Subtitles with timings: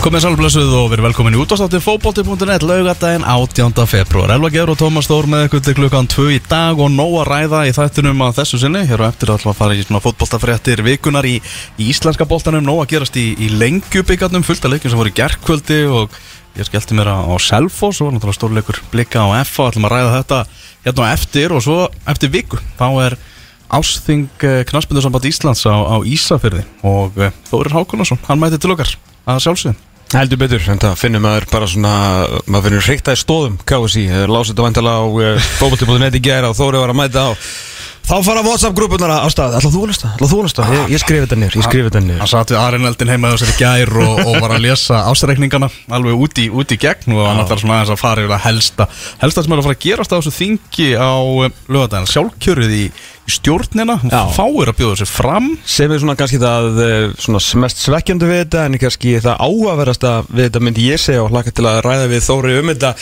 [0.00, 3.74] Komið sálblössuð og verið velkomin í útastáttir fókbóti.net laugadaginn 18.
[3.84, 7.18] februar Elva Gjör og Tómas Þór með ykkur til klukkan 2 í dag og nóg
[7.20, 8.80] að ræða í þættunum að þessu sinni.
[8.88, 11.34] Hér á eftir alltaf að fara í svona fótbóltafréttir vikunar í,
[11.76, 15.18] í íslenska bóltanum Nóg að gerast í, í lengjubíkarnum fullt af leikin sem voru í
[15.20, 16.16] gerkvöldi og
[16.56, 20.40] ég skellti mér á Selfos og náttúrulega stórleikur blikka á FA ætlum að ræða þetta
[20.88, 21.76] hérna á eftir og svo
[22.08, 23.18] eftir viku þá er
[23.68, 28.96] Ásþing Knarsbyndursamband Íslands á, á Ísafyrði og eh, Þórir Hákonarsson, hann mæti til okkar
[29.28, 31.90] að sjálfsögum Heldur betur, en það finnir maður bara svona,
[32.50, 35.04] maður finnir hreikta í stóðum, KSI, lásið þetta vantala á
[35.60, 37.32] bóbalti.net í gera og Þóri var að mæta á.
[38.10, 41.22] Þá fara WhatsApp-grúpunar á stað, ætlaðu þú lusta, ætlaðu þú að lusta, ég, ég skrifi
[41.22, 42.18] þetta niður, ég skrifi þetta niður.
[42.24, 46.40] Hann satt við Arineldin heima þessari gær og, og var að lesa ásreikningana alveg út
[46.42, 48.88] í, út í gegn og hann ætlar svona aðeins að fara yfir að helsta
[49.20, 51.12] helsta sem er að fara að gerast á þessu þingi á
[51.70, 54.20] lögadaginn, sjálfkjörið í, í stjórnina, Já.
[54.36, 55.50] fáir að bjóða sér fram.
[55.64, 60.14] Sem er svona kannski það eh, svona mest svekkjandi við þetta en kannski það áhugaverðasta
[60.28, 62.92] við þetta myndi ég segja og hlaka til að ræða við Þóri um þetta.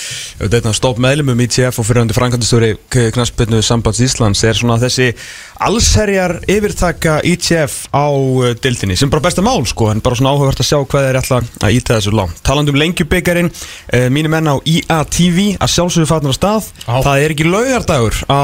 [0.45, 5.11] Þetta stóp meðlumum ITF og fyrirhandi frankandistöri Knarsbyrnu Sambands Íslands er svona þessi
[5.59, 10.63] allsherjar yfirtaka ITF á uh, dildinni sem bara besta mál sko en bara svona áhugavert
[10.63, 14.53] að sjá hvað þeir ætla að íta þessu lá talandi um lengjubikarin, uh, mínu menn
[14.53, 16.71] á IATV að sjálfsögðu fatnar að stað.
[16.85, 16.95] Já.
[17.09, 18.43] það er ekki laugardagur á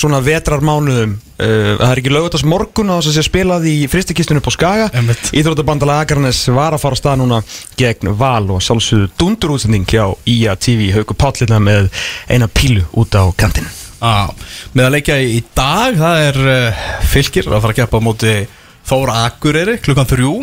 [0.00, 0.22] svona
[1.00, 4.50] vetrarmánuðum uh, það er ekki laugardags morgun á þess að sé spilað í fristikistunum upp
[4.50, 4.86] á Skaga.
[4.96, 5.30] Einmitt.
[5.36, 7.40] Íþróttabandala Akarnes var að fara að stað núna
[7.80, 11.90] gegn Val og sjálfsögðu dundurútsending hjá IATV Hauku Pállina með
[12.30, 13.68] eina pílu út á kantinn.
[14.00, 14.32] Á,
[14.72, 18.34] með að leikja í dag það er uh, fylgir að fara að keppa á móti
[18.90, 20.34] Þóra Akureyri klukkan þrjú.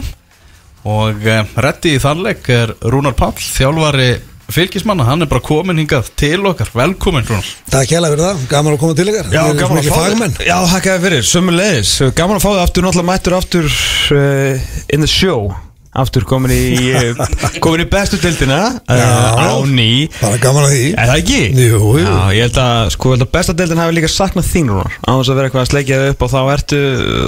[0.88, 4.12] Og uh, reddi í þannleik er Rúnar Pall þjálfari
[4.54, 7.50] fylgismanna, hann er bara komin hingað til okkar, velkomin Rúnar.
[7.74, 9.30] Takk kjæla fyrir það, gaman að koma til ykkar.
[9.34, 10.36] Já, Þið gaman að fá fagmenn.
[10.40, 13.72] þig Já, hakkaði fyrir, sömulegis Gaman að fá þig aftur, náttúrulega mættur aftur
[14.16, 15.50] uh, in the show.
[15.98, 17.22] Aftur komin í uh,
[17.64, 19.08] komin í bestu dildina uh, Já.
[19.34, 20.08] á ný.
[20.22, 20.82] Bara gaman að því.
[20.94, 21.40] Er það ekki?
[21.58, 22.04] Jú, jú.
[22.06, 24.98] Já, ég held að, sko, ég held að besta deildin hafi líka saknað þín, Rúnar.
[25.02, 26.82] Á þess að vera eitthvað að sleikja þig upp og þá ertu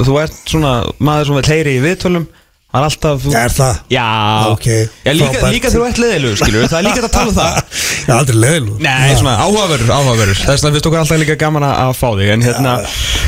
[0.06, 2.28] Þú ert svona maður sem vil heyri í viðtölum
[2.70, 3.24] Það er alltaf.
[3.34, 3.78] Er það?
[3.90, 4.04] Já,
[4.52, 4.66] Ok,
[5.02, 7.80] Já, líka, líka þú ert leðilug, skilur Það er líka hægt að tala um það.
[8.10, 10.42] Er aldrei leiðilu Nei, svona áhugaverður, áhugaverður.
[10.44, 12.76] Þess vegna finnst okkur alltaf líka gaman að að fá þig En hérna,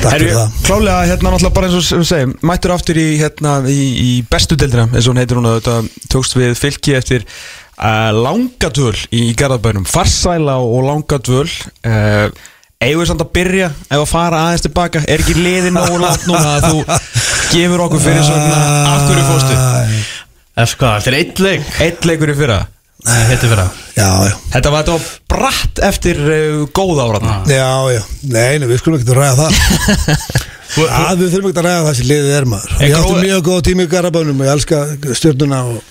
[0.03, 0.53] takk fyrir það.
[0.67, 4.59] klálega hérna náttúrulega bara eins og við segjum Mættur aftur í, hérna, í, í bestu
[4.61, 9.25] deildina eins og hún heitir hún að þetta tókst við fylki eftir uh, langadvöl í
[9.41, 9.89] Garðabænum.
[9.89, 12.29] Farsæla og langadvöl uh,
[12.81, 13.69] Eigum við samt að byrja?
[13.87, 15.03] Ef að fara aðeins tilbaka?
[15.05, 16.79] Er ekki liðin nógu langt núna að þú
[17.51, 18.61] gefur okkur fyrir svona
[18.91, 19.57] Af hverju fórstu?
[20.61, 21.67] Ef sko, þetta er eitt leik.
[21.85, 22.61] Eitt leikur í fyrra.
[23.01, 23.59] Fyrir
[23.97, 28.01] Já, já, Þetta var, þetta var bratt eftir uh, góð áratna já, já.
[28.29, 30.19] Nei, nei, við skulum ekki að ræða það.
[30.71, 32.75] Já, við þurfum ekki að ræða það sem liðið er maður.
[32.77, 34.77] Átti grófa- mjög góð tími í Garabænum og ég elska
[35.19, 35.81] stjórnuna og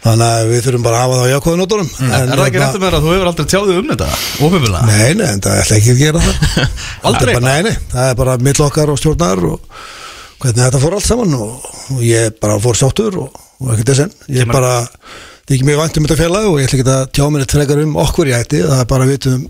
[0.00, 2.12] Þannig að við þurfum bara að hafa það á jákvæðu nótunum Mm.
[2.16, 4.06] Er það ekki rétt að vera að þú hefur aldrei tjáðið um þetta?
[4.40, 6.36] Óbyrgulega Nei, nei, það ætla ekki að gera það
[7.10, 7.34] Aldrei?
[7.34, 9.82] Það er bara, Nei, nei, það er bara mill okkar og stjórnar og
[10.40, 14.04] hvernig þetta fór allt saman og, og ég bara fór sáttur og, og ekkert þess
[14.06, 16.78] enn Ég Kemur- bara, það er ekki mjög vænt um þetta félag og ég ætla
[16.80, 19.44] ekki að tjá mér eitt frekar um okkur ég ætti það er bara að vitum,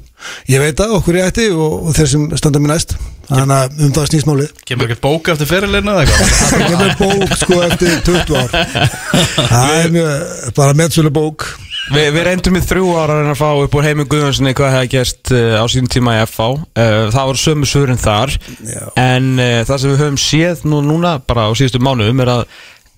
[0.50, 2.96] ég veit að okkur ég ætti og, og þeir sem standa mér næst
[3.30, 4.52] þannig að um það snýst málið.
[4.68, 6.68] Kemur ekkert bóka eftir fyrirleina eða eitthvað?
[6.70, 8.54] Kemur bók sko eftir 20 ár.
[9.40, 11.50] Það er mjög, bara meðsölu bók
[11.90, 14.74] Vi, við reyndum í þrjú ára að reyna að fá upp úr heimi Guðjónssoni hvað
[14.76, 18.34] hefði gerst uh, á sínum tíma í FH uh, það var sömu svörin þar.
[18.62, 18.82] Já.
[19.00, 22.44] en uh, það sem við höfum séð nú, núna bara á síðustu mánuðum er að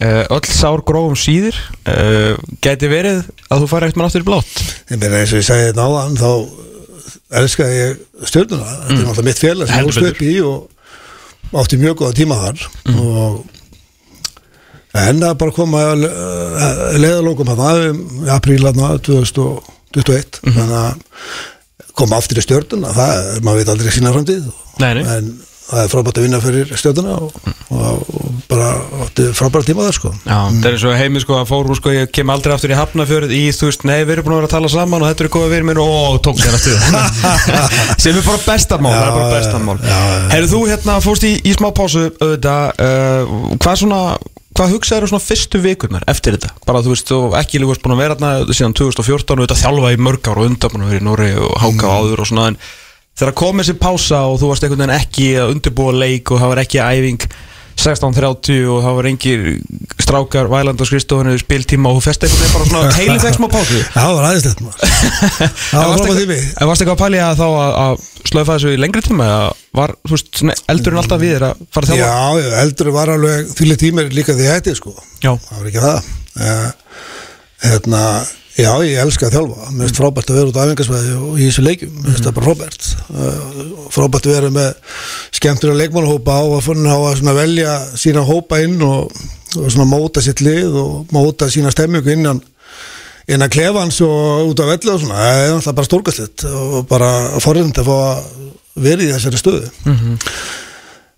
[0.02, 1.54] öll sár grófum síðir
[1.86, 2.34] uh,
[2.64, 5.46] gæti verið að þú fari ekkert mann aftur í blátt Ég meina eins og ég
[5.46, 6.30] segi þetta áðan þá
[7.40, 9.88] elskaði ég stjórnuna þetta er náttúrulega mitt félag sem Mm.
[9.88, 12.98] Ólst upp í og átti mjög góða tíma þar Mm.
[13.00, 13.44] og
[14.94, 20.52] en það bara koma uh, leðalókum að það í apríl aðna 2021 Mhm.
[20.58, 20.94] þannig að
[21.96, 24.44] koma aftur í stjórnuna það maður veit aldrei sína framtíð
[24.80, 25.04] Nei, nei.
[25.16, 25.32] en
[25.68, 27.36] það er frábært að vinna fyrir stjórnuna og,
[27.72, 28.68] og, og bara
[29.04, 30.12] átti frábært tíma þar sko.
[30.26, 32.78] Já, það er eins og heimi sko að fóru sko, ég kem aldrei aftur í
[32.78, 35.26] hafnafjörð í þú veist, nei, við erum búin að vera að tala saman og þetta
[35.26, 36.76] er góða verið minn og tók sér aftur
[38.02, 39.78] sem er bara bestamál, það er bara bestamál.
[40.34, 44.04] Herðu þú hérna fórst í, í smá pásu auðvitað, uh, hvað svona
[44.52, 46.52] hvað hugsaður svona fyrstu vikurnar eftir þetta?
[46.68, 49.92] Bara þú veist, þú ekki líka búin að vera þarna síðan 2014 og þetta þjálfa
[49.94, 52.28] í mörg ár og undan búin að vera í Nóri og Háka og áður og
[52.28, 52.58] svona en
[53.18, 56.54] þegar kom þessi pása og þú varst einhvern veginn ekki að undirbúa leik og það
[56.54, 57.26] var ekki æfing
[57.72, 59.44] 16.30 og það var engir
[60.02, 63.48] strákar, væland og skristofinu spiltíma og þú festi einhvern veginn bara svona heilu fekk smá
[63.52, 63.80] pásu.
[63.94, 64.92] Það var aðeinslegt maður.
[65.72, 65.86] Það
[66.62, 69.48] En varst eitthvað að pælja þá að, að slöfa þessu í lengri tíma eða
[69.78, 70.42] var, veist,
[70.72, 72.12] eldurinn alltaf við þér að fara að þjálfa?
[72.12, 74.94] Já, já, eldur var alveg þvíli tímir líka því hætti sko.
[75.24, 75.32] Já.
[75.32, 76.10] Það var ekki það.
[76.36, 76.68] Uh,
[77.64, 78.04] hérna,
[78.58, 79.70] já, ég elska að þjálfa.
[79.72, 82.38] Mér finnst frábært að vera út á æfingarsvæði og í þessu leikjum, mér finnst það
[82.38, 82.88] bara frábært.
[83.08, 84.96] Uh, frábært að vera með
[85.38, 89.12] skemmtur leikmannhópa á að á að velja sína hópa inn og,
[89.56, 92.42] og móta sitt lið og móta sína stemmingu innan
[93.30, 97.10] innan klefans og út á velli og svona, það er náttúrulega bara stórkastlitt og bara
[97.42, 98.24] forðund að fá að
[98.82, 99.70] vera í þessari stöðu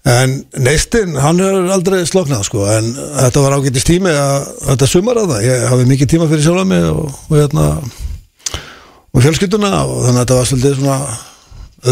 [0.05, 5.21] en neistinn, hann er aldrei sloknað sko, en þetta var ágætist tími að þetta sumar
[5.23, 7.69] að það, ég hafði mikið tíma fyrir sjálf mig og, og hérna
[9.15, 10.99] og fjölskylduna og þannig að þetta var svolítið svona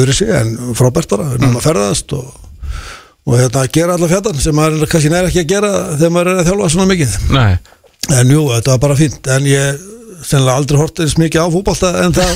[0.03, 2.29] öðru sig en frábært bara, við erum að ferðast og,
[3.29, 6.43] og hérna gera alla fjöldan sem maður kannski næri ekki að gera þegar maður er
[6.43, 7.17] að þjálfa svona mikið.
[7.33, 7.51] Nei.
[8.19, 9.83] En jú, þetta var bara fínt En ég
[10.27, 12.33] sennilega aldrei hortið eins mikið á fútbolta en það,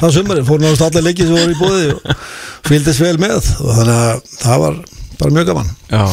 [0.00, 2.22] það sumari, fór náttúrulega allir leikið sem voru í búði og
[2.68, 4.78] fylgdist vel með og þannig að það var
[5.18, 5.70] bara mjög gaman.
[5.90, 6.04] Já.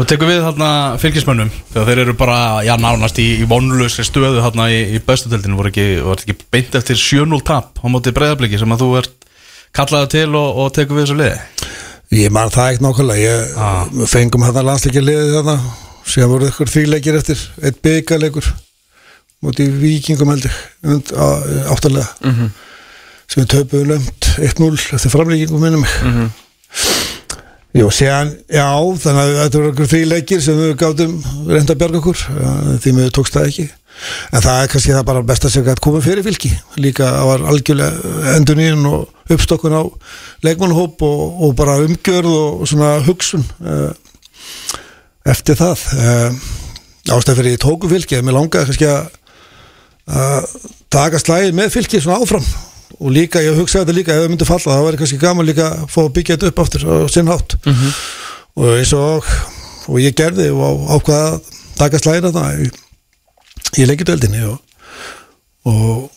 [0.00, 0.68] Og tekum við þarna
[1.02, 1.50] fylgismönnum?
[1.74, 5.68] Þegar þeir eru bara, já, nánast í, í vonlösri stöðu þarna í, í bestutöldinu voru
[5.72, 9.28] ekki, voru ekki beint eftir 7-0 tap á móti breyðabliki sem að þú ert
[9.76, 11.36] kallaði til og, og tekum við þessu liði?
[12.16, 13.20] Ég man það ekki nákvæmlega.
[13.20, 13.84] Ég Ah.
[14.10, 15.58] fengum þetta landsleikir liðið þarna.
[16.10, 17.44] Síðan voru ykkur þrýleikir eftir.
[17.62, 18.48] Eitt byggarleikur
[19.44, 20.56] múti í vikingum heldur
[21.70, 22.08] áttalega.
[22.24, 22.50] Mhm.
[23.30, 26.30] sem við töpuðum lömt 1-0 eftir framleikingum minnum mig
[27.70, 28.66] Jú, séðan, já,
[28.98, 31.12] þannig að þetta voru okkur þrý leikir sem við gátum
[31.46, 33.66] reynda að bjarga okkur, eh, því við tókst það ekki.
[34.32, 36.50] En það er kannski það bara besta sem gæti komið fyrir fylki.
[36.80, 39.82] Líka það var algjörlega endunín og uppstokkun á
[40.42, 43.92] leikmannhóp og, og bara umgjörð og svona hugsun uh,
[45.28, 45.84] eftir það.
[45.94, 49.10] Uh, ástæð fyrir ég tóku fylki, að mér langaði kannski að
[50.10, 50.48] að
[50.90, 52.46] taka slæðið með fylki svona áfram
[52.98, 55.66] og líka, ég hugsaði þetta líka ef það myndi falla, það væri kannski gaman líka
[55.70, 57.56] að fá að byggja þetta upp aftur á sinn hátt.
[58.58, 59.26] Og eins og
[59.90, 61.50] og ég gerði og ákvaða að
[61.80, 62.70] taka slæðið þetta í,
[63.80, 64.58] í leikjudeldinni og,
[65.66, 66.10] og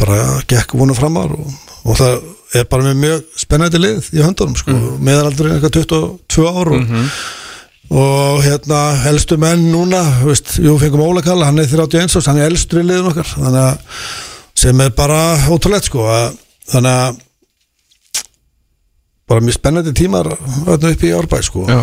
[0.00, 1.52] bara gekk vonu framar og,
[1.84, 2.16] og það
[2.60, 6.90] er bara með mjög spennandi lið í höndunum sko, meðalaldurinn eitthvað 22 ár og
[7.90, 8.80] og hérna
[9.10, 12.86] elstu menn núna jú fengum Óla Kalla, hann er 31 árs, hann er elstur í
[12.86, 13.26] liðun okkar.
[13.32, 13.96] Þannig að
[14.60, 15.20] sem er bara
[15.52, 17.20] ótrúlegt sko að, þannig að
[19.30, 20.26] bara mjög spennandi tímar
[20.66, 21.78] öðna upp í árbæð sko Já.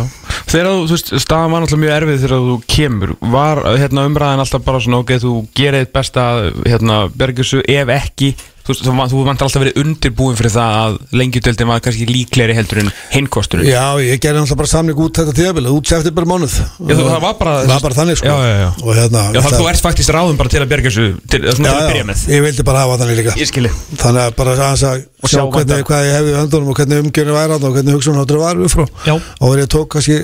[0.47, 4.43] Þegar þú, þú veist, staðan var náttúrulega mjög erfið þegar þú kemur Var hérna, umræðan
[4.43, 6.25] alltaf bara svona ok, þú gerir eitt besta
[6.67, 8.33] hérna, bergjursu ef ekki
[8.67, 12.55] Þú, veist, þú, þú vant alltaf verið undirbúin fyrir það að lengjudeldin var kannski líklegri
[12.57, 16.27] heldur en hinnkosturinn Já, ég gerði náttúrulega bara samling út þetta tíðabili, út sefti bara
[16.27, 16.57] mánuð.
[16.57, 18.27] Já, þú- það var bara- það var bara þannig sko.
[18.27, 18.69] Já, já, já.
[18.83, 21.71] og hérna Já, þannig að þú ert faktiskt ráðum bara til að til, svona, til
[21.71, 22.25] að byrja með.
[22.27, 23.35] Ég vildi bara hafa þannig líka.
[23.39, 23.71] Ég skilji.
[23.95, 27.03] Þannig að bara aðeins að sjá sjá hvernig, hvað ég hefði í höndunum og hvernig
[27.05, 28.85] umgjörni væri og hvernig hugsun áttur var upp frá.
[29.07, 29.15] Já.
[29.15, 30.17] og verið ég tók kannski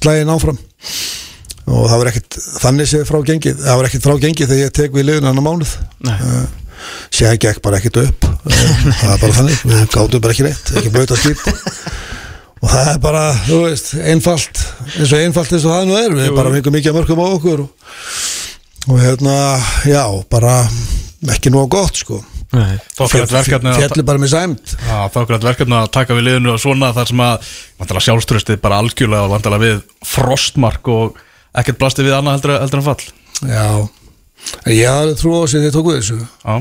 [0.00, 0.58] slægin áfram.
[1.62, 4.72] Og það var ekkit þannig séð frá gengið það var ekkit frá gengið þegar ég
[4.72, 5.76] tek við liðun annar mánuð.
[6.02, 6.16] Nei.
[6.18, 6.61] uh,
[7.12, 8.26] séð gekk bara ekkit upp.
[9.00, 11.46] Það er bara þannig, við gátum bara ekki reitt ekki blöta skýrt
[12.62, 14.60] og það er bara, þú veist, einfalt
[14.94, 16.12] eins og einfalt eins og það nú er.
[16.14, 17.88] Við bara fengum mikið mörgum á okkur og,
[18.86, 19.34] og hérna,
[19.90, 20.60] já, bara
[21.34, 22.20] ekki nú gott sko.
[22.52, 22.76] Nei.
[22.92, 26.60] Þokkalegt verkefni að- fjalli bara með sæmt Já, þokkalegt verkefni að taka við liðinu og
[26.60, 27.46] svona þar sem að
[28.06, 31.16] sjálfströstið bara algjörlega og vantilega við frostmark og
[31.56, 33.06] ekkert blasti við annað heldur, heldur en fall.
[33.48, 33.66] Já,
[34.70, 36.18] ég hafði trú á sig þegar ég tók við þessu.
[36.22, 36.54] Já,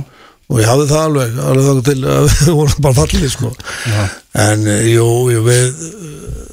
[0.51, 3.53] og ég hafði það alveg, alveg þá til að við vorum bara fallið sko.
[4.45, 6.51] En eh, jú, jú við uh,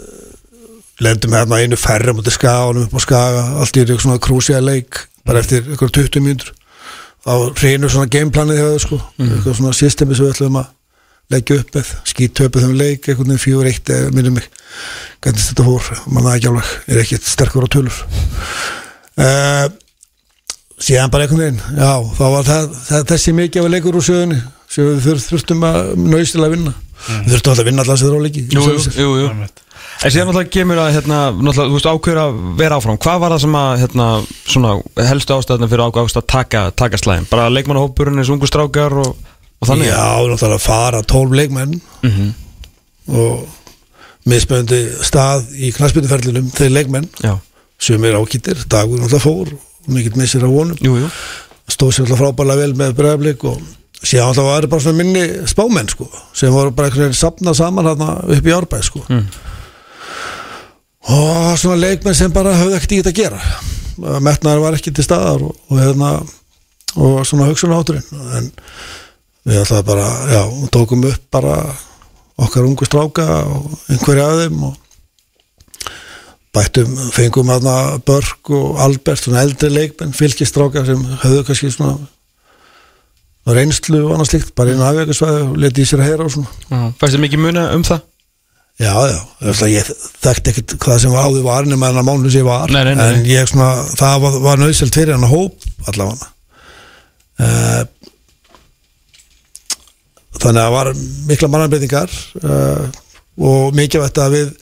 [1.04, 3.44] lendum hérna einu færri mútið skaganum upp á skaga.
[3.62, 6.54] Allt í eitthvað svona krúsið leik bara eftir eitthvað 20 mínútur.
[7.26, 9.00] Þá reynur svona gameplanið þau sko.
[9.18, 10.74] Eitthvað svona systemi sem við ætlum að
[11.28, 14.46] leggja upp með, skýt töpuð þeim leik einhvern veginn fjór eitt eða minnum mig.
[15.24, 16.70] Hvernig þetta fór, mann alveg.
[16.88, 17.98] Er ekkert sterkur á tölur.
[19.18, 19.66] Uh,
[20.78, 24.40] síðan bara einhvern veginn já, þá var það, það þessi mikið af leikur úr sögunni
[24.68, 26.74] sem við þur, þurftum að nöystilega vinna
[27.08, 28.66] við þurftum alltaf að vinna alltaf sér á leiki Jú,
[28.98, 29.30] jú, jú.
[29.98, 33.32] En síðan náttúrulega kemur að, hérna, náttúrulega, þú veist, ákveður að vera áfram Hvað var
[33.34, 34.06] það sem að, hérna,
[34.46, 34.72] svona,
[35.08, 37.26] helstu ástæðna fyrir ákveðast að taka, taka slæðin?
[37.32, 39.16] Bara leikmannahópurinn eins og ungu strákar og,
[39.58, 39.88] og þannig?
[39.90, 41.74] já, náttúrulega að fara tólf leikmenn
[42.06, 42.28] Mhm.
[43.08, 43.48] og
[44.28, 47.34] mismöndi stað í knaspinduferlinum þeir leikmenn Já,
[47.80, 49.54] sem er ákýttir, dagur náttúrulega fór
[49.92, 51.10] mikill missir af honum jú, jú
[51.68, 53.58] stóð sér alltaf frábælega vel með bregðarblik og
[53.98, 57.90] síðan alltaf var bara svona minni spámenn sko, sem voru bara einhvern veginn sapnað saman
[57.90, 59.02] upp í árbæð sko.
[59.08, 59.26] Mm.
[61.16, 65.04] og svona leikmenn sem bara höfðu ekkert í þetta að gera metnaður var ekki til
[65.04, 66.12] staðar og, og, hérna,
[66.96, 68.50] og svona hugsunahátturinn en
[69.48, 70.42] við alltaf bara já,
[70.72, 71.56] tókum upp bara
[72.38, 74.76] okkar ungu stráka og einhverja af þeim og
[76.58, 77.74] bættum, fengum aðna
[78.06, 81.96] Börk og Albert, svona eldri leikmenn fylgistrákar sem höfðu kannski svona
[83.48, 86.80] reynslu og annað slíkt bara á afvegarsvæði og leti í sér að heyra og svona
[87.00, 88.02] Fæst þið mikið muna um það?
[88.78, 89.18] Já, já,
[89.50, 89.88] Eftir, ég
[90.22, 92.94] þekkti ekkert hvað sem áður var nema en að mánu sem ég var Nei, nei,
[92.94, 93.06] nei.
[93.16, 96.28] en ég svona, það var, var nöðselt fyrir hann að hóp allavega
[97.42, 97.82] uh,
[100.38, 100.92] þannig að það var
[101.32, 102.84] mikla mannarbreytingar uh,
[103.48, 104.52] og mikið vægt að við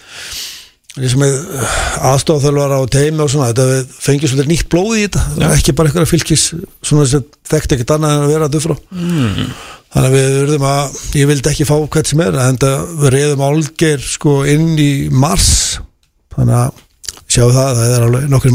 [2.11, 6.09] aðstofþjálfara og teimi og svona, þetta fengjum svolítið nýtt blóð í þetta, ekki bara eitthvað
[6.13, 6.45] fylgis
[6.81, 9.51] svona sem þekkti ekkert annað en að vera dufrá Mm.
[9.93, 12.59] þannig að við verðum að ég vildi ekki fá hvert sem er en
[13.03, 15.79] við reyðum álger sko inn í mars.
[16.37, 16.83] Þannig að
[17.33, 18.53] sjáu það, það er alveg nokkur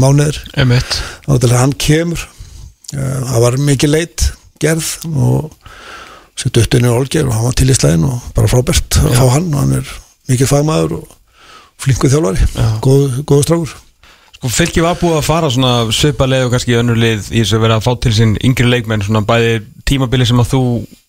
[1.26, 2.26] þá til að hann kemur.
[2.92, 4.26] Eh, það var mikið leit
[4.62, 5.50] gerð og
[6.38, 9.50] sem duttunni Olger og hann var til í slæðin og bara frábært að fá hann
[9.52, 9.90] og hann er
[10.30, 11.10] mikið fagmaður og
[11.82, 12.68] flinkuð þjálfari Já.
[12.84, 13.80] góð, góð strákur
[14.42, 17.54] Sko fylki var búið að fara svona svipa leið og kannski önnur lið í þess
[17.54, 19.52] að vera að fá til sín yngri leikmenn svona bæði
[19.86, 20.62] tímabili sem að þú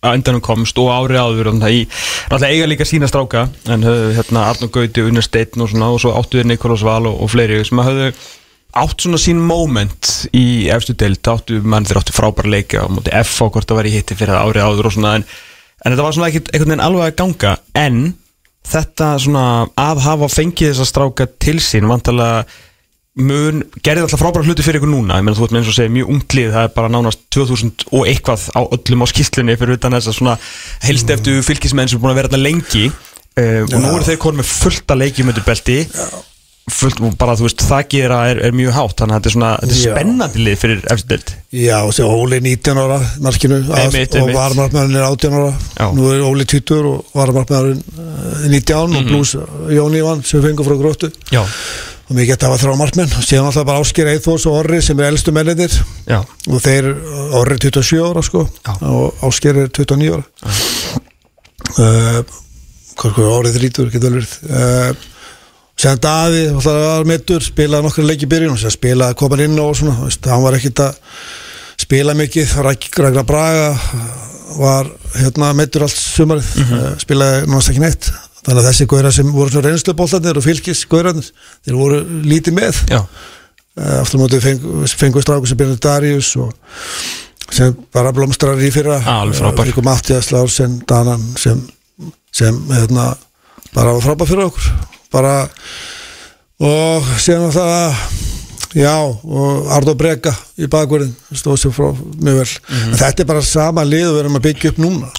[0.06, 3.88] að endanum komst og árið áður og það í náttúrulega eiga líka sína stráka en
[3.88, 7.18] höfðu hérna Arnur Gauti, Unnar Steinn og svona og svo áttu þér Nikolás Val og,
[7.26, 8.14] og fleiri sem að höfðu
[8.84, 13.14] átt svona sín moment í efstu deild, áttu mann þeir áttu frábæra leika á móti
[13.18, 15.26] F á hvort það var í hitti fyrir árið áður og svona en,
[15.82, 18.04] en þetta var svona ekkert einhvern veginn alveg að ganga en
[18.68, 19.48] þetta svona
[19.80, 22.46] að hafa fengið þessa stráka til sín vantalega
[23.14, 25.20] mun, gerði alltaf frábæra hluti fyrir ykkur núna.
[25.20, 27.88] Ég meina þú veit með eins og segja mjög unglið það er bara nánast 2000
[27.92, 30.36] og eitthvað á öllum á skýslunni fyrir utan þess að svona
[30.88, 32.88] helst eftir fylgismenn sem er búin að vera alltaf lengi.
[33.34, 35.80] Uh, og nú eru þeir konum með fullta leikjum undir belti
[36.72, 39.34] fullt, og bara þú veist það gera er, er mjög hátt þannig að þetta er
[39.36, 41.32] svona þetta er spennandi lið fyrir eftir deild.
[41.60, 44.38] Já, og sér Óli 19 ára markinu að- Einmitt, og einmitt.
[44.38, 45.50] varmarkmaðurinn er 18 ára.
[45.80, 45.88] Já.
[45.98, 49.36] nú er Óli 20 og varmarkmaðurinn eh, 19 og pluss
[49.76, 51.12] Jón Ívan sem við fengum frá gróttu.
[51.36, 53.14] Já, og mikið þetta var þrjá markmenn.
[53.20, 55.72] Og síðan alltaf bara Ásker Eithós og Orri sem er elstu menninir
[56.08, 56.90] já, og þeir,
[57.40, 58.48] Orri er 27 ára sko.
[58.64, 58.74] Já.
[58.88, 60.24] og Ásker er 29 ára.
[61.74, 62.22] Uh,
[63.00, 64.34] hvað sko orðið þrítur getur vel verið.
[64.48, 65.10] Uh,
[65.80, 69.96] sem það var mittur spilaði nokkru leiki byrjun og spilaði kom hann inn og svona,
[70.06, 71.00] veist, hann var ekkit að
[71.84, 73.72] spila mikið, Ragnar Braga
[74.60, 78.12] var hérna mittur allt sumarið, mm spilaði náttúrulega ekki neitt.
[78.44, 81.30] Þannig að þessi gauðra sem voru svona reynslubóltarnir og fylgis gauðrarnir,
[81.66, 82.82] þeir voru lítið með.
[83.80, 86.52] Eh, aftur móti fengu, fengu stráku sem Björn Darius og
[87.50, 89.00] sem bara blómstrar í fyrra.
[89.72, 91.62] Fengu Mattias Lársen Danan sem,
[92.32, 93.14] sem hérna,
[93.74, 95.34] bara var frábær fyrir okkur bara
[96.64, 97.98] og síðan það
[98.74, 102.52] já og Ardo Brega í bakverðin stóð sér frá mjög vel.
[102.80, 105.12] En þetta er bara sama lið við erum að byggja upp núna.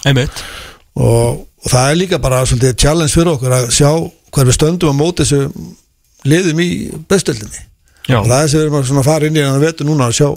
[0.95, 3.89] Og, og það er líka bara svolítið challenge fyrir okkur að sjá
[4.35, 5.41] hver við stöndum á móti þessu
[6.25, 6.69] liðum í
[7.09, 7.63] bestöldinni
[8.15, 10.17] og það er sem við erum að fara inn í en að vetu núna að
[10.19, 10.29] sjá.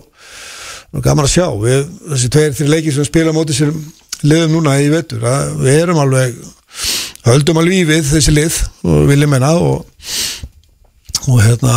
[0.88, 1.47] Og gaman að sjá.
[1.61, 1.81] Við,
[2.12, 3.75] þessi tveir, þrjir leikir sem spila á móti sér
[4.25, 6.38] liðum núna í vetur að við erum alveg
[7.32, 8.58] höldum alveg í við þessi lið
[8.88, 10.06] og viljum menna og,
[11.28, 11.75] og hérna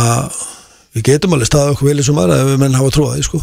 [0.92, 3.42] við getum alveg staðið okkur vel í sumar ef við menn hafa því sko.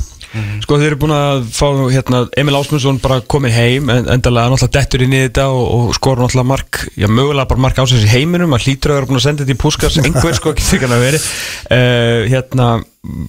[0.62, 4.76] Sko þeir eru búin að fá hérna, Emil Ásmundsson bara komin heim en endalega náttúrulega
[4.76, 8.12] dettur inn í þetta og, og skora náttúrulega mark, já mögulega bara mark ásins í
[8.12, 10.94] heiminum að hlýtur að vera búin að senda þetta í púskas einhver sko ekki þegar
[10.94, 12.68] að veri uh, hérna,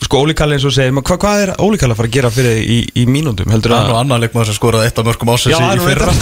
[0.03, 2.31] sko Óli Kalli eins og segir hva, hvað er Óli Kalli að fara að gera
[2.35, 4.99] fyrir þig í, í mínúndum heldur Það er nú að annar leikmaður sem skoraði eitt
[4.99, 6.15] af mörgum ásins í, fyrra.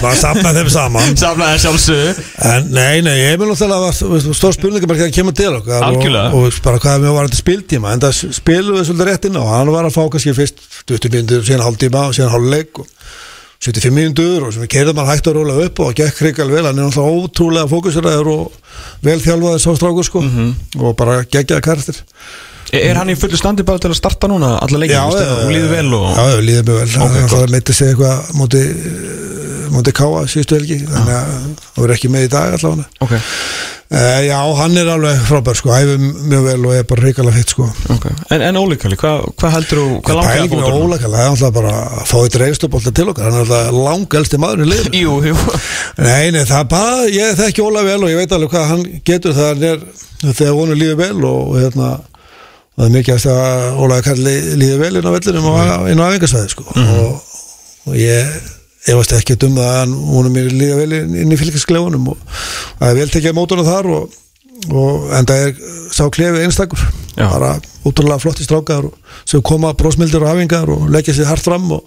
[0.00, 0.16] það.
[0.22, 1.18] Safna þeim saman.
[1.20, 2.24] Samlaði sjálfsögðu.
[2.48, 5.84] En nei, nei, ég vil náttúrulega var stór spurningar bara þegar hann kemur til okkar
[5.90, 9.36] og, og bara hvað er mjög varandi spiltíma en það spilum við svolítið rétt inn
[9.36, 9.44] á.
[9.52, 12.88] Hann var að fá kannski fyrst 20 mínútur síðan hálftíma og síðan hálfleik og
[13.64, 16.66] 75 mínútur og sem við keirðum hann hægt að róla upp og gekk hrikal vel,
[16.66, 18.58] hann er náttúrulega ótrúlega fókusræður og
[19.06, 20.22] vel þjálfaði sá strákur sko.
[20.82, 22.02] Og bara geggjaði karakter.
[22.74, 25.72] Er er hann í fullu standi bara til að starta núna alla leikinu, hún líður
[25.72, 26.88] vel og Já, mjög vel.
[26.96, 27.28] Ok, okay.
[27.32, 28.62] Það meiti sig eitthvað móti,
[29.76, 32.90] móti Káa síðustu helgi þannig að það verður ekki með í dag allavega.
[33.06, 33.16] Ok,
[33.86, 37.52] Uh, já, hann er alveg frábær sko, æfum mjög vel og er bara reykjala fitt
[37.54, 37.68] sko.
[37.94, 38.08] Ok.
[38.34, 41.30] En, en Óli Kalli, hvað hva heldur þú, hvað langar Pælingin með Ólakala, það er
[41.30, 44.98] alltaf bara að fá eitt reynstubólta til okkar, hann er alltaf langelsti maður í liðinu.
[45.04, 45.36] Jú, jú.
[46.02, 48.84] Nei, nei, það er bara, ég þekki Óla vel og ég veit alveg hvað hann
[49.06, 49.86] getur þegar er,
[51.30, 51.92] og, hérna,
[52.74, 56.54] það er mikið að Óla kalli líður vel inn á vellinum og inn á æfingarsvæði
[56.56, 56.66] sko.
[56.74, 57.40] Og,
[57.86, 58.34] og ég
[58.86, 62.20] efast ekki um það að hann honum er líða vel inn, í fylgjasklefunum og
[62.78, 64.14] það er vel tekið á mótunum þar og,
[64.70, 65.58] og en það er
[65.96, 66.86] sá klefi einstakur.
[67.16, 68.88] Bara útrúlega flotti strákar
[69.24, 71.84] sem koma brósmildir og hafingar og leggja sér hart fram og,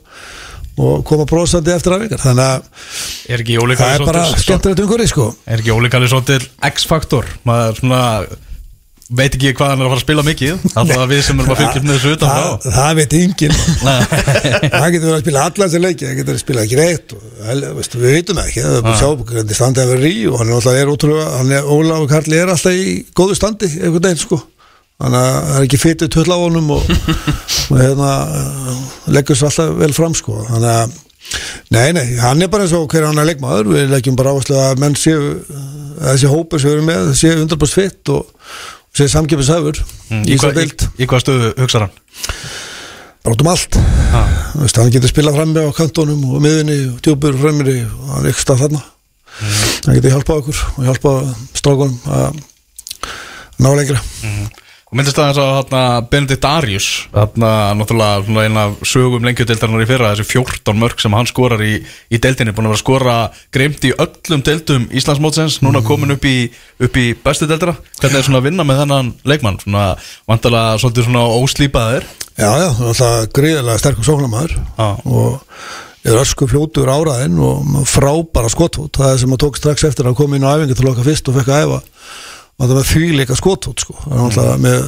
[0.79, 5.31] og koma brósandi eftir hafingar þannig að það er bara skemmtilegt umhverfið sko.
[5.45, 7.27] Er ekki Óli Kalli svolítið X-faktor?
[7.47, 8.03] Maður svona
[9.09, 10.65] veit ekki hvað hann er að fara að spila mikið.
[10.77, 12.75] Alltaf við sem erum að fylgjast með þessu utan það, frá.
[12.75, 13.55] Það veit enginn.
[14.79, 17.15] Það getur verið að spila allar þessi leiki það getur verið að spila ekki reitt
[17.99, 20.39] við veitum það ekki, það er bara að sjá hvernig standið að vera í og
[20.39, 24.39] hann er alltaf er hann er, Ólafur Karli er alltaf í góðu standi veginn sko.
[24.99, 26.89] Þannig að það er ekki fytið töll á honum og,
[27.71, 28.09] og hérna
[29.15, 30.41] leggur svo alltaf vel fram sko.
[30.49, 30.97] Þannig að
[31.69, 34.79] Nei, nei, hann er bara eins og hver annar leikmaður, við leggjum bara áherslu að
[34.81, 35.35] menn séu,
[35.99, 38.31] þessi hópur sem við erum með, séu 100% fitt og,
[39.07, 39.79] samkipis höfur
[40.09, 40.55] Mm, í hvað,
[41.05, 41.91] hvað stöðu hugsa hann?
[43.23, 43.75] bara út um allt.
[44.15, 44.29] Ah.
[44.55, 48.25] Þú veist, hann getur spilað frammi á kantónum og miðunni og djúpur frammi og hann
[48.33, 48.81] stað þarna.
[49.85, 52.39] Hann getur hjálpað okkur og hjálpað strákunum að
[53.59, 54.01] ná lengra
[54.89, 55.73] Og myndist það eins og
[56.09, 61.29] Benedikt Arius hérna, náttúrulega eina af sögum lengjudeildarinnar í fyrra þessi 14 mörg sem hann
[61.29, 61.75] skorar í,
[62.09, 63.17] í deildinni búin að vera að skora
[63.53, 66.49] greimt í öllum deildum Íslandsmótsins núna komin upp í,
[66.81, 69.59] upp í bestu deildara hvernig er svona að vinna með þennan leikmann?
[69.61, 69.85] Svona
[70.31, 74.89] vantalega svolítið svona óslýpaðir Já, já, alltaf gríðarlega sterkur sóknarmæður Já.
[75.05, 75.41] og
[76.07, 78.95] er ösku fljótur áraðinn og frábæra skotfót.
[78.95, 81.35] Það sem að tók strax eftir að koma inn á æfingu til okkar fyrst og
[81.35, 81.79] fekk að æfa
[82.59, 83.95] og það var þvíleika skotfót sko.
[84.11, 84.83] Alltaf með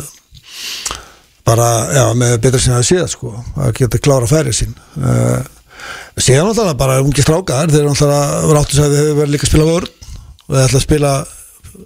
[1.47, 4.75] bara, já, með betra sinna að séð sko að geta klára færi sín.
[4.99, 5.39] Uh,
[6.19, 9.53] síðan alltaf bara ungi strákar þeir eru alltaf var áttu að þeir verður líka að
[9.53, 9.95] spila vörn.
[10.41, 11.13] Og þeir ætla að spila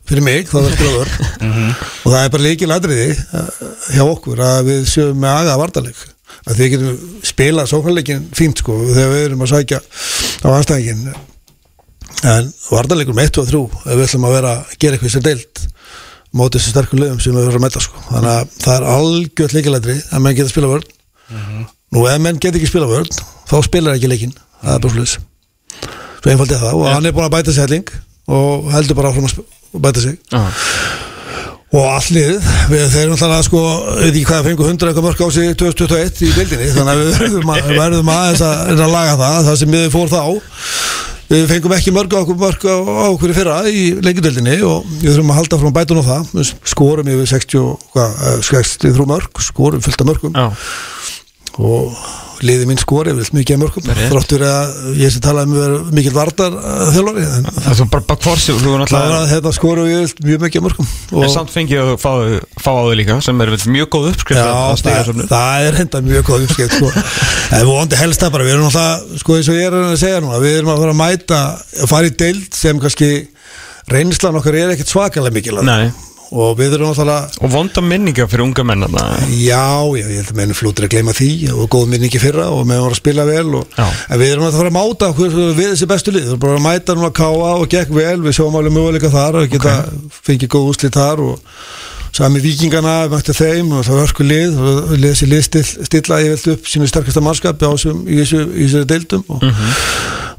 [0.09, 1.15] fyrir mig þá það að spila vörn.
[2.03, 3.63] Og það er bara líkil atriði eh,
[3.93, 6.03] hjá okkur að við séum með aga vartaleg
[6.45, 11.15] að við getum spilað sóknarleikin fínt sko þegar við erum að sækja á anstæðingin
[12.25, 15.25] en vartaleikur með 1 og 3 ef við ætlum að vera að gera eitthvað sem
[15.25, 15.63] deilt
[16.35, 18.01] mótið þessu sterkur lögum sem við verðum að metta sko.
[18.09, 20.89] Þannig að það er algjörð líkilætri að menn geta spila vörn.
[21.95, 23.09] Nú ef menn geta ekki spila vörn
[23.49, 25.17] þá spilar ekki leikin það er bara sluðis
[26.25, 26.77] svo einfaldið það.
[26.79, 27.91] Og hann er búin að bæta sér helling
[28.35, 30.15] og heldur bara áfram að bæta sig.
[31.75, 32.37] Og allir,
[32.71, 33.61] við þeir eru náttúrulega sko,
[33.97, 37.01] við veit ekki hvað fengu 100 eitthvað mörg á sig 2021 í bildinni þannig að
[37.01, 37.35] við
[37.75, 40.21] verðum, að, aðeins að, reyna að laga það það sem við fór þá
[41.29, 42.75] við fengum ekki mörg á okkur mörg á,
[43.11, 46.29] okkur í fyrra í leikjudöldinni og við þurfum að halda frá bætun á það.
[46.35, 50.47] Við skorum yfir 60 og hvað, eh, 63 mörg skorum fullt af mörgum Já,
[51.57, 51.97] og
[52.45, 54.09] liði mín skori vilt mikið af mörgum Rétt.
[54.11, 56.55] þráttur að ég sé talaði um að mikil vardar
[56.95, 57.79] þjálfari það
[58.91, 60.89] það að þetta skorum ég vilt mjög mikið af mörgum
[61.21, 62.11] En samt fengið að fá,
[62.59, 65.79] fá á þau líka sem er vel mjög góð uppskrift Já, að það, það er
[65.81, 66.91] henda mjög góð uppskipt sko.
[66.95, 69.95] en við vondi helst það bara við erum alltaf, sko eins og ég er að
[70.01, 71.41] segja núna við erum að fara að mæta,
[71.85, 73.11] að fara í deild sem kannski
[73.91, 75.91] reynslan okkar er ekkert svakalega mikil Nei,
[76.33, 79.05] og við erum alltaf og vonda minninga fyrir unga menn þarna.
[79.29, 82.65] Já, já, ég held að mennum flútur að gleyma því og góð minningi fyrra og
[82.65, 85.89] meðan voru að spila vel og, en við erum fara að máta okkur við þessi
[85.91, 88.57] bestu lið, við erum bara að mæta núna að káa og gekk vel, við sjáum
[88.59, 89.75] alveg möguleika þar og geta
[90.25, 91.59] fengið góð úslit þar og
[92.15, 94.59] sami vikingana, við mættum þeim og það var örku lið.
[94.59, 97.69] Og við þessi lið still, stilla ég veld upp sínu sterkasta mannskap í
[98.21, 99.43] þessu, í þessu deildum og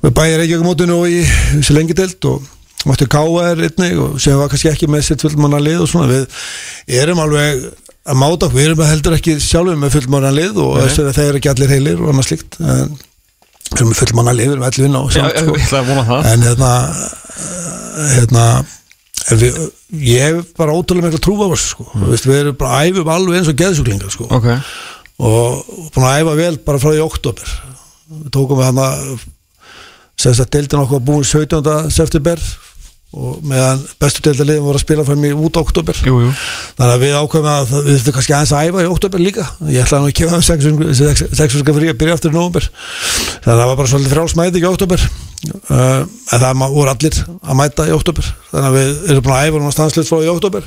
[0.02, 2.52] við bæðir ekki ekki mótinu og í þessu lengi deild og
[2.86, 6.22] mættu káa er einnig og sem var kannski ekki með sitt fullmanna lið og svona.
[6.86, 7.66] Við erum alveg
[8.06, 11.40] að máta við erum heldur ekki sjálfur með fullmanna lið og þess að þeir eru
[11.40, 12.96] ekki allir heilir og annað slíkt en
[13.66, 16.00] við erum með fullmanna lið, við erum allir vinna og Já, samt sko.
[16.06, 16.72] að en hérna
[18.14, 18.44] hérna
[19.40, 19.56] við,
[20.06, 21.86] ég hef bara ótrúlega mikla trú á þessu sko.
[21.92, 22.10] Mm.
[22.12, 24.28] Vist, við erum bara að æfum alveg eins og geðsjúklingar sko.
[24.36, 24.48] Ok,
[25.26, 27.56] og búin að æfa vel bara frá því oktober
[28.06, 28.88] við tókum við hana
[30.20, 31.90] sem sagt deildin okkur var búin 17.
[31.92, 32.42] september
[33.14, 36.30] og meðan bestu deildaliðin voru að spila fram í út oktober jú, jú.
[36.76, 39.44] Þannig að við ákveðum að það- við þurfum kannski aðeins að æfa í oktober líka.
[39.70, 43.60] Ég ætlaði nú að hafa sex fyrir frí að byrja aftur í november þannig að
[43.60, 47.16] það var bara svolítið frálsmæti í oktober uh, en það voru allir
[47.46, 50.32] að mæta í oktober þannig að við erum búin að æfa núna stanslið frá í
[50.34, 50.66] oktober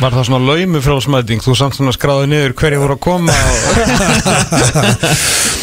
[0.00, 3.32] Var það svona laumi frá smæting, þú samt svona skráði niður hverju voru að koma
[3.32, 3.66] og...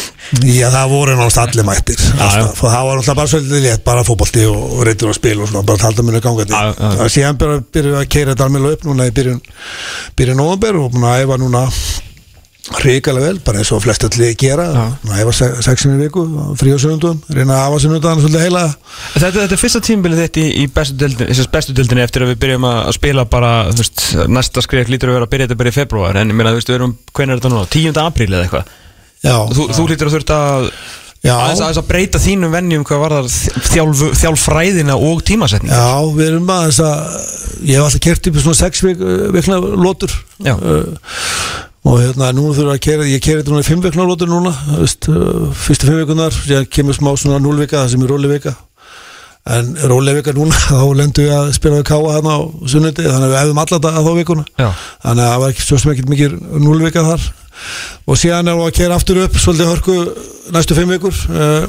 [0.44, 4.02] Já, það voru náttúrulega allir mættir alltaf, og það var náttúrulega bara svolítið létt bara
[4.04, 6.90] fótbolti og, og reytur að spila og svona, bara talda minni gangandi Já, já.
[6.98, 9.40] það síðan byrjum við að keira þetta alveg upp núna í byrjun
[10.20, 11.62] byrjun november og búin að æfa núna
[12.84, 14.66] ríkalega vel, bara eins og flest allir gera.
[15.00, 16.24] Búin að æfa se- sexinu í viku,
[16.60, 18.64] frí og sunnundum reyna að hafa sunnundan svolítið heila
[19.14, 22.80] Þetta, þetta er fyrsta tímbilið þitt í, í bestu deildinni eftir að við byrjum að
[22.90, 24.04] að spila bara, þú veist,
[24.36, 26.60] næsta skrif lítur að vera að byrja þetta bara í februar, en ég meina, þú
[26.60, 28.02] veist, við erum, hvernig er þetta núna, 10.
[28.04, 28.76] apríl eða eitthvað?
[29.24, 30.66] Já, Þú, þú lítur að þurft að,
[31.26, 33.30] aðeins, aðeins að breyta þínum vennjum hvað var það
[33.72, 35.72] þjálf, þjálfræðina og tímasetning.
[35.74, 37.00] Já, við erum aðeins að
[37.64, 39.02] ég hef alltaf kert í svona sex vik,
[39.34, 40.14] vikna lótur
[40.46, 40.78] uh,
[41.88, 44.54] og hérna nú þurfa að kera ég keri þetta núna í fimm vikna lótur núna
[44.76, 48.54] veist, uh, fyrstu fimm vikunar, síðan kemur smá svona núlvika það sem er róli vika
[49.48, 53.26] en rólega vika núna þá lendu við að spila við káa hann á sunnundi þannig
[53.26, 54.46] að við hefðum alla þetta þá vikuna.
[54.58, 54.68] Já.
[55.04, 57.28] þannig að það var ekki svo sem ekkert mikið núlvika þar
[58.06, 59.98] og síðan er við að kera aftur upp svolítið hörku
[60.54, 61.68] næstu fimm vikur uh,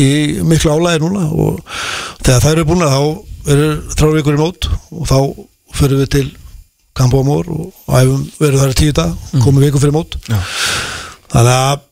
[0.00, 0.10] í
[0.46, 1.26] miklu álæði núna.
[1.32, 1.62] Og
[2.22, 3.00] þegar það eru búin þá
[3.54, 5.18] eru þrjár vikur í mót og þá
[5.78, 6.28] fyrir við til
[6.98, 10.18] Kampóamór og æfum verið þar tíu dag komum viku fyrir mót.
[10.26, 10.40] Já.
[11.30, 11.84] þannig að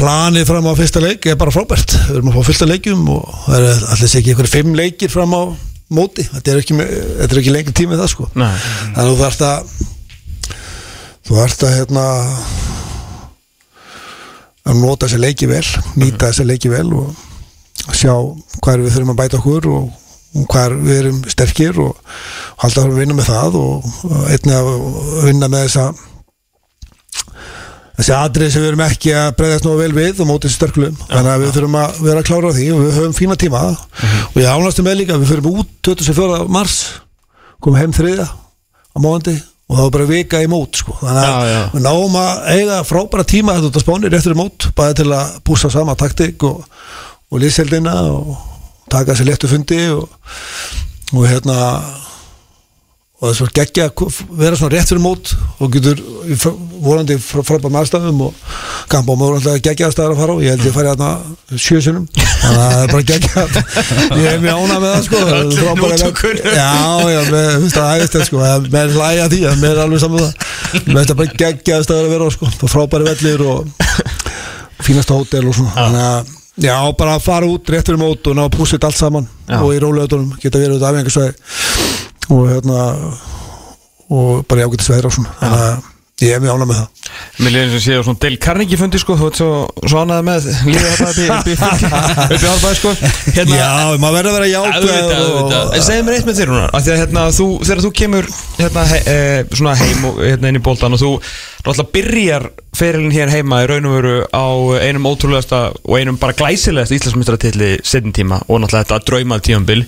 [0.00, 1.94] planið fram á fyrsta leik er bara frábært.
[2.08, 5.36] Við erum að fá fylta leikjum og það er allir ekki einhverjum fimm leikir fram
[5.36, 5.42] á
[5.92, 6.24] móti.
[6.24, 6.76] Þetta er ekki,
[7.26, 8.28] ekki lengur tími það sko.
[8.38, 8.52] Nei.
[8.56, 9.74] þannig að þú þarft að
[11.30, 12.04] þú þarft að hérna
[14.66, 15.64] að nota þessi leiki vel
[15.94, 18.16] nýta þessi leiki vel og sjá
[18.58, 19.84] hvað við þurfum að bæta okkur og,
[20.34, 22.16] og hvað við erum sterkir og
[22.64, 23.92] halda að vinna með það og
[24.34, 24.72] einnig að
[25.28, 25.86] vinna með þessa
[28.00, 31.30] þessi atrið sem við erum ekki að breyðast nú vel við og mótið sterklum þannig
[31.30, 33.62] að við þurfum að vera að klára því og við höfum fína tíma.
[34.32, 36.40] Og ég ánast með líka við fyrir út 24.
[36.50, 36.78] mars
[37.60, 39.36] komum heim þriða á móðandi
[39.70, 40.96] og það var bara vika í mót sko.
[40.98, 41.60] þannig að Já, já.
[41.76, 45.08] við náum að eiga frábæra tíma þetta út á spáni réttur í mót bæði til
[45.14, 46.64] að búsa sama taktik og,
[47.30, 48.32] og lýseldina og
[48.90, 50.08] taka sér léttu fundi og,
[51.14, 51.58] og hérna
[53.20, 55.30] og það er svo geggja að vera svona rétt fyrir mót
[55.60, 55.98] og getur
[56.40, 58.32] fr- frábæð maðurstafum og
[58.96, 60.36] og maður alltaf geggja staðar að fara á.
[60.40, 61.10] Ég held ég fari hérna
[61.60, 63.44] sjösunum þannig að það er bara geggja
[64.22, 65.20] ég er mjög ánað með það sko.
[65.60, 66.56] Frábærar- nútúkunum.
[66.56, 66.72] já,
[67.12, 68.42] já, þú veist það ægist það sko.
[68.48, 70.32] Að með hlæja því, að með er alveg saman það.
[70.88, 72.50] Með þetta bara geggja staðar að vera sko.
[72.50, 73.58] Og frábæri vellir og
[74.80, 75.76] fínasta hótel og svona.
[75.76, 78.88] Þannig að Já, bara að fara út rétt fyrir mót og ná að púsa þetta
[78.90, 79.60] allt saman Já.
[79.62, 81.32] og í rólegatunum geta verið út af einhversvæði
[82.30, 82.80] og hérna
[84.10, 85.32] og bara jágættis veðra og svona.
[85.40, 85.88] Þannig að
[86.20, 86.88] ég er mjög ánað með það.
[87.40, 89.14] Mér eins og séu svona Dale Carnegie fundi sko.
[89.16, 89.50] Þú ert svo,
[89.88, 91.56] svo ánægð með lífið þetta upp í-
[92.50, 92.92] árbæði sko.
[93.36, 93.70] Hérna, Já,
[94.02, 95.72] maður verður að vera auðvitað.
[95.78, 99.00] En segðu mér eitt með þér því að hérna, þú, þegar þú kemur hérna, he,
[99.14, 99.16] e,
[99.54, 101.12] svona heim og hérna, inn í boltan og þú
[101.60, 104.44] náttúrulega byrjar ferilin hér heima í raun og veru á
[104.84, 109.82] einum ótrúlegasta og einum bara glæsilegasta íslensmistratilli setjum tíma og náttúrulega þetta draumað tímambil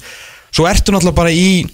[0.53, 1.65] svo ertu náttúrulega bara í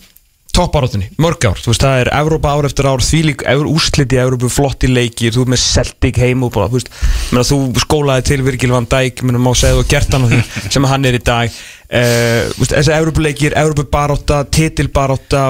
[0.56, 4.18] topparóttinni, mörg ár, þú veist það er Evrópa ár eftir ár, því lík úrslit í
[4.18, 6.92] Evrópu flotti leikir, þú er með Celtic heim og bara, þú veist,
[7.30, 10.40] menna, þú skólaði til Virgil van Dijk, menna, má segja þú gert hann á því
[10.74, 11.58] sem hann er í dag.
[11.88, 15.44] Uh, veist, þessi Evrópuleikir, Evrópubaróta titilbaróta,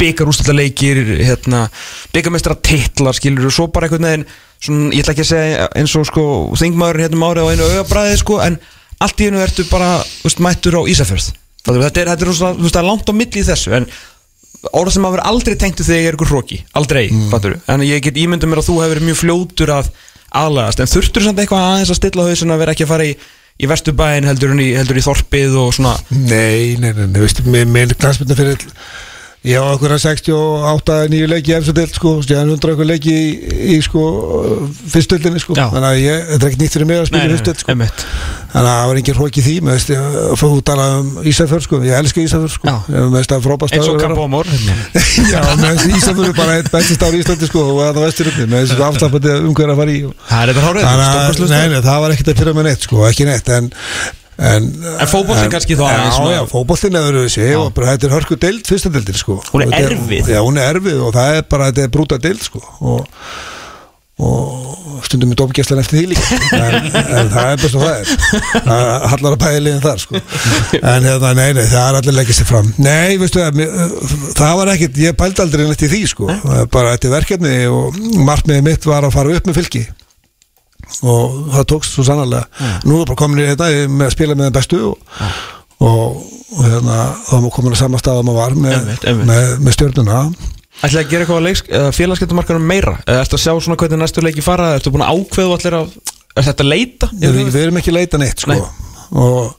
[0.00, 1.66] byggarústallaleikir hérna,
[2.16, 4.26] byggarmestra titlar, skilur og svo bara einhvern veginn
[4.62, 6.24] svona, ég ætla ekki að segja eins og sko
[6.58, 8.58] þingmaður hérna um árið á einu augabræði sko, en
[9.02, 11.30] allt í einu ertu bara, veist, mættur á Ísafjörð.
[11.62, 13.86] Þetta er, þetta er, þú veist, það er langt á milli í þessu en
[14.70, 17.60] orða sem maður aldrei tengtu þegar ég er ykkur hróki aldrei, mm.
[17.74, 19.92] en ég get ímyndum mér að þú hefur verið mjög fljótur að
[20.32, 20.82] aðlagast.
[20.82, 23.14] En þurftur samt eitthvað aðeins að stilla hausin að vera ekki að fara í,
[23.62, 25.94] í vesturbæin heldur, en í, heldur í þorpið og svona?
[26.14, 28.68] Nei, nei, nei, nei, veistu, með, með knastbyrna fyrir
[29.42, 33.10] ég á okkur að 68 nýju leiki í eftir deild, sko, stjæðan 100 okkur leiki
[33.10, 33.24] í,
[33.74, 34.02] í sko,
[34.92, 35.66] fyrstöldinni, sko, Já.
[35.72, 37.98] þannig að ég, þetta er ekki nýtt fyrir mig að spila fyrstöld, sko, einmitt.
[38.52, 41.64] þannig að það var engin hróki því, með veist, að fá út alveg um Ísafjörð,
[41.66, 44.46] sko, ég elska Ísafjörð, sko, með veist að frábært eins og Kampómor
[45.32, 48.30] Já, með veist Ísafjörð er bara eitt besti stár í Íslandi, sko, og það vestur
[48.30, 50.00] uppi, með veist afslapandi umhverja að fara í,
[50.30, 50.86] það er þetta hárið
[54.42, 57.72] ekkert sko, en En, fótboltinn kannski þá aðeins Já, svona- já, fótboltinn er öðruvísi og
[57.76, 59.38] bara þetta er hörku deild, fyrsta deildir sko.
[59.52, 60.28] Hún er Og erfið.
[60.34, 62.62] Já, hún er erfið og það er bara, þetta er brúta deild sko.
[62.80, 63.06] Og,
[64.22, 66.38] og stundum er dómgæslan eftir því líka.
[66.62, 66.74] En,
[67.18, 68.10] en það er bara svo það er.
[68.66, 70.20] Það hallar að bæði liðin þar sko.
[70.82, 72.68] En hérna, nei, nei, það er allir leggist sér fram.
[72.82, 76.28] Nei, veistu það, mér- það var ekkit ég pældi aldrei neitt í því sko.
[76.44, 79.84] Það er bara þetta er verkefni og markmiðið mitt var að fara upp með fylki
[81.02, 82.46] og það tókst svo sannarlega.
[82.86, 85.20] Nú er bara komin í þetta með að spila með þeim bestu og,
[85.82, 86.22] og,
[86.56, 89.28] og hérna, þá er maður komin að sama stað að maður var með, einmitt.
[89.32, 90.24] með, með stjórnuna
[90.82, 92.96] ætlaði að gera eitthvað á félagskeptumarkarum meira?
[93.06, 94.72] Eða ertu að sjá svona hvernig næstu leiki fara?
[94.78, 95.92] Ertu búin að ákveðu allir að
[96.32, 97.08] er þetta leita?
[97.12, 98.56] Við, við erum ekki leita neitt sko.
[99.12, 99.52] og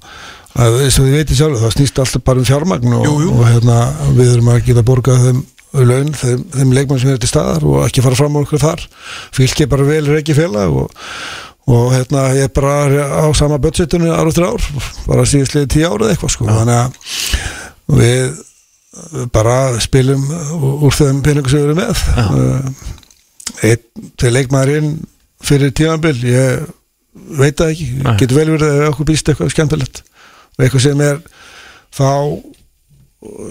[0.57, 3.31] að, eins og þið veitir sjálf það snýst alltaf bara um fjármagn og, Jú, jú.
[3.37, 3.77] og hérna,
[4.17, 5.41] við erum að geta borgað þeim
[5.73, 8.85] laun, þeim, þeim leikmann sem er til staðar og ekki fara fram á okkur þar.
[9.33, 11.03] Fylgir bara vel reiki félag og,
[11.73, 12.75] og hérna ég er bara
[13.09, 14.65] á sama budgetinu ár eftir ár
[15.07, 16.49] bara síðastlega tíu árið eitthvað sko.
[16.49, 18.41] þannig að við
[19.33, 20.23] bara spilum
[20.85, 22.03] úr þeim peningum sem við erum með.
[22.21, 24.95] Uh, einn, tvei leikmaðurinn
[25.43, 26.67] fyrir tímanbil ég
[27.37, 28.15] veit það ekki, Nei.
[28.21, 30.03] getur vel verið að okkur býst eitthvað skemmtilegt.
[30.53, 31.23] Og eitthvað sem er
[31.93, 32.09] þá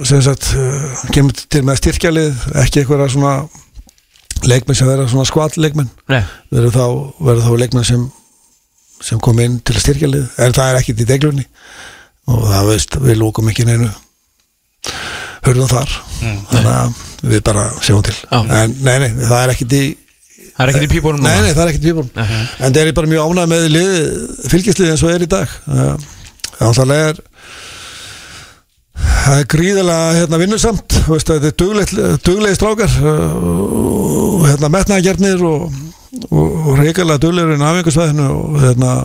[0.08, 3.36] sem sagt uh, kemur til með styrkjalið ekki eitthvað svona
[4.42, 6.22] leikmenn sem verða svona skvall leikmenn Nei.
[6.50, 6.86] verður þá,
[7.22, 8.10] verður þá leikmenn sem
[9.02, 10.28] sem kom inn til að styrkjalið.
[10.42, 11.46] En það er ekkit í deglunni.
[12.30, 13.88] Og það veist, við lókum ekki neinu
[15.42, 15.96] hörðum þar.
[16.52, 17.00] Þannig að
[17.32, 18.14] við bara sjáum til.
[18.28, 18.38] Já.
[18.60, 19.82] en nei, nei, það er ekkit í
[20.52, 22.24] Það er ekkert í pípunum Nei, nei, það er ekkert í pípunum.
[22.60, 23.92] En það er bara mjög ánægð með lið,
[24.52, 25.54] fylgislið eins og er í dag.
[25.64, 27.20] Það er alltaf er
[29.02, 30.98] Það er gríðilega hérna, vinnusamt.
[31.06, 33.36] Þú veist, Þetta er duglegi strákar uh,
[34.32, 35.68] og hérna, metnaðgerðnir og,
[36.28, 38.96] og, og reikalega duglegur inn á afingarsvæðinu og hérna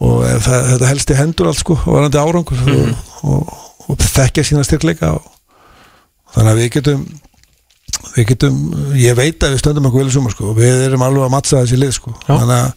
[0.00, 3.50] og það, þetta helst í hendur allt sko varandi árangur og, og,
[3.84, 5.26] og þekkja sína styrkleika og
[6.34, 7.02] þannig að við getum
[8.14, 8.60] við getum,
[8.96, 11.34] ég veit að við stöndum okkur vel í sumar sko og við erum alveg að
[11.34, 12.14] mattsa þessi lið sko.
[12.24, 12.32] Já.
[12.32, 12.70] þannig að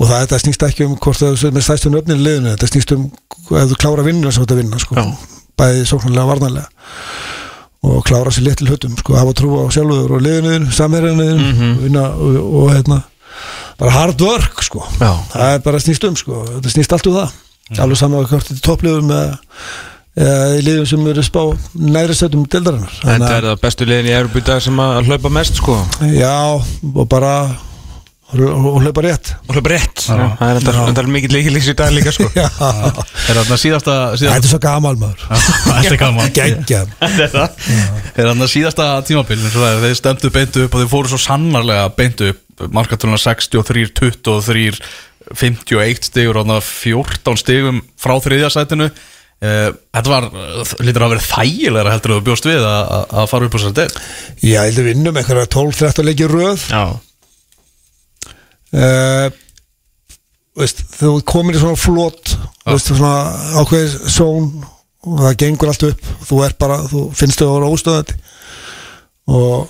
[0.00, 2.68] og það þetta snýst ekki um hvort það er með stæstum öfnir í liðinu, þetta
[2.72, 3.06] snýst um
[3.56, 4.94] ef þú klára vinnuna sem þetta vinna sko.
[4.98, 5.06] Já.
[5.56, 6.68] bæði sóknarlega og varnarlega.
[7.86, 11.70] Og klára sér litl hlutum sko, hafa trú á sjálfur og liðinu, samherjanu Mhm.
[11.76, 13.02] og vinna og, og hérna
[13.78, 14.82] bara hard work sko.
[15.00, 15.12] Já.
[15.32, 17.30] það er bara snýst um sko, þetta snýst allt um það.
[17.78, 19.38] Alveg saman hvort þetta er toppliðum eða,
[20.56, 21.40] í liðum sem eru spá
[21.76, 25.28] næri settum dildarinnar það er það bestu liðin í Európa í dag sem að hlaupa
[25.34, 25.74] mest sko.
[26.12, 26.36] Já,
[26.94, 27.32] og bara
[28.34, 29.30] og, hlaupa rétt.
[29.46, 30.02] Og hlaupa rétt.
[30.02, 32.26] Það er mikið líkilíks í dag líka sko.
[32.36, 35.22] Er þarna síðasta, þetta er svo gamal maður.
[35.66, 36.32] Þetta er gaman.
[38.16, 42.32] Er þarna síðasta tímabil er, Þeir stemdu beintu upp og þeir fóru svo sannarlega beintu
[42.32, 42.42] upp.
[42.72, 44.70] Markatöluna 63, 23
[45.36, 48.90] 51 stigur og þarna 14 stigum frá þriðja sætinu.
[49.44, 50.30] Eh, Þetta var,
[50.80, 53.90] lítur að vera þægilega heldur að þú bjóst við að, fara upp á del
[54.40, 56.64] Já, ég held að vinnum eitthvað 12-13 leikir röð.
[56.72, 56.96] Já
[58.76, 59.26] uh,
[60.56, 62.36] veist, Þú komir í svona flott
[62.66, 63.14] veist, svona
[63.60, 64.50] ákveðis són
[65.06, 66.08] og það gengur allt upp.
[66.26, 68.16] Þú bara, þú finnst þau að vera óstöðandi.
[69.36, 69.68] Og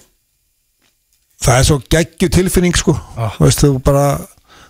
[1.44, 2.96] það er svo geggju tilfinning sko.
[3.16, 3.36] Ah.
[3.42, 4.06] veist, þú bara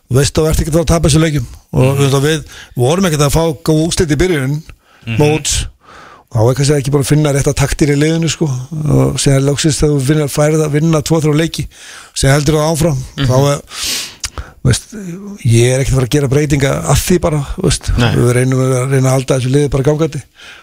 [0.06, 1.46] þú veist að þú ert ekki að að tapa þessu leikjum.
[1.76, 2.02] Og mm.
[2.02, 4.60] við, við vorum ekkert að fá góð úslit í byrjun
[5.20, 5.56] móts.
[6.26, 8.48] Þá er kannski ekki bara að finna rétta taktir í liðinu sko.
[8.50, 11.64] Og segja lóksist þegar þú finnir að færa það að vinna 2-3 leiki
[12.18, 12.98] sem heldur það áfram.
[13.22, 13.62] Þá er
[14.66, 14.90] Veist,
[15.46, 18.72] ég er ekkert að fara að gera breytinga að því bara, veist, við reynum að
[18.90, 20.22] reyna að halda þessu liði bara gangandi.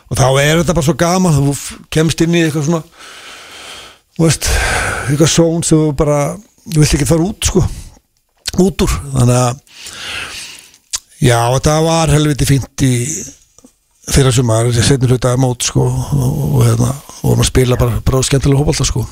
[0.09, 1.53] Og þá er þetta bara svo gaman þú
[1.93, 2.81] kemst inn í eitthvað svona
[4.19, 4.49] veist,
[5.07, 6.17] eitthvað són sem þú bara,
[6.67, 7.63] þú vilt ekki fara út sko,
[8.65, 8.97] út úr.
[9.13, 9.63] Þannig að
[11.23, 12.93] já, þetta var helviti fínt í
[14.11, 18.01] fyrir sumar, þessi setnir hluta mót sko, og, og hérna, og vorum að spila bara,
[18.03, 19.05] bara skemmtilega hópalta sko.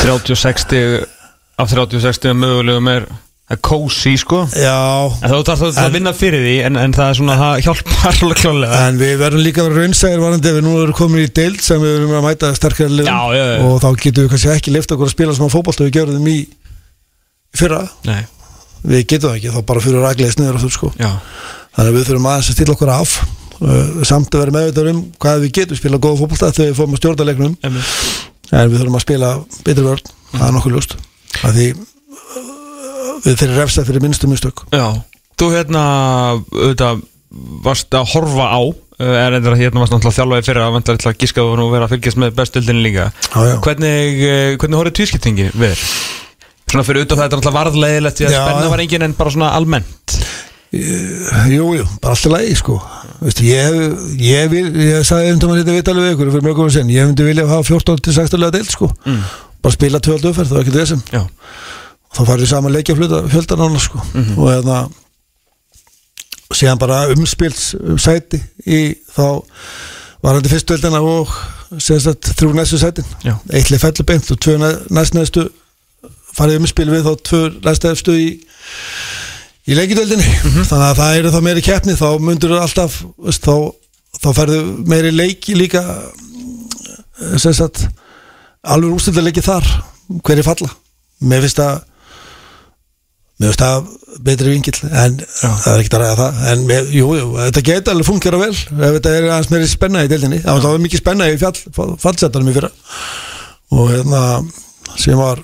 [0.00, 1.12] 36 stig
[1.56, 3.06] Af 36 stig mögulegum er
[3.46, 4.40] er kósi sko.
[4.58, 7.60] Já, En þú þarf það að vinna fyrir því En, en það er svona, það
[7.66, 10.96] hjálpar alveg klálega En við verðum líka að vera raunsæðir varandi ef við nú erum
[10.98, 13.12] komin í deild sem við erum að mæta sterkari liðum.
[13.12, 13.58] Já, já, já.
[13.68, 15.96] og þá getum við kannski ekki lift okkur að spila sem að fótbolt og við
[16.00, 18.22] gerðum í í fyrra, Nei,
[18.82, 20.88] við getum það ekki þá bara fyrir ragleis niður á þú sko.
[20.98, 21.10] Já.
[21.76, 23.10] Þannig að við þurfum aðeins að stilla okkur af.
[23.56, 26.74] Uh, samt að vera meðvitað um hvað við getum spila góða fótbolta þegar
[31.56, 31.70] við
[33.20, 33.36] fórum að stjórna leiknum Einmitt.
[33.36, 33.86] en við þurfum að spila betri vörn það er nokkuð ljóst að því uh, við
[33.86, 34.86] fyrir minnstum mistök Já,
[35.36, 35.82] þú hérna
[36.52, 37.04] auðvitað
[37.66, 41.10] varst að horfa á uh, er endur að hérna varst náttúrulega þjálfaði fyrir að til
[41.10, 43.56] að giska og vera að fylgjast með bestildinni líka Já, já.
[43.66, 45.84] Hvernig, uh, hvernig horfið tvískiptingi þér?
[46.66, 49.30] Svona fyrir auðvitað það er náttúrulega varðlegilegt því að Já, spenna var engin en bara
[49.36, 50.16] svona almennt
[50.76, 52.74] Jú, jú, bara alltaf lægi sko
[53.22, 53.76] Vist, ég,
[54.20, 57.06] ég, vil, ég sagði um að þetta vitalið við ykkur fyrir mjög góðum sen ég
[57.08, 59.20] myndi vilja hafa 14-16 lega deild sko Mm.
[59.62, 61.22] bara spila 12 umferð, það var ekki þessum Já,
[62.16, 64.00] þá farið saman leikja fjöldan ána sko.
[64.38, 64.86] Og hérna
[66.54, 68.80] síðan bara umspils um sæti í
[69.12, 69.42] þá
[70.22, 71.32] var hann til fyrstu veldina og
[71.76, 73.06] að þrjú næstu sætin.
[73.52, 75.48] Eittlið fellur beint og tvö næst næstu
[76.36, 78.28] farið umspil við þá tvö næstu efstu í
[79.66, 80.26] í leikidöldinni
[80.68, 83.74] þannig að það eru þá meiri keppni þá myndur alltaf veist, þá,
[84.22, 85.82] þá færðu meiri leiki líka
[87.42, 87.86] sagt
[88.62, 89.66] alveg úrstilda leiki þar
[90.22, 90.70] hverju falla.
[91.26, 91.80] Mér finnst að
[93.36, 93.88] mér finnst það
[94.26, 96.38] betri vingill en það er ekkert að ræða það.
[96.52, 100.04] En mér, jú, jú, þetta geta alveg fungera vel ef þetta er aðeins meiri spenna
[100.06, 100.40] í deildinni.
[100.46, 102.72] Það var mikið spenna í fall, fallsetanum í fyrra.
[103.76, 104.22] Og hérna
[104.96, 105.42] sem var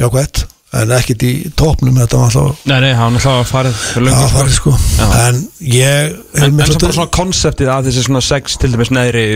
[0.00, 3.76] jákvætt en ekkert í topnum þetta var alltaf nei, nei, hann er alltaf farið
[4.08, 4.30] Já, sko.
[4.34, 4.72] farið sko.
[4.98, 5.04] Já.
[5.28, 9.26] En ég En, mikla svo bara svona konseptið að þessi svona sex til dæmis neðri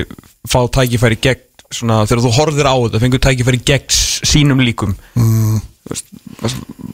[0.50, 4.96] fá tækifæri gegn svona þegar þú horfir á þetta fengur tækifæri gegn sínum líkum.
[5.14, 5.47] Mm,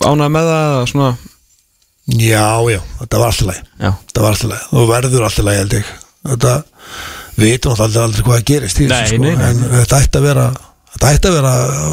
[0.04, 1.10] ánægð með það svona?
[2.20, 5.76] Já, já, þetta var alltaf læg Þetta var alltaf læg og verður alltaf læg held
[5.78, 5.90] ég.
[6.28, 6.52] Þetta,
[7.38, 9.24] við veitum alltaf aldrei, hvað gerist í Nei, þessu sko.
[9.24, 9.46] nei, nei.
[9.48, 10.46] En þetta ætti að vera
[10.94, 11.52] Þetta ætti að vera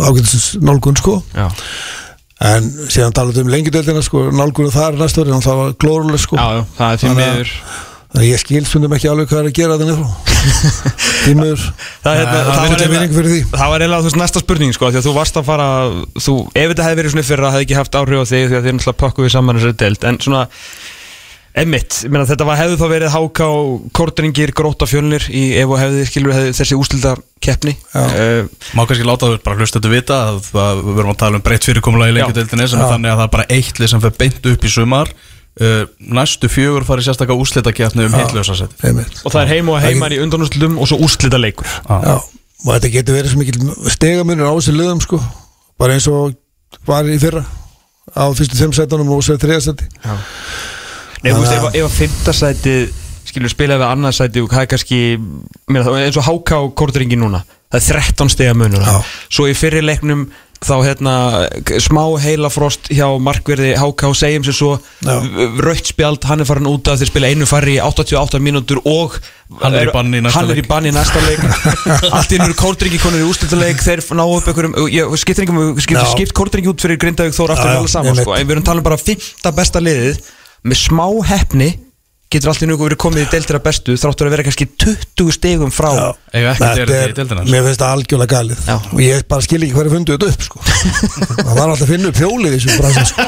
[0.09, 1.15] ágætis nálgun sko.
[1.33, 1.47] Já,
[2.51, 6.37] En síðan talaðu um lengjudeldina sko Nálgunum þar næstu ári Það var glóruleg sko.
[6.41, 7.55] Já, já það er því Þannig
[8.11, 10.09] að- miður Þannig að ég skil stundum ekki alveg hvað er að gera þannig frá
[11.25, 11.59] Tímur
[12.03, 14.99] Það, hérna, Það það, var eiginlega- það var eiginlega þú veist, næsta spurning sko, því
[15.01, 15.67] að þú varst að fara
[16.17, 18.57] þú, ef þetta hefði verið svona fyrir að hefði ekki haft áhrif á þig því
[18.57, 20.07] að þið náttúrulega pakkuðu saman þessari deild.
[20.09, 20.43] En svona
[22.07, 23.47] meina þetta var, hefðu þá verið háká
[23.97, 27.11] kortringir, gróta fjölnir í ef og hefði skilur hefði þessi úslita
[27.43, 28.05] keppni Já.
[28.07, 28.45] uh,
[28.77, 31.43] Má kannski láta þau bara hlusta þetta vita að, að við verum að tala um
[31.43, 32.15] breytt fyrirkomulagi
[35.59, 39.21] uh, næstu fjögur farið sérstakka úrslitakeppni um Einmitt.
[39.25, 42.93] og það er heim og heimar í undanústlum og svo úslita leikur Já, og þetta
[42.95, 45.19] getur verið svo mikil stegamunur á þessu liðum sko.
[45.81, 46.35] Bara eins og
[46.87, 47.43] var í fyrra
[48.15, 49.87] á fyrstu þeim sætunum og sér þriðasæti
[51.21, 52.75] Nei, þú veist, ef, ef að fymtasæti
[53.29, 54.99] skilur spilaði við annarsæti og það er kannski
[55.77, 57.43] eins og háká kortringi núna.
[57.71, 58.95] Það er 13 stega munur Já.
[59.29, 60.25] svo í fyrri leiknum
[60.61, 61.13] þá hérna
[61.81, 64.71] smá heilafrost hjá markverði háká segjum sér svo
[65.01, 65.15] Já.
[65.65, 69.17] rautt spjald, hann er farin út af þeir spila einu fari í 88 mínútur og
[69.59, 70.85] Hann er í banni í næsta hann er í leik.
[70.87, 71.41] í næsta leik
[72.15, 76.05] allt inn eru kórdringi konur í úrslutaleik þeir ná upp einhverjum um skipt, Já.
[76.13, 78.37] skipt kórdringi út fyrir Grindavík þóra aftur vel saman sko.
[78.37, 80.21] en við erum talað um bara fymta besta liðið
[80.63, 81.71] með smá hefni
[82.31, 85.35] getur allt í nú verið komið í deildir að bestu þráttur að vera kannski 20
[85.35, 86.07] stegum frá Já.
[86.31, 88.75] Eiga ekki Þetta er, í deildina mér finnst það algjörlega galið Já.
[88.79, 90.63] og ég bara skil ekki hverju fundu þetta upp sko.
[91.45, 93.27] það var alltaf að finna upp hjólið í þessu bransa sko.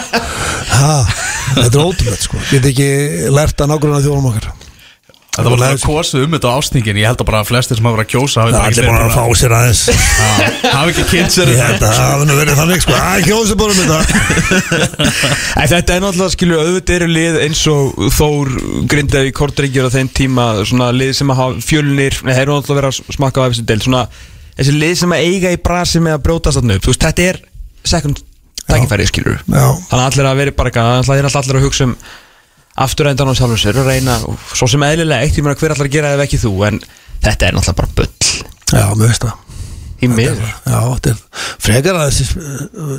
[0.73, 0.93] ha,
[1.59, 2.43] þetta er ótrúlega sko.
[2.51, 2.89] get ekki
[3.35, 4.51] lært að nágrunna þjóðum okkar
[5.33, 6.97] Þetta var bara kosið um þetta á ástingin.
[7.01, 9.15] Ég held að bara flestir sem hafa verið að kjósa það bara er búin að
[9.17, 9.81] fá sér aðeins.
[9.93, 11.69] Að- Hafi ekki kynnt sér ég þetta.
[11.69, 12.93] held að það hafi nú verið þannig sko.
[12.93, 13.99] að kjósi bara um þetta.
[15.63, 17.83] En þetta er náttúrulega skilju auðvitað eru lið eins og
[18.17, 18.47] Þór
[18.93, 22.79] Grindavík Kortringjur á þeim tíma svona lið sem að hafa fjölnir nei, þeir eru náttúrulega
[22.83, 24.03] verið að smakka á þessu del svona
[24.57, 26.23] þessi lið sem að eiga í brasi með að
[26.83, 27.37] þú veist, þetta er
[32.75, 32.83] Já.
[32.85, 36.13] afturendan á sjálfum sér og reyna og svo sem eðlilegt, ég meina hver allar gera
[36.17, 36.53] ef ekki þú?
[36.67, 36.79] En
[37.23, 38.13] þetta er náttúrulega bara bull.
[38.73, 39.39] Já, mér veist það.
[40.03, 41.19] Í miður Já, þetta er
[41.63, 42.95] frekar að þessi uh,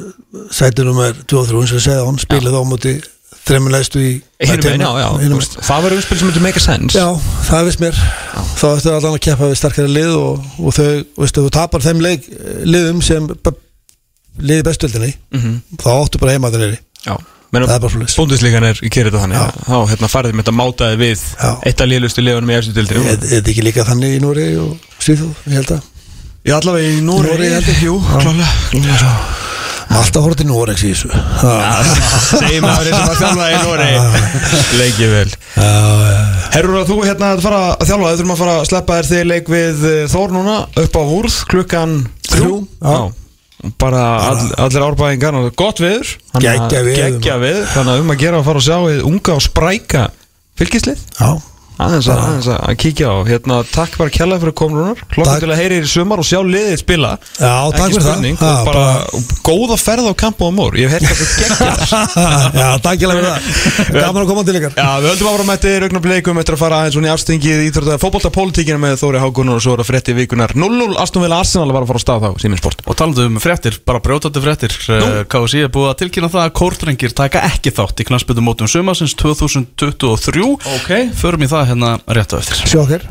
[0.54, 2.94] sætunum er 2 og 3 eins og ég segði hann spilið á móti
[3.44, 5.08] þremmulegstu í einn, já, já,
[5.68, 6.96] það var umspil sem myndi make a sense.
[6.96, 7.10] Já,
[7.50, 7.98] það veist mér.
[8.56, 10.86] Þá ættu allan að keppa við starkari lið og, og þau,
[11.20, 12.30] veistu, þú tapar þeim leik,
[12.64, 13.26] liðum sem
[14.40, 15.58] liði bestöldinni Mhm.
[15.76, 17.18] þá áttu bara heima þeir Já,
[17.62, 18.14] er.
[18.18, 19.46] Búndislegan er í kerið þannig Já.
[19.68, 21.50] Þá hérna farið með þetta mátaði við Já.
[21.70, 24.48] Eitt af liðlustu liðunum í efstu Er dildinu er þetta ekki líka þannig í Núri
[24.58, 25.82] og Svíþjóð, ég held að
[26.44, 27.82] Ég allavega í Nóri Noregi, held ég.
[27.86, 28.18] Jú, Já.
[28.20, 29.42] klálega
[29.94, 31.74] alltaf horfði til Núrex í þessu Já,
[32.40, 33.88] Segjum að það er sem að þjálfa í Nóri
[34.80, 35.68] Leikið vel já,
[36.10, 36.22] já.
[36.54, 39.10] Herrur að þú hérna að fara að þjálfa Þið þurfum að fara að sleppa þér
[39.10, 41.94] þig leik við Þór núna upp á Húrð klukkan
[42.30, 42.96] Þrjú, já.
[43.80, 48.48] Bara all, allir árbæðingar og Gott viður Geggjað veður Þannig að um að gera að
[48.50, 50.04] fara og sjá unga og spræka
[50.58, 51.00] fylgislið.
[51.18, 51.30] Já.
[51.74, 53.16] Aðeins að, aðeins að kíkja á.
[53.28, 55.40] Hérna, takk bara kjærlega fyrir komrunar hlokkum Takk.
[55.42, 57.10] til að heyri í sumar og sjá liðið spila.
[57.38, 58.14] Já, takk ekki fyrir það.
[58.14, 58.84] spurning, Ha, og bara,
[59.48, 62.02] góða ferð á kamp og amor ég hef heyrt að þetta geggja
[62.54, 63.40] já, takk ég fyrir það.
[64.04, 64.76] Gaman að koma til ykkar.
[64.78, 68.78] Já, við höldum áfram eftir augnableikum eftir að fara aðeins svona í afstengið íþrótta fótboltapólitíkina
[68.82, 71.92] með Þóri Hákunar og svo er að frétti vikunar 0-0 Aston Villa Arsenal var að
[71.92, 72.84] fara á stað þá, Simin Sport.
[72.86, 76.54] Og talandi um fréttir, bara brjótandi fréttir uh, KSI er búið að tilkynna það að
[76.60, 80.90] kórtrengir taka ekki þátt í knastbyttum mótum sumasins 2023 Ok.
[81.18, 82.60] Förum í það hérna rétt á eftir.
[82.70, 83.02] Sjokker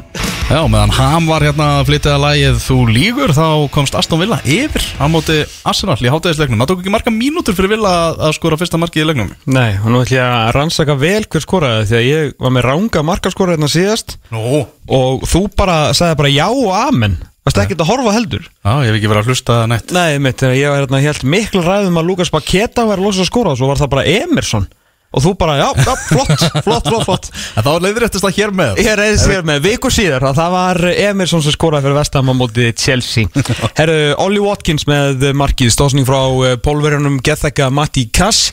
[0.44, 4.38] Já, meðan Ham var hérna að flytja að lægið Þú lígur, þá komst Aston Villa
[4.44, 8.36] yfir á móti Arsenal í hátæðisleiknum Það tók ekki marga mínútur fyrir Villa að- að
[8.38, 9.32] skora fyrsta markið í leiknum?
[9.48, 12.68] Nei, og nú ætlum ég að rannsaka vel hver skoraði því að ég var með
[12.68, 14.18] ranga markaskora hérna síðast.
[14.36, 14.66] Nú.
[14.92, 17.18] Og þú bara sagði bara já og amen.
[17.44, 18.44] Varst ekki að horfa heldur?
[18.63, 19.92] Já, ég hef ekki verið að hlusta neitt.
[19.96, 23.56] Nei, mitt, ég var hérna helt miklu ræðum að Lukas Baketa var losa að skora
[23.56, 24.68] svo var það bara Emerson
[25.13, 26.34] og þú bara, já, já flott,
[26.65, 27.32] flott, flott, flott.
[27.58, 28.84] En þá leiðir eftir það hér með.
[28.84, 29.63] Ég reyðist hér með.
[29.67, 33.43] Viku síðar að það var Emerson sem skoraði fyrir Vestham á móti Chelsea.
[33.80, 38.52] Herru, Ollie Watkins með markið stóðsning frá eh, pólverjunum Getheka Matti Kass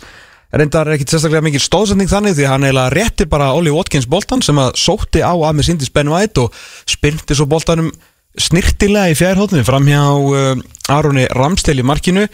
[0.51, 4.43] reyndar ekkit sérstaklega mikið stóðsending þannig því að hann eiginlega rétti bara Ollie Watkins boltan
[4.43, 6.57] sem að sótti á Amir Sindis Ben White og
[6.91, 7.93] spyrnti svo boltanum
[8.39, 12.27] snirtilega í fjærhóttinu fram hjá uh, Aroni Ramstel í markinu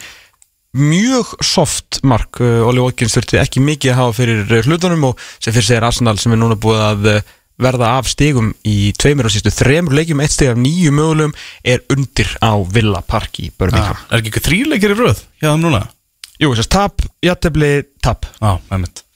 [0.79, 5.25] mjög soft mark uh, Oli Watkins þurfti ekki mikið að hafa fyrir uh, hlutunum og
[5.37, 9.29] sem fyrir segir Arsenal sem er núna búið að uh, verða af stigum í tveimur
[9.29, 11.33] og sístu þremur leikjum, eitt stig af nýju mögulegum
[11.65, 13.97] er undir á Villa Park í Birmingham.
[14.11, 15.81] Er ekki eitthvað þrýleikir í röð hjá þeim núna?
[16.37, 17.73] Jú, þess að tap, jættefli,
[18.05, 18.29] tap.
[18.37, 19.06] Já, einmitt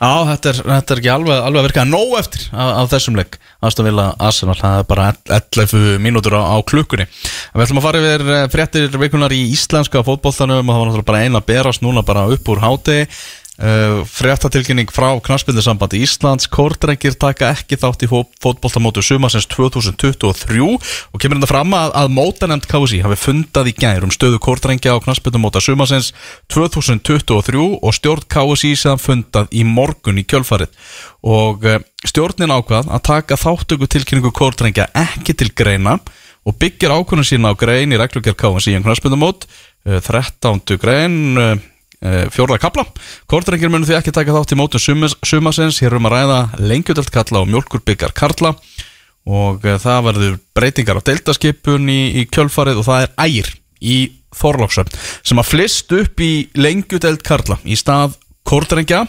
[0.00, 3.36] Já, þetta er, þetta er ekki alveg, alveg að virka nóg eftir af þessum leik.
[3.60, 7.04] Aston Villa Arsenal, það er bara 11 mínútur á, á klukkunni.
[7.52, 11.10] Við ætlum að fara yfir eh, fréttir vikunar í íslenska fótboltanum og það var náttúrulega
[11.10, 12.96] bara eina að berast núna bara upp úr háti
[13.60, 21.18] Uh, fréttatilkynning frá Knarsbyndinsambandi Íslands Kórdrengir taka ekki þátt í fó- fótboltamótu sumarsins 2023 og
[21.20, 25.02] kemur þetta fram að, að mótanemnd KSI hafi fundað í gær um stöðu Kórdrengja á
[25.04, 26.08] Knarsbyndinsmóta sumarsins
[26.48, 30.72] 2023 og stjórn KSI sem fundað í morgun í kjölfarið
[31.28, 35.98] og uh, stjórnin ákvað að taka þáttöku tilkynningu Kórdrengja ekki til greina
[36.48, 39.44] og byggir ákvörðun sína á grein í reglugjör KSI um Knarsbyndinsmót
[39.84, 40.64] uh, 13.
[40.80, 41.52] grein uh,
[42.00, 42.86] fjórða kapla.
[43.28, 46.38] Kortrengir munum því ekki taka þátt í mótum sumas, sumasins hér er um að ræða
[46.70, 48.54] lengjudelt kalla og mjölkurbyggar karla.
[49.28, 53.98] Og eh, það verður breytingar á deildaskipun í, í kjölfarið og það er ægir í
[54.30, 54.94] Þorlóksöfn
[55.26, 58.14] sem að flist upp í lengjudelt karla í stað
[58.46, 59.02] Kortrengja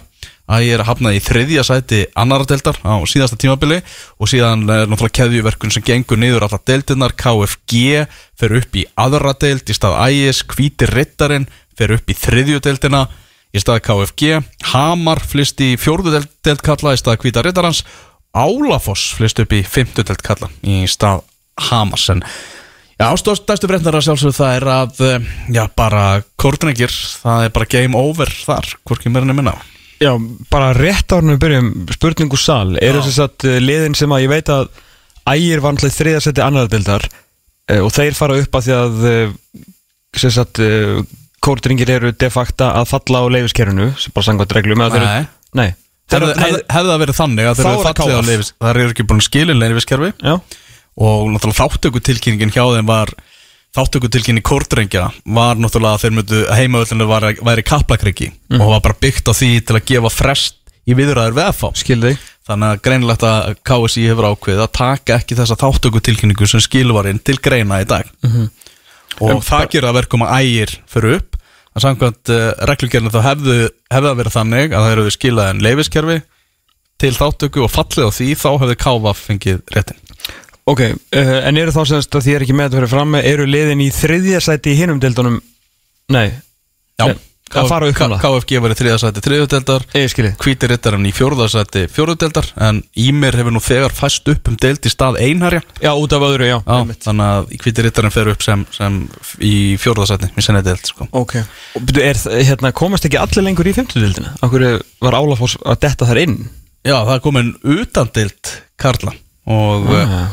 [0.52, 3.78] Ægir hafnaði í þriðja sæti annara deildar á síðasta tímabili.
[4.20, 8.04] Og síðan er náttúrulega keðjuverkun sem gengur niður allar deildirnar, KFG
[8.40, 11.48] fer upp í aðra deild í stað Ægis, Hvíti Rittarinn
[11.78, 13.06] fer upp í þriðju deildina
[13.52, 14.40] í stað KFG,
[14.72, 17.84] Hamar flist í fjórðu deild, deild kalla í stað Hvíta Rittarans,
[18.32, 21.26] Álafoss flist upp í fymtu deild kalla í stað
[21.70, 22.08] Hamars.
[22.14, 22.24] En
[23.02, 26.94] stærstu frétnar að sjálfsögðu það er að, eh, já, bara kórnrengir,
[27.24, 29.56] það er bara game over þar, hvorki mér enn minna.
[30.02, 30.16] Já,
[30.50, 34.50] bara rétt árnum við byrjum spurningu sal, eru þess að liðin sem að ég veit
[34.50, 34.70] að
[35.30, 37.06] ægir var náttúrulega þriðasetti annar dildar
[37.70, 39.36] uh, og þeir fara upp að því að
[40.18, 40.60] sem sagt
[41.42, 45.26] kórdringir eru de facto að falla á leifiskerfinu sem bara sangvært reglum þeir eru- Nei.
[45.62, 45.74] Nei,
[46.12, 48.22] Hefði eru- hef, hef það verið þannig að Þá þeir er eru það fallið á
[48.22, 48.28] KF.
[48.32, 50.34] leifis, það eru ekki búin skilin leifiskerfi Já,
[51.02, 53.14] og náttúrulega þáttökutilkynningin hjá þeim var
[53.76, 58.32] þáttökutilkynning kórdrengja var náttúrulega að þeir myndu heimavöldinu var, væri kaplakriki.
[58.60, 60.58] Og var bara byggt á því til að gefa frest
[60.90, 62.12] í viðræður við FH skilði
[62.50, 67.38] þannig að greinilegt að KSI hefur ákveðið að taka ekki þessa þáttökutilkynningu sem skilvarinn til
[67.40, 68.10] greina í dag.
[69.22, 71.31] Og En það gerir að verkum að ægir fyrir upp
[71.72, 73.58] að samkvæmt uh, reglugjörnum þá hefðu,
[73.94, 76.20] hefðu að vera þannig að það eru skilað en leifiskerfi
[77.02, 80.00] til þáttöku og fallið á því þá hefðu káfa fengið réttin
[80.70, 83.48] Ok, uh, en eru þá semst að því er ekki með að vera framme eru
[83.50, 85.40] liðin í þriðja sæti í hinum dildunum
[86.12, 86.28] Nei,
[87.00, 87.16] Já, Nei,
[87.58, 88.22] að fara upp um það.
[88.24, 89.86] KFG var í þriðasæti þriðudeldar
[90.42, 94.92] Hvíti rittarinn í fjórðasæti fjórðudeldar en Ímir hefur nú þegar fæst upp um deild í
[94.94, 98.66] stað einharja Já, út af öðru, já, Já, þannig að hvíti rittarinn fer upp sem,
[98.76, 99.02] sem
[99.44, 101.10] í fjórðasæti í senni deild sko.
[101.12, 104.36] Ok Og byrju, er, hérna, komast ekki allir lengur í fimmtudildina?
[104.46, 104.68] Akkur
[105.04, 106.40] var Álafoss að detta þar inn?
[106.82, 109.14] Já, það er komin utan deild Karla
[109.50, 110.28] og, Ah,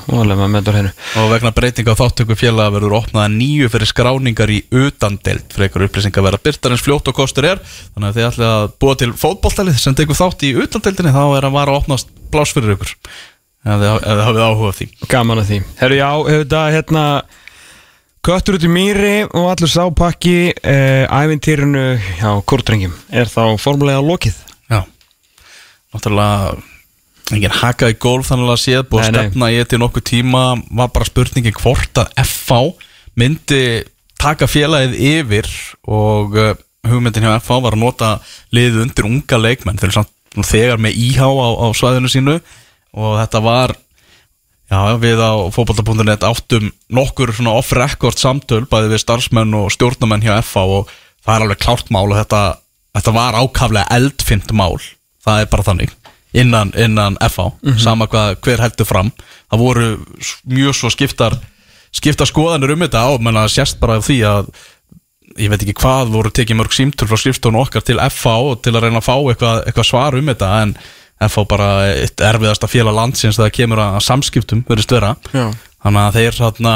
[0.76, 5.48] hennu og vegna breytinga á þáttöku félaga verður opnaða nýju fyrir skráningar í utan deild
[5.48, 7.62] fyrir einhver upplýsingar verða byrtar eins fljótt og kostur er.
[7.94, 11.24] Þannig að þið ætlið að búa til fótboltalið sem tekur þátt í utan deildinni þá
[11.38, 12.94] er að vara að opnast blás fyrir ykkur.
[13.64, 14.88] Ef þið, ef þið hafið áhuga á því.
[15.08, 15.60] Gaman að því.
[15.80, 17.04] Herru, já, hefur þetta, hérna
[18.28, 21.84] Köttur út í mýri og allur sápakki eh, Ævintýrinu,
[22.18, 24.34] já, kortrengjum Er þá formulega lokið?
[24.68, 24.82] Já,
[25.94, 26.58] náttúrulega
[27.34, 30.42] engin haka í golf þannig að séð búið að stefna í þetta í nokkuð tíma.
[30.80, 32.60] Var bara spurningin hvort að FH
[33.18, 33.62] myndi
[34.18, 35.50] taka félagið yfir
[35.88, 36.54] og uh,
[36.88, 38.12] hugmyndin hjá FH var að nota
[38.54, 39.82] liðið undir unga leikmenn.
[40.38, 42.38] Nú þegar með íhá á, á svæðinu sínu
[42.98, 43.74] og þetta var
[44.68, 50.36] já, við á fótbolta.net áttum nokkur svona off-record samtöl bæði við starfsmenn og stjórnamenn hjá
[50.42, 50.92] FH og
[51.24, 52.42] það er alveg klárt mál og þetta,
[52.98, 54.78] þetta var ákaflega eldfimt mál.
[55.24, 55.97] Það er bara þannig
[56.36, 59.12] innan, innan FH, sama hvað hver heldur fram.
[59.48, 59.86] Það voru
[60.48, 61.38] mjög svo skiptar
[61.94, 64.50] skiptar skoðanir um þetta og menna sérst bara af því að
[65.38, 68.74] ég veit ekki hvað voru tekið mörg símtöl frá skrifstónu okkar til FH og til
[68.74, 70.74] að reyna að fá eitthvað, eitthvað svar um þetta en
[71.28, 75.14] FH bara eitt erfiðasta félag landsins þegar kemur að samskiptum verðist vera.
[75.32, 75.48] Já.
[75.84, 76.74] þannig að þeir þarna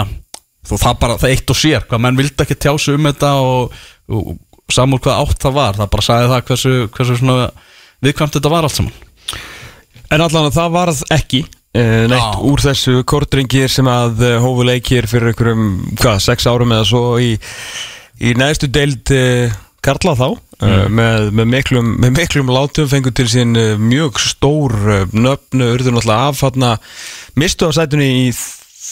[0.68, 3.78] þú það bara, það eitt og sér, hvað menn vildi ekki tjásu um þetta og,
[4.12, 7.48] og samúl hvað átt það var, það bara sagði það hversu, hversu svona
[8.02, 8.94] viðkvæmt þetta var allt saman
[10.12, 11.38] En allan að það varð ekki
[11.72, 16.74] eh, neitt úr þessu kortringir sem að eh, hófu leikir fyrir einhverjum, hvað, sex árum
[16.76, 17.30] eða svo í,
[18.20, 20.92] í neðstu deild eh, Karla þá mm.
[20.94, 24.76] með, með, miklum, með miklum látum fengur til sín mjög stór
[25.10, 28.28] nöfnu urður náttúrulega af mistu á sætunni í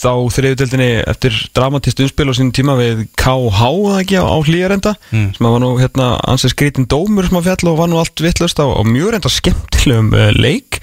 [0.01, 3.61] þá þriðudeldinni eftir dramatist umspil á sínum tíma við KH
[4.01, 5.30] ekki á, hlýjarenda Mm.
[5.36, 8.61] sem var nú hérna ansið skrítin dómur sem að fjall og var nú allt vittlust
[8.62, 10.80] á, á mjög reynda skemmtilegum uh, leik.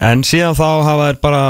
[0.00, 1.42] En síðan þá hafa þær bara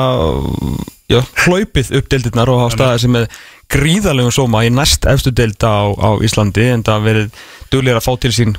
[1.09, 3.27] já, hlaupið upp deildirnar og hafa staðið sem með
[3.73, 7.43] gríðalegum sóma í næst efstu deild á, á Íslandi en það verið
[7.73, 8.55] duglegir að fá til sín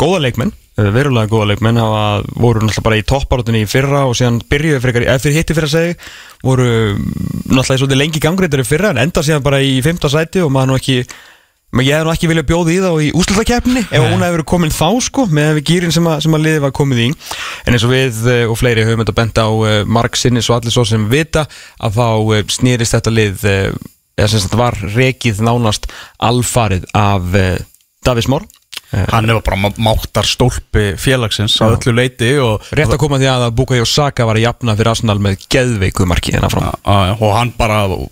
[0.00, 4.40] góða leikmenn, verulega góða leikmenn hafa, voru náttúrulega bara í toppártunni í fyrra og síðan
[4.50, 5.94] byrjuðu frekar, eða fyrir hitti fyrir að segja
[6.42, 6.66] voru
[6.96, 7.04] mm,
[7.52, 10.72] náttúrulega svolítið lengi gangreitar í fyrra en enda síðan bara í fymta sæti og maður
[10.74, 10.98] nú ekki
[11.74, 14.46] Men ég hef nú ekki viljað bjóða í þá í úslutakefni ef hún hefur verið
[14.46, 17.06] komin þá sko með við gýrin sem, að- sem að liði var komið í.
[17.66, 20.54] En eins og við eh, og fleiri höfum þetta bent á uh, marg sinni svo
[20.54, 21.42] allir svo sem vita
[21.82, 22.06] að þá
[22.54, 25.90] snýrist þetta lið eða sem sagt var rekið nánast
[26.22, 27.26] alfarið af
[28.06, 28.46] Davís Mór
[29.10, 33.46] Hann hefur bara má- máttar stólpi félagsins á öllu leiti rétt að koma því að
[33.48, 36.50] að Bukayo Saka var að jafna fyrir Arsenal með geðveiku marki hérna
[37.18, 38.10] og hann bara og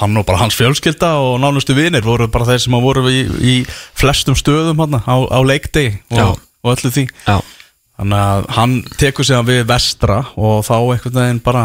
[0.00, 3.20] hann og bara hans fjölskylda og nánustu vinir voru bara þeir sem að voru í,
[3.40, 3.54] í
[3.94, 7.04] flestum stöðum hann á, á leikdegi og, og öllu því.
[7.28, 7.38] Já,
[8.00, 11.64] þannig að hann tekur sig við vestra og þá einhvern veginn bara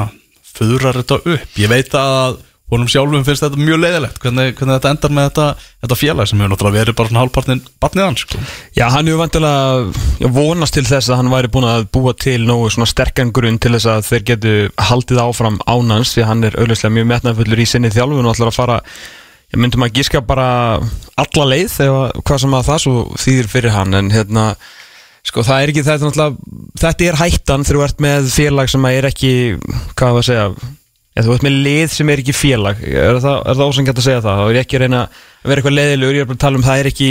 [0.58, 1.58] fuðrar þetta upp.
[1.58, 2.38] Ég veit að
[2.72, 5.45] honum sjálfum finnst þetta mjög leiðilegt hvernig, hvernig þetta endar með þetta,
[5.86, 8.41] þetta félag sem hefur náttúrulega verið bara svona hálfpartin barnið hans sko.
[8.76, 12.74] Já, hann hefur vantilega vonast til þess að hann væri búin að búa til nógu
[12.74, 14.55] svona sterkan grunn til þess að þeir getu
[14.89, 18.59] haldið áfram ánans því hann er auðvitað mjög metnaðfullur í sinni þjálfun og ætlar að
[18.59, 18.82] fara
[19.47, 20.49] ég myndum að gíska bara
[21.24, 24.49] alla leið eða hvað sem að það svo þýðir fyrir hann en hérna
[25.28, 28.89] sko það er ekki þetta náttúrulega þetta er hættan þegar þú ert með félag sem
[28.91, 29.32] er ekki
[29.95, 30.49] hvað var að segja
[31.18, 32.82] Já, þú ert með lið sem er ekki félag.
[32.86, 34.39] Er það, er það ósangjönd að segja það?
[34.39, 36.18] Þá er ekki að reyna að vera eitthvað leiðilegur.
[36.18, 37.07] Ég er bara að tala um það er ekki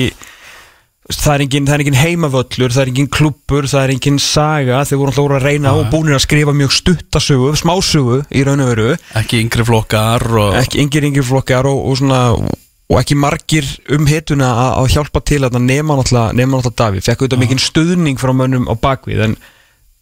[1.06, 5.00] það er engin, er engin heimavöllur, það er engin klubbur það er engin saga, þeir
[5.00, 8.94] voru alltaf að reyna og búinir að skrifa mjög stuttasögu smásögu í raun og veru.
[9.18, 14.06] Ekki yngri flokkar og ekki yngir yngir flokkar og, og svona og ekki margir um
[14.06, 18.66] hituna að, að hjálpa til að nema náttúrulega Davíð, fekk auðvitað mikinn stuðning frá mönnum
[18.70, 19.38] á bakvið en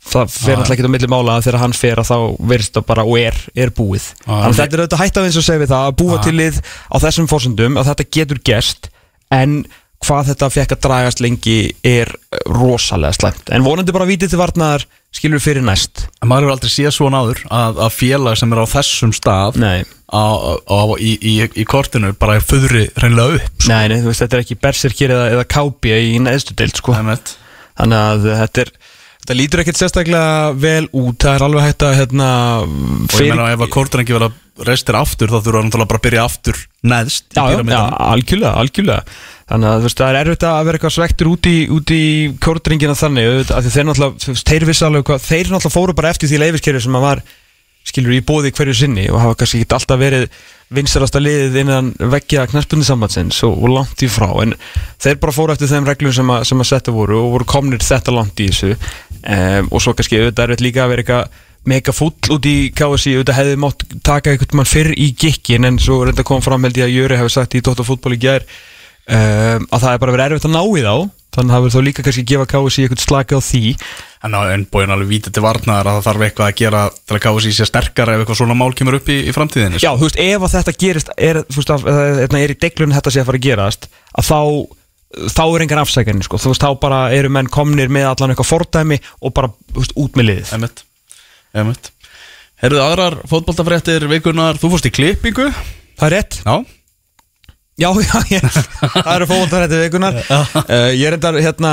[0.04, 2.18] það fer náttúrulega ekki á milli mála þegar hann fer að þá
[2.52, 4.10] verðist það bara og er, er búið.
[4.24, 6.18] Já, þannig að þetta er auðvitað hætt af eins og segja við það að búa
[6.18, 6.24] Já.
[6.26, 8.90] til lið á þessum fórsendum að þetta getur gerst
[9.34, 9.56] en
[10.04, 12.10] hvað þetta fekk að dragast lengi er
[12.50, 13.50] rosalega slæmt.
[13.54, 14.84] En vonandi bara vítið til varnar
[15.14, 16.06] skilur við fyrir næst.
[16.20, 19.60] En maður hefur aldrei séð svona áður að, að félag sem er á þessum stað
[19.64, 20.26] á,
[20.68, 23.70] á, í, í, í kortinu bara er föðri hreinlega upp sko.
[23.72, 26.96] nei, nei veist, þetta er ekki berserkir eða, eða kápi í neðstu deild sko.
[26.98, 28.74] Þannig að þetta er
[29.24, 31.16] Þetta lítur ekkert sérstaklega vel út.
[31.16, 34.34] Það er alveg hægt að hérna, og ég meina ef að kortrengi verða
[34.68, 38.52] reistir aftur þá þurfa náttúrulega bara að byrja aftur neðst í Já, já, já, algjörlega,
[38.60, 39.14] algjörlega.
[39.48, 41.56] Þannig að þú veist, það er erfitt að vera eitthvað svektur út í,
[41.96, 42.04] í
[42.44, 46.42] kórdringina þannig því þeir náttúrulega, þeir vissi alveg hvað þeir náttúrulega fóru bara eftir því
[46.44, 47.24] leifiskerfi sem að var
[47.84, 50.28] skilur í bóði hverju sinni og hafa kannski ekki alltaf verið
[50.76, 54.28] vinsarasta liðið innan veggja knæspunni sambandsins og, og langt í frá.
[54.42, 54.54] En
[55.02, 57.84] þeir bara fóru eftir þeim reglum sem að, sem að setja voru og voru komnir
[57.84, 58.76] þetta langt í þessu.
[59.24, 62.56] Um, og svo kannski auðvitað er þetta líka að vera eitthvað mega fúll út í
[62.76, 66.66] KSI auðvitað hefði mátt taka eitthvað mann fyrr í gikkin en svo reynda kom fram
[66.66, 70.02] held ég að Jöri hefði sagt í Dóttar fútból í gær um, að það er
[70.02, 70.94] bara verið erfitt að ná í þá
[71.34, 73.62] þannig að verður þá líka kannski gefa KSI eitthvað slaka á því.
[74.24, 77.18] En, á- en bóin alveg vítið til varnaðar að það þarf eitthvað að gera til
[77.18, 79.84] að sér sér sterkar ef eitthvað svona mál kemur upp í, í framtíðinni sko.
[79.84, 82.58] Já, þú veist, ef að þetta gerist er, þú veist, að, að, að, er í
[82.64, 84.40] deglun þetta sé að fara að gerast að þá
[85.30, 88.48] þá er engan afsækjarnir, sko, þú veist, þá bara eru menn komnir með allan eitthvað
[88.50, 90.54] fordæmi og bara, þú veist, út með liðið.
[90.56, 90.82] Einmitt.
[91.54, 91.90] Einmitt.
[92.64, 95.46] Herðu aðrar fótboltafréttir vikunar, þú fórst í klippingu.
[96.00, 96.56] Það er rétt, Já,
[97.74, 98.44] já, já, ég,
[98.94, 100.58] það eru fótboltarætti vikunar uh,
[100.94, 101.72] Ég er endar, hérna,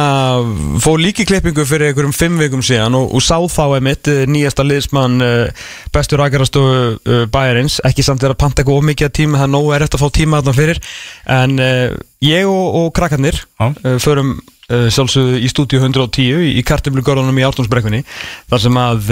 [0.82, 4.66] fór líki klippingu fyrir einhverjum fimm vikum síðan og, og sá þá einmitt eh, nýjasta
[4.66, 7.80] liðsmann uh, bestur rakarastofu uh, bæjarins.
[7.88, 10.42] Ekki samt er að panta eitthvað ómikið tíma það nógu er eftir að fá tíma
[10.42, 10.82] þarna fyrir.
[11.38, 13.96] En ég og, og krakkarnir Já.
[14.02, 14.36] förum
[14.72, 18.04] sjálfsögðu í stúdíu 110 í, í kartumlugörðunum í Ártúnsbrekkunni
[18.50, 19.10] þar sem að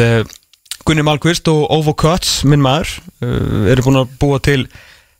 [0.87, 2.93] Gunni Malkvist og Ovo Kötz, minn maður
[3.73, 4.63] eru búin að búa til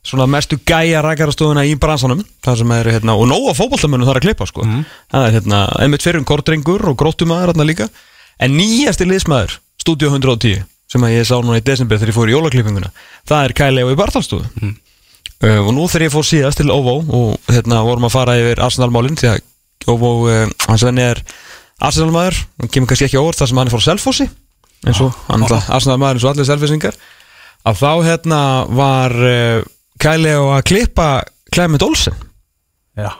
[0.06, 4.26] svona mestu gæja rækjarastofuna í bransanum þar sem eru hérna, og nóga fótboltamönnum þar að
[4.28, 4.64] klippa sko.
[5.12, 7.88] Það er hérna, einmitt fyrir um kortrengur og gróttumæður hérna líka.
[8.40, 12.30] En nýjasti liðsmaður, Studio 110 sem að ég sá núna í desember þegar ég fór
[12.30, 12.90] í jólaklippinguna
[13.28, 16.96] það er Kæli og í Bartalstofu uh, og nú þegar ég fór síðast til Ovo
[17.04, 19.46] og hérna vorum að fara yfir Arsenal-málin því að
[19.88, 21.22] Ovo, uh, hans venni er
[21.80, 24.26] Arsenal-maður, hann kemur kannski ekki óvart þar sem hann er fór Selfossi
[24.84, 26.98] eins og hann er Arsenal-maður eins og allir Selfossingar
[27.70, 28.42] að þá hérna
[28.74, 29.62] var uh,
[30.00, 31.06] Kæli og að klippa
[31.52, 32.16] Clement Olsen.
[32.98, 33.12] Já.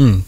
[0.00, 0.22] Mm.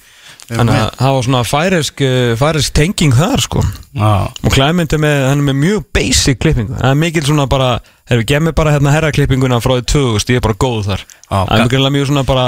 [0.44, 3.62] þannig að það var svona færisk, uh, færisk tenging þar sko.
[3.96, 6.76] Já, og Clement er með, er með mjög basic klippingu.
[6.76, 7.70] Það er mikil svona bara,
[8.10, 11.06] hefur gef mér bara hérna herraklippinguna frá því 2000, ég er bara góð þar.
[11.30, 12.46] Það er mikilvægt mjög svona bara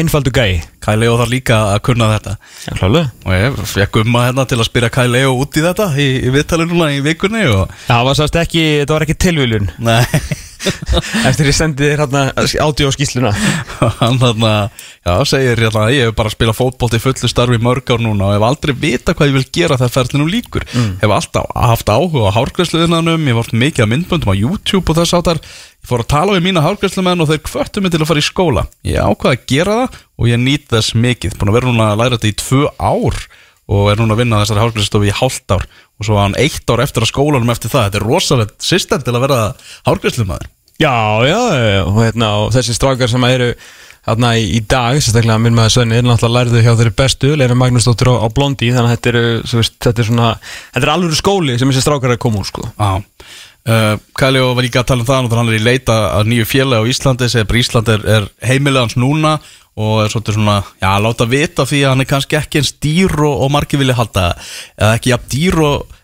[0.00, 0.60] einfaldu gæi.
[0.82, 2.36] Kai Leo þarf líka að kunna þetta.
[2.66, 3.10] Já, klálega.
[3.26, 6.34] Og ég fekk umma hérna til að spyrja Kai Leo út í þetta í, í
[6.34, 9.70] viðtalið núna í vikunni og Það var sást ekki, þetta var ekki tilviljun.
[9.86, 10.02] Nei,
[11.28, 13.32] Eftir ég sendi þér hérna ádjó skýsluna
[14.00, 14.52] hann þarna,
[15.06, 18.36] já, segir hérna ég hef bara spilað fótbolt í fullu starfi mörg ár núna og
[18.36, 22.36] hef aldrei vita hvað ég vil gera þegar ferðinu líkur hef alltaf haft áhuga á
[22.38, 26.36] hárgræsluðinanum ég haft mikið af myndböndum á YouTube og þess áttar ég fór að tala
[26.36, 28.66] við mína hárgræslumenn og þeir kvörtu mig til að fara í skóla.
[28.86, 31.36] Ég ákvaði að gera það og ég nýt þess mikið.
[31.40, 33.20] Búin að vera núna að læra þetta í tvö ár
[33.70, 35.66] og er núna að vinna þessari hárgræslustofu í hálft ár
[36.00, 37.90] og svo var hann eitt ár eftir að skólanum eftir það.
[37.90, 39.42] Þetta er rosalegt system til að vera
[39.86, 40.48] hárgræslumæður
[40.80, 41.40] Já, já,
[41.84, 43.50] og, hérna, og þessi strákar sem eru
[44.08, 47.56] hérna í, í dag, sérstaklega minn maður Svenni er náttúrulega lærðu hjá þeirri bestu, Leina
[47.60, 49.18] Magnúsdóttir á, á Blondi, þannig að þetta er,
[49.50, 52.40] svo veist, þetta er svona þetta er alveg skóli sem þessi strákar er að koma
[52.40, 52.64] úr sko.
[52.72, 53.04] Já.
[53.68, 56.48] Uh, Kæljó var líka að tala um það og hann er í leita að nýju
[56.48, 59.34] félagi á Íslandi segir bara Ísland er, er heimilega hans núna
[59.80, 63.14] og er svolítið svona, já, láta vita því að hann er kannski ekki eins dýr
[63.24, 64.26] og, og margir vilja halda,
[64.76, 65.96] eða ekki jafn dýr og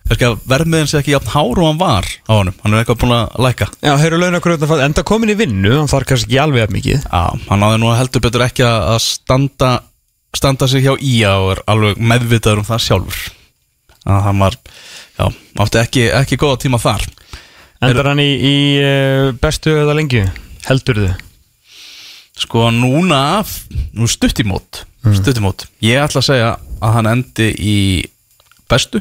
[0.47, 3.41] verðmiðin sé ekki jafn hár og hann var á honum, hann er eitthvað búin að
[3.43, 7.09] læka Já, heyrðu launakröðuna, enda komin í vinnu hann þarf kannski ekki alveg að mikið.
[7.11, 9.73] Já, hann náði nú heldur betur ekki að standa
[10.37, 13.23] standa sig hjá IA og er alveg meðvitaður um það sjálfur.
[14.07, 14.57] Að hann var,
[15.19, 15.27] já,
[15.65, 17.07] átti ekki, ekki góða tíma þar.
[17.87, 20.23] Endar hann í, í eh, bestu eða lengi,
[20.69, 21.26] heldur þið?
[22.37, 23.41] Sko núna,
[23.97, 24.85] nú stutt í mót
[25.15, 26.49] stutt í mót, ég ætla að segja
[26.83, 27.77] að hann endi í
[28.71, 29.01] bestu.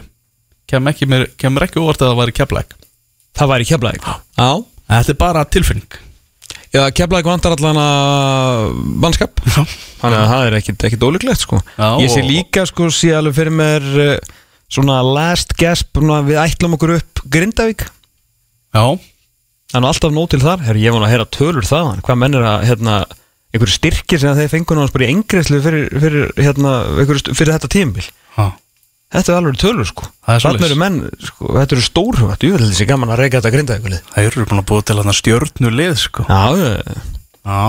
[0.70, 2.72] Kem ekki, mér, kemur ekki óvart að það væri keflæk
[3.38, 4.50] Það væri keflæk Já.
[4.86, 5.98] Þetta er bara tilfinning.
[6.74, 8.64] Já, keflæk vantar allan að
[9.02, 9.42] mannskap.
[9.46, 11.60] Þannig að það er ekkit, ólíklegt sko.
[11.78, 14.34] Já, Ég sé líka sko, sé alveg fyrir mér eh,
[14.70, 17.86] svona last gasp, við ætlum okkur upp Grindavík.
[18.76, 18.86] Já,
[19.66, 22.20] Það er nú alltaf nóg til þar, Herri, ég vona að heyra tölur þaðan Hvað
[22.22, 22.98] menn er að, hérna,
[23.56, 26.76] einhverju styrkir sem þeir fengur náttúrulega bara í engreislu fyrir, fyrir, hérna,
[27.32, 28.08] fyrir þetta tímabil.
[28.36, 28.46] Já,
[29.16, 30.08] Þetta er alveg tölur sko.
[30.26, 30.66] Það Þarna svoleiðis.
[30.68, 34.30] eru menn, sko, þetta eru stórhugat Jú, þetta er gaman að reyka þetta Grindavíkulið það
[34.30, 36.26] eru búin að búa til hann stjörnu lið sko.
[36.28, 36.42] Já,
[37.46, 37.60] já,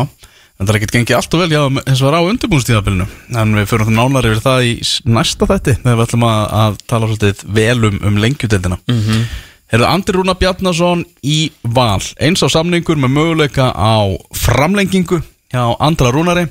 [0.56, 3.06] en það er ekkert gengið allt og vel já, eins og var á undirbúnstíðabilinu
[3.42, 4.72] en við fyrir nánar yfir það í
[5.12, 9.02] næsta þætti þegar við ætlum að, að tala svolítið vel um, um lengjudeldina mm.
[9.04, 9.28] -hmm.
[9.66, 11.98] Herðu Andri Rúna Bjarnason í val.
[12.22, 15.18] Eins á samningur með möguleika á framlengingu
[15.52, 16.46] hjá Andra Rúnari.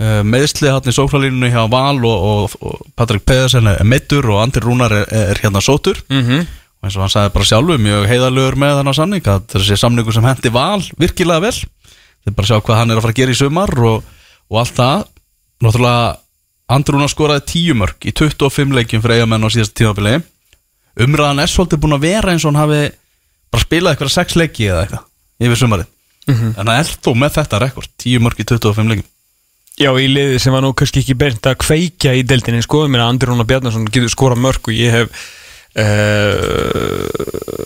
[0.00, 4.40] Uh, meðsli hann í sóknarlínunni hjá Val og, og, og Patrik Pedersen er meittur og
[4.40, 6.48] Andri Rúnar er, er hérna sótur mhm.
[6.82, 9.76] Og eins og hann sagði bara sjálfur mjög heiðalögur með hann á samning að þessi
[9.78, 11.52] samningu sem hendi val virkilega vel.
[12.26, 14.08] Þið bara sjá hvað hann er að fara að gera í sumar og,
[14.50, 15.04] og allt það.
[15.62, 16.08] Náttúrulega
[16.74, 20.16] Andrúna skoraði 10 mörg í 25 leikjum fyrir eigamenn á síðasta tímabili.
[21.06, 22.82] Umræðan er svolítið búin að vera eins og hann hafi
[23.54, 25.90] bara spilað eitthvað 6 leiki eða eitthvað yfir sumarið
[26.30, 27.90] en það er þó með þetta rekord?
[28.04, 29.08] 10 mörg í 25 leikjum?
[29.80, 33.06] Já, í liði sem var nú kannski ekki beint að kveikja í deildinni, sko, mér
[33.06, 35.24] að Andri Rúnar Bjarnason getur skora mörg og ég hef
[35.80, 37.22] uh,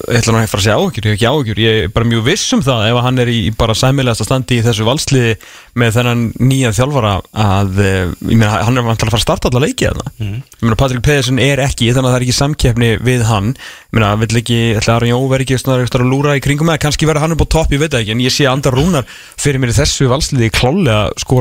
[0.07, 2.07] ég ætla nú að fara að segja áhugjur, ég hef ekki áhugjur ég er bara
[2.07, 5.33] mjög viss um það ef hann er í bara sæmilegasta standi í þessu valsliði
[5.81, 7.15] með þennan nýja þjálfara
[7.47, 10.63] að, uh, ég meina, hann er vantilega að fara að starta alla leiki þarna, ég
[10.63, 13.53] meina, Patrik Pedersen er ekki, þannig að það er ekki samkeppni við hann.
[13.57, 17.09] Ég meina, vill ekki, ætla Aron Jó verið ekki að lúra í kringum með, kannski
[17.09, 19.09] verður hann upp á topp, ég veit ekki, en ég sé að Andar Rúnar
[19.41, 21.41] fyrir mér í þessu valsliði klálega sko.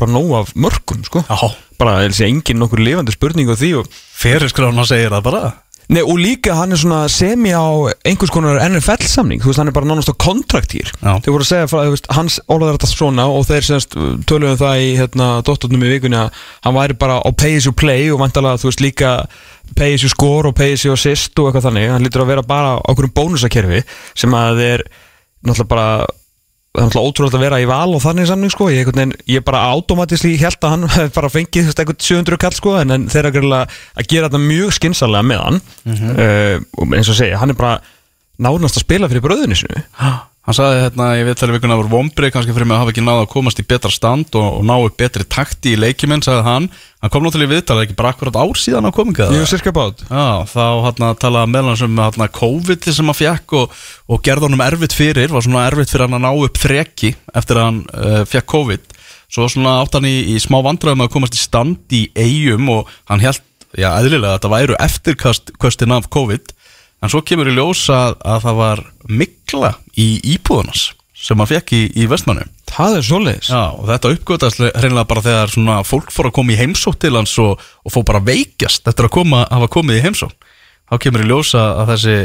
[1.80, 5.42] Bara, ég sé engin nokkur lifandi spurning á því og fyrirskrána segir það bara
[5.94, 7.66] Nei, og líka hann er svona semi á
[8.08, 11.50] einhvers konar NFL samning þú veist, hann er bara nánast á kontraktýr þeir voru að
[11.52, 13.94] segja, frá, veist, hans orðar þetta svona og þeir semst
[14.26, 17.76] töluðum það í hérna, dottornum í vikunni að hann væri bara á pay as you
[17.78, 19.14] play og vantalega, þú veist, líka
[19.78, 22.34] pay as you score og pay as you assist og eitthvað þannig, hann lítur að
[22.34, 23.86] vera bara á okkur bónusakerfi
[24.18, 24.86] sem að þeir
[25.46, 25.90] náttúrulega bara
[26.76, 28.70] náttúrulega ótrúlega að vera í val og þannig samning sko.
[28.74, 32.94] Ég, veginn, ég bara automatísli held að hann bara fengið eitthvað 700 kall sko en,
[32.96, 35.60] en þeir eru að gera þetta mjög skinsalega með hann.
[35.86, 37.78] Uh, og eins og segja, hann er bara
[38.42, 39.84] nánast að spila fyrir bröðinu sinu
[40.46, 42.92] Hann sagði hérna, ég veit alveg vikuna að voru vombrið kannski fyrir mig að hafa
[42.94, 46.22] ekki náða að komast í betra stand og, og ná upp betri takti í leikiminn,
[46.22, 46.68] sagði hann.
[47.02, 50.04] Hann kom náttúrulega í viðtal, ekki bara akkurat ár síðan á kominga Jú, cirka bát
[50.06, 53.76] Já, þá hérna talaði meðlan sem hérna COVID sem hann fekk og,
[54.06, 57.62] og gerði honum erfitt fyrir, var svona erfitt fyrir hann að ná upp þreki eftir
[57.62, 58.96] að hann uh, fekk COVID.
[59.34, 62.94] Svo svona átt hann í, í smá vandræðum að komast í stand í eigum og
[63.10, 63.42] hann held,
[63.74, 66.55] já, eðlilega þetta væru COVID
[67.06, 68.84] en svo kemur í ljós að, að það var
[69.22, 70.88] mikla í íbúðunas
[71.26, 72.46] sem hann fekk í, í vestmannu
[72.76, 73.06] Það er
[73.48, 77.14] Já, og þetta uppgötast hreinlega bara þegar svona fólk fór að koma í heimsótt til
[77.16, 80.50] hans og, og fór bara að veikjast eftir að koma, hafa komið í heimsótt
[80.90, 82.18] þá kemur í ljósa að þessi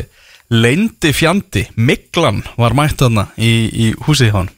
[0.50, 4.50] leyndi fjandi, miklan var mætt þarna í, í húsið hann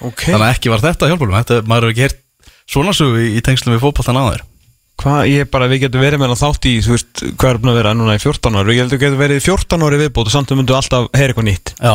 [0.00, 3.32] Ok, þannig að ekki var þetta hjálpulum þetta, maður hefur ekki heyrt svona sögu í,
[3.38, 4.44] í tengslum við fótboltan á þér
[5.02, 7.72] hvað, ég bara, við getum verið með hann þátt í, þú veist, hvað er búin
[7.72, 10.52] að vera núna í 14 ári Við getum verið í 14 ári viðbót og samt
[10.52, 11.74] við myndum alltaf heyra eitthvað nýtt.
[11.76, 11.94] Já,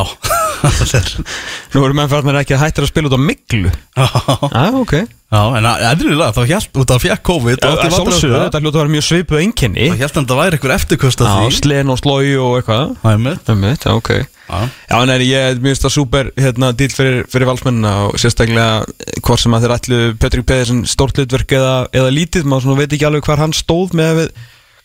[1.72, 4.06] Nú erum menn farnir ekki að hættir að spila út á miklu Já,
[4.52, 4.94] Já, ok.
[5.32, 8.10] En ennilega þá hjælt út af fjekk COVID vandræðum.
[8.12, 9.86] með þetta hljóta að vera mjög svipuð einkenni.
[9.88, 11.56] Það hjælt hann að það væri eitthvað eftirkvöst Já, því.
[11.56, 12.92] slen og slói og eitthvað.
[13.00, 14.12] Er Það mitt, ok
[14.48, 14.98] Já.
[15.08, 18.82] Nei, ég minnst það súper hérna, dýl fyrir, fyrir valsmennina og sérstaklega
[19.24, 23.06] hvort sem að þeir ætlu Petrik Pedersen stórt hlutverk eða, eða lítið maður veit ekki
[23.08, 24.34] alveg hvar hann stóð með við,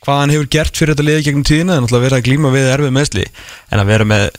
[0.06, 2.70] hvað hann hefur gert fyrir þetta liði gegnum tíðina en alltaf verið að glíma við
[2.76, 4.30] erfið meðsli en að vera með,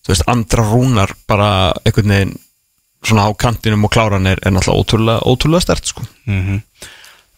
[0.00, 1.50] þú veist, andra rúnar bara
[1.82, 2.34] einhvern veginn
[3.02, 6.06] svona á kantinum og kláran er, er náttúrulega ótrúlega, ótrúlega stert sko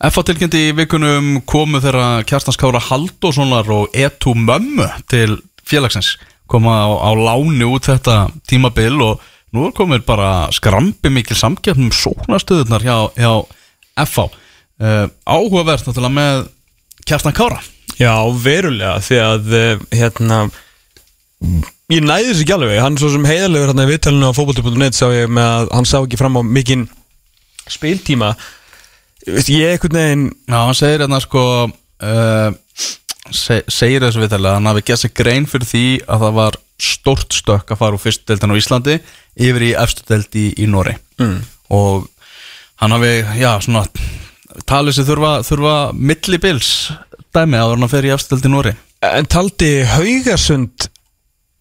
[0.04, 0.22] F.A.
[0.28, 6.18] tilkynnti í vikunum komu þeirra Kjartans Kára Halldórssonar og Etu Mömmu til félagsins
[6.50, 8.16] koma á, á láni út þetta
[8.48, 9.22] tímabil og
[9.54, 13.32] nú komið bara skrambi mikil samgefnum sóknastöðunar hjá, hjá
[14.04, 14.26] F.A.
[14.74, 16.40] Uh, áhugavert náttúrulega með
[17.06, 17.60] Kjartan Kára.
[18.00, 20.38] Já, verulega, því að eh, hérna
[21.92, 25.06] ég næði þessu ekki alveg, hann svo sem heiðarlegur hérna í viðtalinu á fókbalti.net sá
[25.14, 26.88] ég með að hann sá ekki fram á mikinn
[27.70, 28.32] spiltíma.
[29.24, 32.48] Ég einhvern veginn Já, hann segir hérna sko uh,
[33.32, 37.36] se, segir þessu viðtælega hann hafi gett sér grein fyrir því að það var stórt
[37.36, 38.96] stökk að fara úr fyrstu deildin á Íslandi
[39.34, 41.36] yfir í efstu deild í, Nóri mm.
[41.74, 42.08] og
[42.82, 43.84] hann hafi, já, svona
[44.68, 46.72] talið sér þurfa, þurfa millibils
[47.34, 50.88] dæmi að hann fer í efstu deild í Nóri en taldi Haugarsund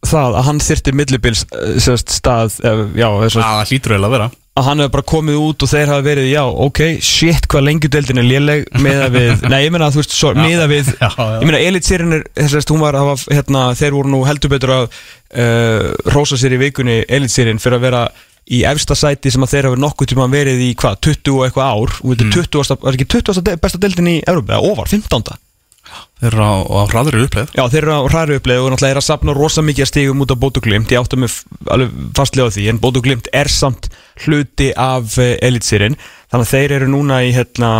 [0.03, 4.18] það að hann þyrti millibils eh, stað, eh, já, þess Já, það hlýtur eiginlega að
[4.18, 7.66] vera að hann hefur bara komið út og þeir hafa verið já, ok, shit, hvað
[7.68, 11.39] lengjudeldin er léleg meða við, nei, ég meina að þú veist meða við, Já, já.
[11.41, 14.76] ég meina elitsýrin er, þess að hún var, hafa, hérna, þeir voru nú heldur betur
[14.76, 18.04] að uh, rósa sér í vikunni elitsýrin fyrir að vera
[18.54, 21.74] í efsta sæti sem að þeir hafa nokkuð tíma verið í hvað, 20 og eitthvað
[21.74, 25.34] ár og þetta er 20, var ekki 20 besta deldin í Európa, eða ofar, 15.
[26.24, 27.50] Þeir eru á, á hraðri uppleið.
[27.58, 30.24] Já, þeir eru á hræri uppleið og náttúrulega er að sapna rosa mikið að stigum
[30.24, 31.34] út af Bótuglimt ég átta mig
[31.74, 33.89] alveg fastlega á því en Bótuglimt er samt
[34.24, 37.72] hluti af uh, elitsýrin þannig að þeir eru núna í hérna,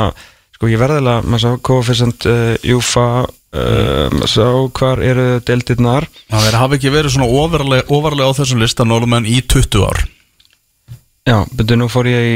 [0.58, 4.50] sko ég verðilega maður sá, koefficient uh, Júfa uh, maður sá
[4.82, 6.10] hvar eru deildirnar.
[6.34, 10.04] Það þeir hafi ekki verið svona ofarlega, ofarlega á þessum lista norðumenn í 20 ár.
[11.24, 12.36] Já, betur nú fór ég í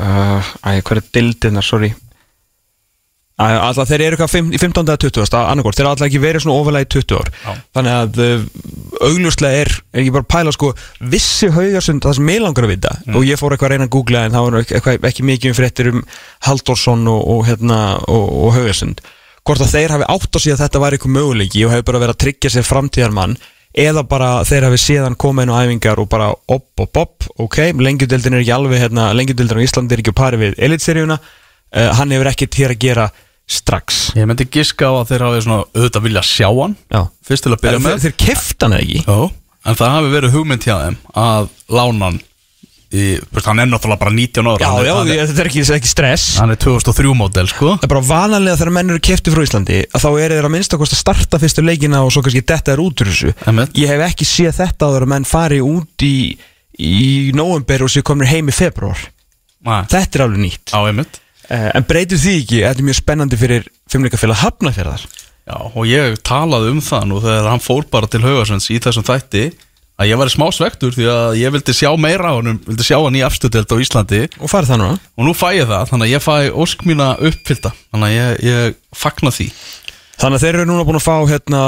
[0.00, 1.92] uh, æ, hver er deildirnar, sorry
[3.40, 4.82] Alltaf þeir eru eitthvað í 15.
[4.84, 5.36] eða 20.
[5.40, 7.54] annarkort, þeir eru alltaf ekki verið svona ofalega í 20 ár Já.
[7.78, 8.42] þannig að uh,
[9.08, 10.72] augljóslega er, er ég bara að pæla sko
[11.14, 13.94] vissi haugarsund, það sem mig langar að vita og ég fór eitthvað að reyna að
[13.96, 16.04] googla en það var ekki, eitthvað, ekki mikið um fréttir um
[16.46, 19.02] Halldórsson og, og, hérna, og, og haugarsund
[19.42, 22.04] hvort að þeir hafi átt á sig að þetta var eitthvað möguleiki og hefur bara
[22.04, 23.36] verið að tryggja sér framtíðarmann
[23.72, 27.72] eða bara þeir hafi síðan komið inn á æfingar og bara op, op, op ok,
[27.80, 31.16] lengjudeldin er ekki alveg hérna, lengjudeldin á Íslandi er ekki á pari við elitseríuna
[31.76, 33.06] uh, hann hefur ekkert hér að gera
[33.52, 34.02] strax.
[34.16, 37.00] Ég myndi giska á að þeir hafi svona auðvitað vilja sjá hann Já.
[37.26, 38.02] Fyrst til að byrja þeir, með.
[38.06, 39.00] þeir kefta hann eða ekki?
[39.08, 39.30] Jó,
[39.66, 42.20] en það hafi verið hugmynd hjá þeim að lána hann
[42.92, 43.02] í,
[43.32, 45.42] veist, hann er náttúrulega bara 19 ára Já, hann, er- já, hann, því, er, þetta
[45.44, 46.24] er ekki, þetta er ekki stress.
[46.38, 47.70] hann er 2003 módel sko.
[47.80, 50.54] Það er bara vanalega þegar menn eru kefti frá Íslandi að þá eru þeir að
[50.56, 53.32] minnsta kost að starta fyrstu leikina og svo kannski detta er út úr þessu.
[53.48, 53.74] Einmitt.
[53.80, 56.14] Ég hef ekki séð þetta áður að menn fari út í,
[56.78, 59.00] í nóvember og sér komnir heim í februar
[59.62, 60.72] Nei, Þetta er alveg nýtt.
[60.76, 61.18] Á einmitt
[61.52, 65.04] En breytir því ekki, þetta er mjög spennandi fyrir fimmleikafélag hafnafjörðar
[65.42, 69.06] Já, og ég talaði um það nú þegar hann fór bara til Haugasunds í þessum
[69.08, 69.48] þætti
[70.00, 72.96] að ég var smá svektur því að ég vildi sjá meira á hann vildi sjá
[73.00, 74.20] hann í afstöðdelt á Íslandi.
[74.38, 75.00] Og farið það núna?
[75.18, 78.40] Og nú fæ ég það, þannig að ég fæ ósk mína uppfylta þannig að ég,
[78.48, 79.48] ég fagna því
[80.22, 81.60] Þannig að þeir eru núna búin að fá hérna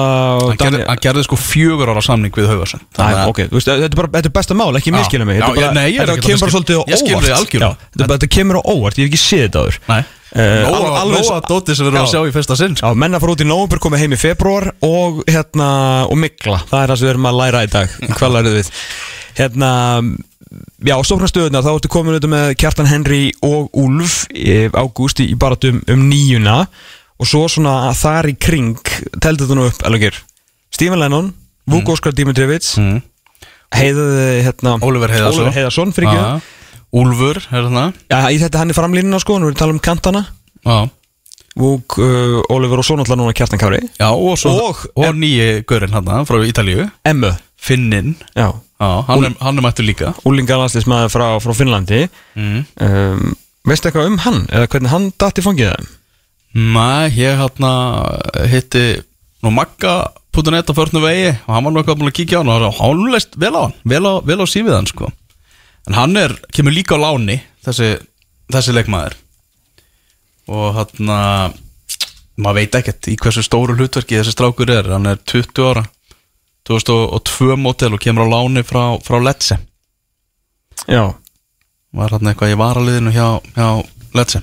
[0.45, 3.89] hann gerði, hann gerði sko fjögur ára samning við Haugasund Æ, ok, þú veist, þetta
[3.91, 4.97] er bara þetta er besta mál, ekki Já.
[5.01, 6.83] miskilja mig Já, Þetta ég- bara- nei, ég er þetta ekki kemur bara svolítið á
[6.87, 7.39] Ég skil þig óvart.
[7.41, 7.71] algjörlega.
[7.75, 9.79] Já, þetta, þetta kemur á óvart, ég hef ekki séð þetta áður.
[9.89, 12.11] Nei, Eh, Nóa, alveg- Nóa Dóttir sem við erum að Já.
[12.11, 12.89] sjá í fyrsta sinn sko.
[12.91, 15.69] Já, menn að fara út í nóvember, komið heim í februar og hérna,
[16.11, 17.89] og mikla það er það sem við erum að læra í dag.
[18.19, 18.71] Hvað lærið við?
[19.39, 19.71] Hérna,
[20.85, 25.39] já, stóknastöðuna, þá ertu komin auðvitað með Kjartan Henry og Úlf í ágúst í, í
[25.39, 26.67] baratum um nýjuna
[27.21, 28.79] og svo svona þar í kring
[29.23, 30.09] teldi þetta nú upp, alveg
[30.75, 31.31] Stephen Lennon,
[31.71, 32.75] Vuk Óskar Dimitrievits.
[32.81, 33.03] Mm.
[33.75, 35.53] heiðaði hérna Oliver Heiðarsson.
[35.55, 36.41] Heiðarsson Já.
[36.95, 39.75] Úlfur, er það Já, í þetta hann er framlínuna sko, nú erum við að tala
[39.75, 40.23] um kantana.
[40.63, 40.77] Já,
[41.55, 43.81] Vuk, uh, Oliver og svo náttúrulega núna Kjartan Kári.
[43.99, 46.91] Já og, svo, Og- og, nýji gaurinn hann frá Ítalíu.
[47.07, 48.53] Emmu, Finnin já.
[48.81, 50.15] Já, hann, er, hann er mættu líka.
[50.27, 52.09] Úlingalandslismæður frá, frá Finnlandi.
[52.35, 52.65] Mm.
[52.81, 53.37] um,
[53.67, 55.87] veistu eitthvað um hann eða hvernig hann datt í fangið það
[56.55, 57.73] Nei, ég hérna
[58.47, 59.03] hitti
[59.43, 62.69] nú Magga.net á förnum vegi og hann var nú eitthvað búin að kíkja á hann
[62.69, 65.11] og hann leist vel á hann, vel á, vel á sífið hann sko.
[65.91, 67.99] En hann er, kemur líka á láni þessi,
[68.55, 69.19] þessi leikmaður.
[70.47, 71.19] Og hérna
[72.39, 75.85] maður veit ekkert í hversu stóru hlutverki þessi strákur er, hann er 20 ára
[76.71, 79.59] 2002 mótel og kemur á láni frá, frá Lecce
[80.89, 81.15] Já.
[81.95, 83.69] Var hann eitthvað í varaliðinu hjá, hjá
[84.17, 84.41] Lecce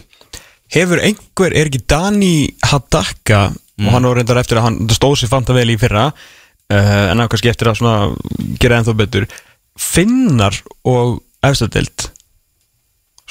[0.72, 2.34] Hefur einhver, er ekki Dani
[2.70, 3.50] Hadaka
[3.82, 7.18] og hann var reyndar eftir að hann stóð sér fanta vel í fyrra uh, en
[7.20, 7.96] hann kannski eftir að svona
[8.62, 9.26] gera ennþá betur.
[9.80, 10.54] Finnar
[10.88, 12.10] og efstadild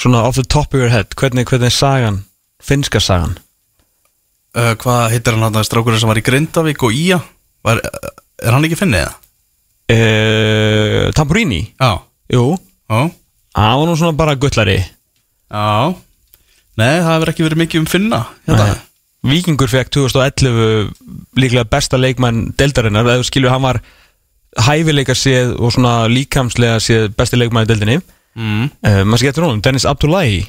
[0.00, 2.18] svona off the top of your head hvernig, hvernig er sagan,
[2.64, 3.36] finnska sagan?
[4.56, 7.20] Uh, Hvað heitir hann hann strákurinn sem var í Grindavík og Ía?
[7.62, 7.78] Var,
[8.42, 9.16] Er hann ekki finnið það?
[9.94, 11.92] uh, Tamburini, Já,
[12.32, 12.56] jú.
[12.90, 13.00] Já,
[13.54, 14.80] hann var nú svona bara gullari.
[15.50, 15.94] Já
[16.78, 18.68] Nei, það hefur ekki verið mikið um finna hérna.
[19.26, 20.92] Víkingur fekk 2011
[21.36, 23.80] líklega besta leikmann deildarinnar, eða þú skilur hann var
[24.64, 28.00] hæfileika séð og svona líkamslega séð besti leikmann í deildinni.
[28.38, 28.70] Mm.
[28.86, 30.44] uh, maður sé getur honum, Dennis Abdullahi.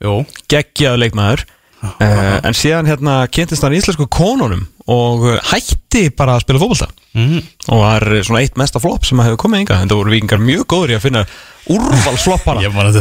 [0.00, 1.44] Jú, geggjaðu leikmaður
[1.82, 6.88] uh, en síðan hérna kynntist hann íslensku konunum og uh, hætti bara að spila fótbolta.
[7.10, 7.40] Mm.
[7.74, 10.12] og var uh, svona eitt mesta flop sem að hefur komið yngar en það voru
[10.14, 11.22] vikingar mjög góður í að finna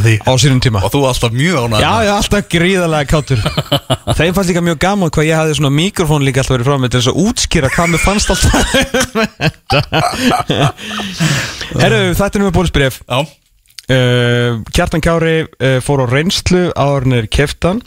[0.05, 0.15] því.
[0.25, 0.81] á sínum tíma.
[0.85, 3.39] Og þú alltaf mjög ánægð Já, já, alltaf gríðarlega kátur
[4.19, 6.89] Þeim fannst líka mjög gaman hvað ég hafði svona mikrofón líka alltaf verið frá mig
[6.93, 8.57] til þess að útskýra hvað mér fannst alltaf.
[11.79, 17.81] Herru, þetta er með bólisbref Já, uh, Kjartan Kári uh, fór á reynslu árinir keftan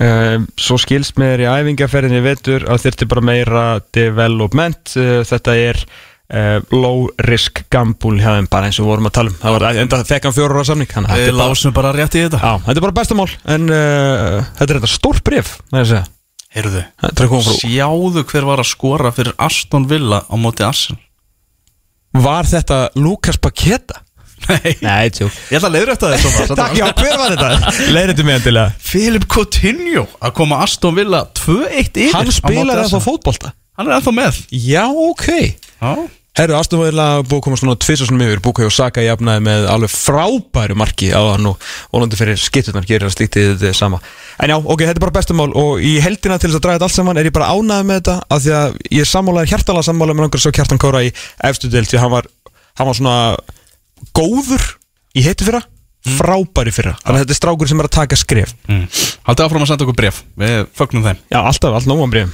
[0.00, 3.64] uh, Svo skilst mér í æfingaferðinni í vetur að þyrfti bara meira
[3.96, 4.94] development.
[4.96, 7.62] Uh, Þetta er uh, low risk
[8.22, 9.38] hjá þeim bara eins og vorum að tala um.
[9.42, 12.40] Það var enda þekkan fjórar á samning við lásum bara rétt í þetta.
[12.40, 15.52] Já, þetta er bara bestamál En uh, þetta er þetta stórt bref
[16.50, 16.80] Heyrðu,
[17.60, 20.98] sjáðu hver var að skora fyrir Aston Villa á móti Arsenal?
[22.10, 24.00] Var þetta Lukas Paketa?
[24.48, 27.74] Nei, Nei, tjók ég ætla að leiðra þetta Takk, já, hver var þetta?
[27.92, 28.76] Leiðir þetta mig endilega.
[28.90, 33.52] Philip Coutinho að koma Aston Villa 2-1 yfir Hann spilar ennþá fótbolta.
[33.78, 34.40] Hann er ennþá með.
[34.52, 35.28] Já, ok.
[35.80, 35.92] Já,
[36.38, 38.40] Herru, Aston Villa búið að koma svona tvisastunum yfir.
[38.44, 43.08] Búið og Saka jafnaði með alveg frábæru marki á hann og volandi fyrir skitturnar gerir
[43.08, 43.98] að slíktið þetta sama.
[44.40, 46.88] En já, ok, þetta er bara bestamál og í heldina til þess að draga þetta
[46.88, 50.20] allt saman er ég bara ánæði með þetta af því að ég sammálaður hjartalega sammálaður
[50.20, 51.10] með langar svo Kjartan Kóra í
[51.50, 52.30] efstu deild því hann var,
[52.78, 53.16] hann var svona
[54.16, 54.64] góður
[55.16, 55.62] í heiti fyrra
[56.00, 58.54] frábæri fyrra, þannig að þetta er strákur sem er að taka skref.
[58.70, 58.84] Mm.
[59.26, 61.18] Haldið áfram að senda okkur bref Við fögnum þeim.
[61.28, 62.30] Já, alltaf, allt nógum brefum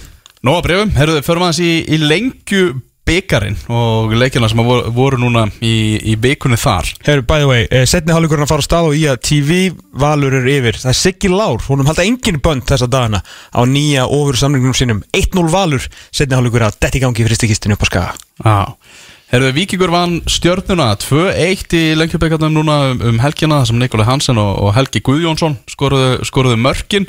[0.46, 5.44] Nóa brefum, herruðu, förum aðeins í, í lengju byggarinn og leikina sem voru, voru núna
[5.64, 6.90] í, í byggunni þar.
[7.06, 9.58] Herru, by the way, eh, setni hálfleikurinn að fara á stað og í að TV
[9.98, 10.78] valur er yfir.
[10.82, 15.02] Það er Siggi Lár, húnum halda engin bönd þessa dagana á nýja ofur samlingnum sínum
[15.14, 18.14] 1-0 valur, setni hálfleikur að detti gangi fyrir stikistinu upp á skaga.
[18.42, 18.58] Já
[19.36, 24.54] Herruðu, Víkingur vann stjörnuna 2-1 í lengjubyggarnum núna um, um helgina sem Nikolai Hansen og,
[24.64, 27.04] og Helgi Guðjónsson skoruðu, skoruðu mörkin.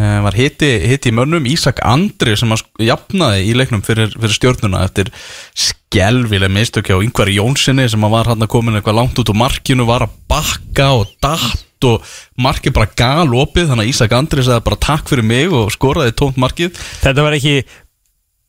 [0.00, 1.44] Eh, var hitti, hitti í mönnum.
[1.44, 5.12] Ísak Andri sem jafnaði í leiknum fyrir, fyrir stjórnuna eftir
[5.52, 9.84] skelvileg mistök hjá yngvar Jónssoni sem var hann að komin eitthvað langt út úr markinu
[9.84, 12.08] var að bakka og datt og
[12.40, 16.16] markið bara gal opið þannig að Ísak Andri sagði bara takk fyrir mig og skoraði
[16.16, 16.72] tónt markið.
[17.04, 17.58] Þetta var ekki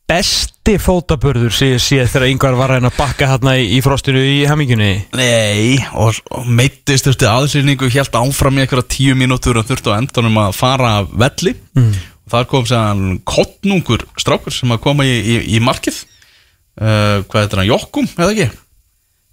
[0.08, 4.92] besti fótaburður síðan síðan þegar yngvar var að bakka hérna í, í frostinu í hamingunni
[5.18, 10.40] Nei, og, og meittist aðsýningu helt áfram í eitthvað tíu mínútur og þurfti á endanum
[10.40, 11.52] að fara velli.
[11.76, 11.90] Mm.
[12.24, 16.00] og þar kom séðan kottnungur strákur sem að koma í, í, í markið.
[16.78, 18.48] Uh, hvað heitir hann, Jokkum, eða ekki?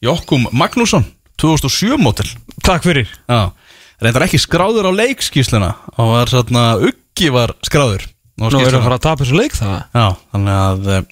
[0.03, 1.05] Jokkum Magnússon
[1.39, 2.27] 2007 mótil
[2.65, 3.11] Takk fyrir.
[3.29, 3.53] Já,
[4.01, 8.77] reyndar ekki skráður á leikskísluna og var svona, Uggi var skráður á Nú erum við
[8.79, 9.75] að fara að tapa þessu leik það.
[9.95, 11.03] Já, þannig að uh,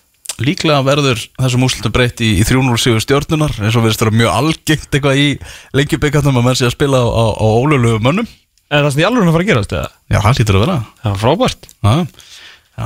[0.44, 4.32] líklega verður þessum úrslutum breytt í, í 3-0 sigur stjórnunar eins og verðist vera mjög
[4.34, 5.28] algengt eitthvað í
[5.78, 8.30] lengjubikatum að menn sé að spila á, á, á ólöflegu mönnum.
[8.74, 9.90] Er það sem í alveg að fara að gerast eða?
[10.10, 10.78] Já, hann lítur að vera.
[11.04, 11.70] Já, frábært.
[11.84, 11.96] Já,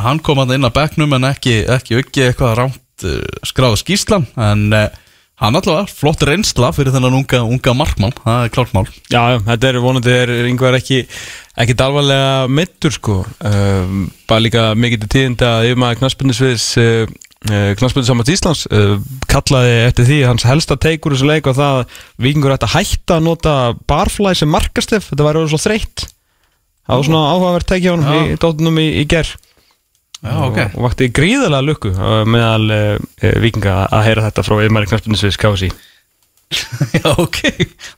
[0.03, 4.27] hann kom að inn að bekknum en ekki, ekki ekki eitthvað rámt uh, skráð skýslan
[4.35, 4.87] en uh,
[5.41, 8.85] hann allavega flott reynsla fyrir þennan unga, unga markmann, það er klárt mál.
[9.07, 11.03] Já, já, þetta er vonandi er yngvar ekki
[11.57, 13.21] ekki alvarlega mittur sko.
[13.45, 17.15] Um, bara líka mikið til tíðinda að yfirmaður knaspundisviðs uh,
[17.49, 18.93] uh, knaspundissamans Íslands uh,
[19.31, 21.97] kallaði eftir því hans helsta teikur þessu leik og það að
[22.27, 23.57] vikingur ætti að hætta að nota
[23.89, 25.09] barfly sem markastef.
[25.09, 26.07] Þetta væri orðið svo þreytt.
[26.87, 28.23] Það var svona áhugavert teikja honum Já.
[28.23, 29.33] í dóttunum í, í ger
[30.17, 30.55] Já, ok.
[30.71, 31.91] Og, vakti gríðarlega lukku
[32.25, 33.01] meðal
[33.43, 35.69] vikinga að heyra þetta frá yfirmaður knaspundisviðs KSI
[36.97, 37.41] Já, ok,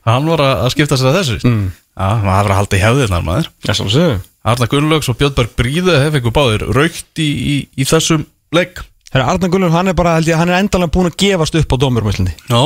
[0.08, 1.64] hann var að skipta sér að þessu mm.
[2.00, 3.48] Já, maður var að halda í hefðirnar maður.
[3.66, 4.18] Já, svo séu
[4.50, 8.24] Arna Gunnlaugs og Björnberg Bríði hef eitthvað báðir raukt í, í, í þessum
[8.56, 8.80] leik.
[9.12, 11.74] Herra, Arnar Gullur, hann er bara, held ég, hann er endalega búin að gefast upp
[11.74, 12.60] á dómurumöllindi Já,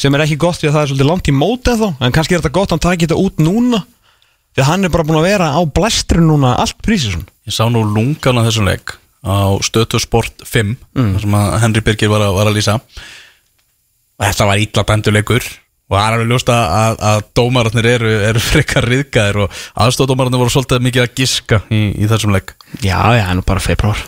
[0.00, 2.34] sem er ekki gott því að það er svolítið langt í móti þá en kannski
[2.34, 3.82] er þetta gott að hann taki þetta út núna.
[4.50, 7.66] Því að hann er bara búin að vera á blæstri núna allt prísisum ég sá
[7.70, 10.76] nú lungan á þessum leik á Stötu Sport 5
[12.66, 12.80] þar
[14.20, 15.48] og þetta var illa dæmduleikur
[15.90, 20.42] og það er alveg ljóst að, að, að dómararnir eru, eru frekar riðgæðir og aðstofdómararnir
[20.44, 22.54] voru svolítið mikið að giska í, í þessum leik.
[22.84, 24.04] Já, já, nú bara februar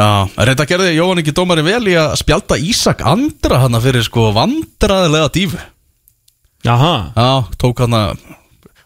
[0.00, 4.30] Já, reynda gerði Jóhann ekki dómarinn vel í að spjalda Ísak Andra hana fyrir sko
[4.36, 5.58] vandraðilega dífu
[6.64, 6.94] Jaha.
[7.16, 8.04] Já, tók hana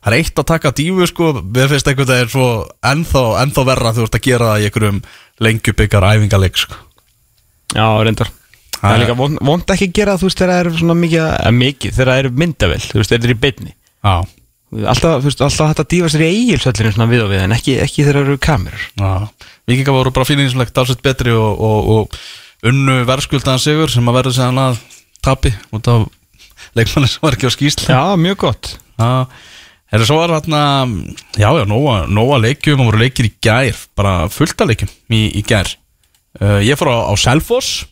[0.04, 1.30] Það er eitt að taka dífu sko.
[1.40, 2.48] Við finnst einhvern veginn svo
[2.84, 4.98] ennþá, ennþá verra þú ert að gera það í einhverjum
[5.46, 6.76] lengjubikar æfingaleg sko.
[7.72, 8.28] Já, reyndar
[8.84, 11.26] Það er líka vond, vond ekki að gera þú veist þegar það er svona mikið,
[11.34, 13.74] að mikið þegar það er myndavel, þú veist þegar það er í beinni.
[14.04, 14.16] Já,
[14.74, 17.54] Alltaf, þú veist, alltaf hægt að dífa sér í eigilsöllinu svona við og við en
[17.54, 19.10] ekki, ekki þegar það eru kamerur já.
[19.70, 24.34] Vikingar voru bara fílingislegt dalsett betri og, og, og unnu verðskuldaðan sigur sem að verður
[24.34, 24.80] segðan að
[25.22, 26.08] tapi út af
[26.74, 28.72] leikmanni sem var ekki á skýsli Já, mjög gott.
[28.98, 29.12] Já,
[29.94, 30.64] er svo var þarna
[31.38, 35.44] já, já, nóga, nóga leikjum og voru leikir í gær, bara fullta leikjum í, í
[35.46, 35.70] gær.
[36.40, 37.84] Uh, Ég fór á, á Selfoss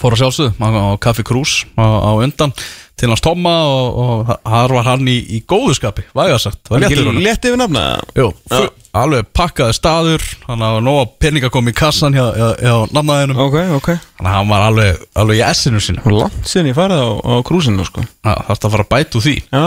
[0.00, 2.52] fór að sjálfsögðu á, Kaffi Krús á, á undan
[2.94, 7.00] til hans Tomma og, og þar var hann í, í góðu skapi, vægarsagt Var ekki
[7.24, 7.82] létt yfir nafna?
[8.14, 12.76] Jú, fu- alveg pakkaði staður hann var nóga peninga kom í kassan hjá, hjá, hjá
[12.94, 13.90] namnaðinum Ok, ok.
[14.20, 16.04] Þannig að hann var alveg, alveg í essinu sínu.
[16.06, 18.06] Og langt sinni ég farið á, á krúsinu sko.
[18.22, 19.36] Þarf að fara að bæta úr því.
[19.50, 19.66] Já,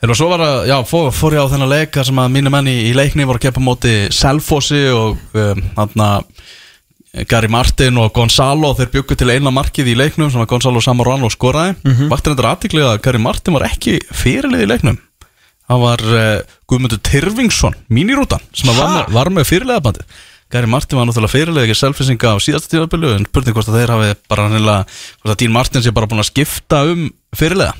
[0.00, 2.72] Þegar svo var að, já, fór, fór ég á þennan leika sem að mínu menni
[2.88, 6.06] í leikni voru að keppa á móti Selfossi og um, hann
[7.26, 11.30] Gary Martin og Gonzalo þeir byggu til eina markið í leiknum sem að Gonzalo Samorano
[11.30, 11.74] skoraði.
[11.82, 12.10] Mm -hmm.
[12.12, 14.98] Vaktir þetta aðtiklega að Gary Martin var ekki fyrirlið í leiknum.
[15.70, 20.06] Það var uh, Guðmundur Tyrfingsson, mínirútan sem var, var með fyrirliðabandi
[20.50, 23.92] Gary Martin var náttúrulega fyrirlið ekki selfisinga á síðasta tíðarbylu en spurning hvort að þeir
[23.94, 27.04] hafi bara nefnilega hvort að Dín Martin sé bara búin að skipta um
[27.38, 27.76] fyrirliða.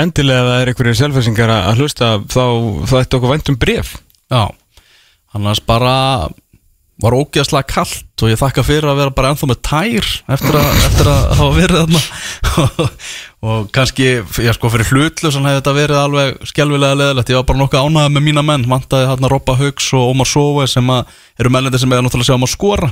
[0.00, 2.44] Endilega ef það er einhverjir selfhæsingar að hlusta þá,
[2.88, 3.92] þá ætti okkur vænt um bref
[4.32, 4.42] Já,
[5.36, 5.92] annars bara
[7.02, 10.68] var ógeðslega kallt og ég þakka fyrir að vera bara ennþá með tær eftir að,
[10.88, 12.02] eftir að hafa verið þarna.
[13.46, 14.06] Og kannski,
[14.42, 18.14] já sko fyrir hlutlausan hefði þetta verið alveg skelvilega leðilegt, ég var bara nokkuð ánægð
[18.16, 18.64] með mína menn.
[18.70, 22.38] Vantaði hérna Robba Haugs og Ómar Sóve sem að eru mellendi sem er náttúrulega sjá
[22.40, 22.88] um að skora.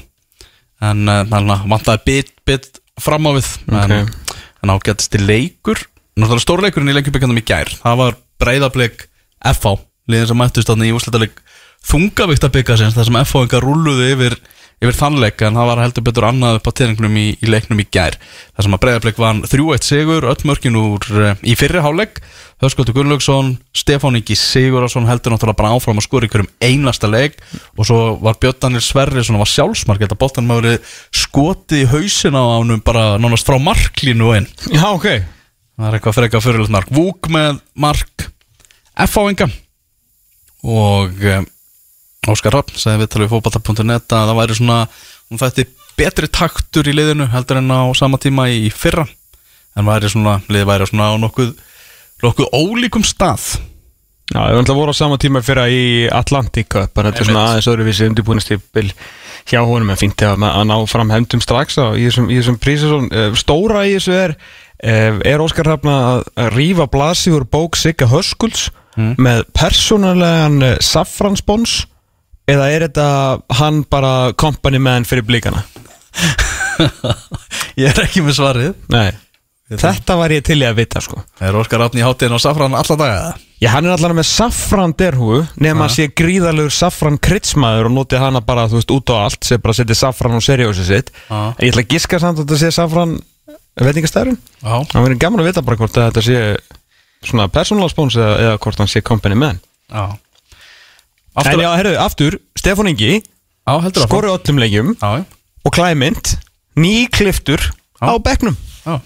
[0.84, 2.68] En þannig að vantaði bit, bit
[3.02, 3.48] fram á við.
[3.72, 4.38] En, Ok.
[4.62, 5.80] en ágættist í leikur
[6.14, 9.08] náttúrulega stórleikurinn í leikjubíkandum í gær það var breyðablik
[9.50, 9.74] FH
[10.10, 11.34] liðin sem mættust þarna í úrslitaleg
[11.84, 14.36] þungavíkta byggasins þar sem FH-ingar rúluðu yfir,
[14.82, 17.86] yfir þannleik en það var heldur betur annað upp á teiningnum í, í leiknum í
[17.92, 18.16] gær.
[18.56, 22.22] Þar sem að breyðablik vann 3-1 sigur öll mörkin úr uh, í fyrri hálfleik.
[22.62, 27.36] Höskuldur Gunnlaugsson, Stefán Ingi Sigurðarsson heldur náttúrulega bara áfram að skora ykkur um einasta leik.
[27.76, 31.88] Og svo var Björn Daniel Sverri svona var sjálfsmark þetta boltan með verið skotið í
[31.90, 34.48] hausin á ánum bara nánast frá marklínu og inn.
[34.70, 35.08] Já, ok.
[35.74, 36.94] Það er eitthvað frekar fyrirlega mark.
[36.94, 38.28] Vúk með mark
[39.04, 39.50] F-áinga
[40.64, 41.46] Og um,
[42.30, 44.78] Óskar Rapp sagði við talið fótballta.net að það væri svona
[45.30, 45.64] hún þætti
[45.98, 49.04] betri taktur í liðinu heldur en á sama tíma í fyrra.
[49.76, 51.52] En væri svona, liðið væri svona á nokkuð
[52.24, 53.44] nokkuð ólíkum stað.
[54.32, 57.28] Já, ég var alltaf voru á sama tíma fyrir í Atlantic Cup bara þetta er
[57.28, 58.86] svona aðeins öðruvísi undirbúinistipil
[59.50, 63.10] hjá honum en fínt að, að ná fram hendum strax á, í þessum, þessum prísesón
[63.36, 64.32] stóra í þessu er
[64.80, 71.82] eh, er Óskar Hrafna að- rífa blasi úr bók Sigga Höskulds með persónulegan eh, saffranspons
[72.50, 73.06] eða er þetta
[73.60, 75.64] hann bara company man fyrir blíkana?
[77.80, 78.74] Ég er ekki með svarið.
[78.92, 79.10] Nei,
[79.80, 81.22] þetta var ég til í að vita sko.
[81.42, 83.32] Er Óskar Rapp í hátíðin á Safran alla daga?
[83.62, 88.18] Já, hann er allan með saffran derhúu nema að sé gríðalegur saffran kritsmaður og noti
[88.20, 91.12] hana bara, þú veist, út á allt sem bara setja saffran og seriósi sitt.
[91.30, 91.54] Já.
[91.56, 93.14] en ég ætla að giska samt að þetta sé saffran
[93.80, 96.42] veitingastæðurinn Já, það verður gaman að vita bara hvort að þetta sé
[97.24, 99.62] svona personal spons eða, eða hvort hann sé company man.
[99.88, 100.04] Já
[101.34, 103.12] En Aftur, já, herru, aftur, Stefán Ingi
[103.66, 105.24] já, heldur skoru öllum leikjum Já, já
[105.64, 106.36] og klæmynd
[106.76, 107.60] nýkliftur
[108.02, 108.56] á bekknum.
[108.84, 109.00] Já,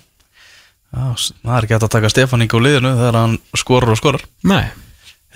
[1.16, 3.98] s- það er ekki hægt að taka Stefán Ingi úr liðinu þegar hann skorar og
[4.00, 4.22] skorar.
[4.44, 4.64] Nei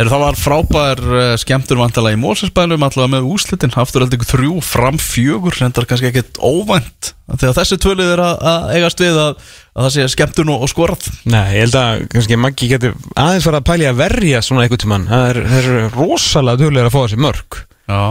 [0.02, 4.56] Heru, Það var frábær uh, skemmtur vantilega í Mósesbænum allavega með úslitin afturhaldi ykkur þrjú
[4.66, 9.44] fram fjögur reyndar kannski ekkit óvænt þegar þessi tvölið er að, að eigast við að,
[9.76, 11.06] að það sé skemmtun og, og skorað.
[11.22, 14.82] Nei, ég held að kannski Maggi getur aðeins fara að pæli að verja svona einhvern
[14.82, 15.06] tímann.
[15.12, 18.02] Það er, er rosalega duglega að fá þessi mörg Já,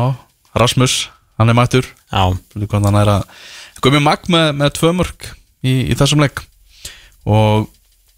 [0.63, 0.97] Rasmus,
[1.43, 1.91] hann er mættur.
[2.07, 2.23] Já,
[2.71, 3.47] hann er að
[3.83, 6.39] Gumi Magg með, með tvö mörg í, í þessum leik.
[7.27, 7.67] Og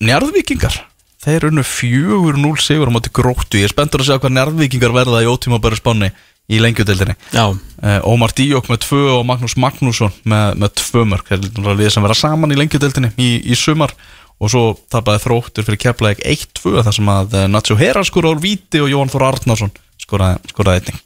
[0.03, 0.83] Njarðvíkingar
[1.23, 3.59] þeir unnu fjögur 0 sigur á móti gróttu.
[3.61, 6.11] Ég er spenntur að sjá hvað Njarðvíkingar verða í ótíma bara spánni
[6.51, 11.29] í lengjudeldinni já, uh, Ómar Díok með tvö og Magnús Magnússon með, með tvö mörg
[11.29, 13.95] þeir eru við sem vera saman í lengjudeldinni í, í sumar.
[14.43, 18.43] Og svo tapaði þróttur fyrir keflaðið 1-2 þar sem að uh, Nacho Hera skoraði úr
[18.43, 19.71] víti og Jón Þór Arnarsson
[20.03, 20.99] skoraði einning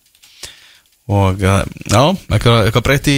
[1.08, 2.02] og uh, já,
[2.34, 3.18] eitthvað, eitthvað breytti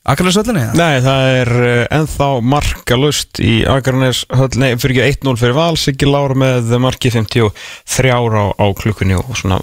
[0.00, 0.66] í, Akarnesvöllinni?
[0.78, 5.74] Nei, það er uh, ennþá markalust í Akarnes höll, nei, fyrir ekki 1-0 fyrir val,
[5.80, 8.20] Siggi Lár með marki 53 á,
[8.56, 9.60] á klukkunni og svona,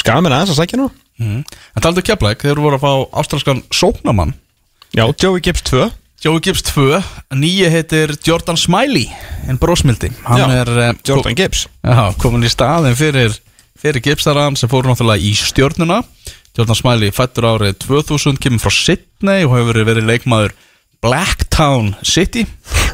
[0.00, 1.42] skamin aðeins að sækja nú Mm.
[1.74, 4.36] En taldu keflæk, þeir voru að fá ástralskan sóknamann
[4.94, 5.88] Já, Joey Gibbs 2
[6.22, 7.00] Joey Gibbs 2,
[7.34, 9.08] nýja heitir Jordan Smiley
[9.50, 11.64] en brósmildi Hann Já, er eh, Jordan Gibbs.
[11.82, 13.34] Já, komin í staðin fyrir,
[13.78, 16.04] fyrir Gipsaran sem fóru náttúrulega í stjórnuna
[16.56, 20.54] Jordan Smiley fættur árið 2000 kemur frá Sydney og hefur verið leikmaður
[21.04, 22.46] Blacktown City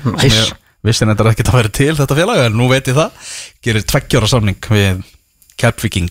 [0.04, 0.28] Nice.
[0.28, 0.52] ég
[0.84, 3.30] vissi þetta ekki að vera til þetta félag en nú veit ég það
[3.64, 5.00] gerir tveggjára samning við
[5.60, 6.10] Kefviking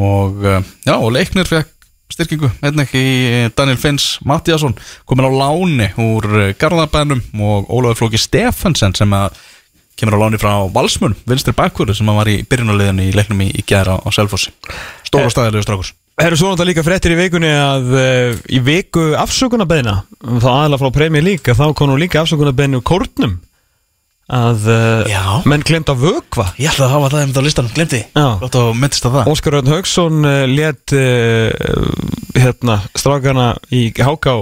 [0.00, 1.72] og uh, já, og leiknir fekk
[2.10, 3.04] styrkingu, einnig í
[3.54, 4.74] Daniel Finns Mattiasson,
[5.06, 9.36] komin á láni úr uh, Garðabænum og Ólafur Flóki Stefansson sem að
[10.00, 13.50] kemur á láni frá Valsmun, vinstri bakvöru sem að var í byrjunuleginu í leiknum í,
[13.54, 14.50] í gæra á Selfossi
[15.06, 15.34] stóra Eh.
[15.34, 19.94] staðilegu strákus Það eru svo náttúrulega líka fréttir í vikunni að uh, í viku afsökunarbeðina
[20.20, 23.38] þá aðalega frá Premi líka þá kom nú líka afsökunarbeðinu kórnum
[24.28, 26.50] að uh, menn glemt að vökva.
[26.60, 28.26] Ég ætla að hafa það einmitt á listanum, glemdi Já.
[28.42, 29.30] Gott að myndist að það.
[29.32, 31.88] Óskar Örn Haugsson uh, let uh,
[32.36, 34.36] hérna, strákana í Háká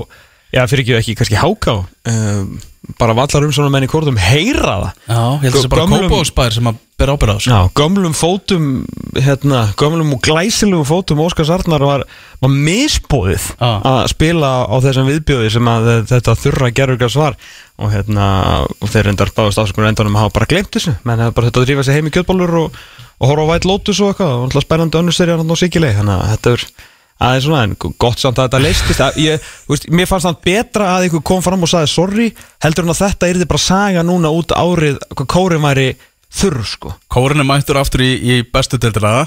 [0.54, 1.78] já fyrir ekki, ekki kannski Háká?
[2.08, 2.58] Uh,
[2.96, 5.00] bara vallar um svona menn í kórnum heyra það.
[5.08, 7.50] Já, ég held að það sé bara kópáðsbær sem að bera ábyrða þessu.
[7.52, 8.68] Já, gömlum fótum
[9.18, 12.04] hérna, gömlum og glæsilegum fótum Óskars Arnar var,
[12.40, 13.70] var misbóðið Já.
[13.90, 17.38] að spila á þessum viðbjóði sem að þetta þurra gerurgas var.
[17.78, 18.28] Og hérna,
[18.78, 20.96] og þeir reyndar báðast áskonur endanum að hafa bara glemt þessu.
[21.06, 22.78] Menn hefur bara þetta að drífa sig heim í kjötbólur og,
[23.18, 24.38] og horfa á White Lotus og eitthvað.
[24.38, 26.66] Og alltaf spennandi serið hann á Sikilei þannig að þetta er
[27.18, 30.92] aðeins svona en gott samt að þetta leistist að ég, veist, mér fannst það betra
[30.94, 32.28] að ykkur kom fram og sagði sorry
[32.62, 35.88] heldur en að þetta yrði bara saga núna út árið hvað kórin væri
[36.38, 36.94] þurr sko.
[37.10, 39.26] Kórin er mættur aftur í, í bestu deildina.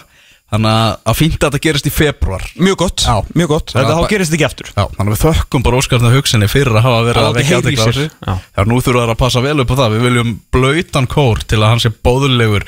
[0.52, 3.24] Þannig að, að fínt að þetta gerist í februar Mjög gott, Já.
[3.39, 3.72] mjög gott.
[3.72, 4.68] Þetta þá gerist ekki aftur.
[4.76, 7.60] Já, þannig að við þökkum bara Óskarna hugsinni fyrir að hafa verið Að að vekja
[7.70, 8.08] þessu.
[8.12, 8.34] Já.
[8.36, 9.96] Já, nú þurfum við að passa vel upp á það.
[9.96, 12.68] Við viljum blöytan kór til að hann sé bóðulegur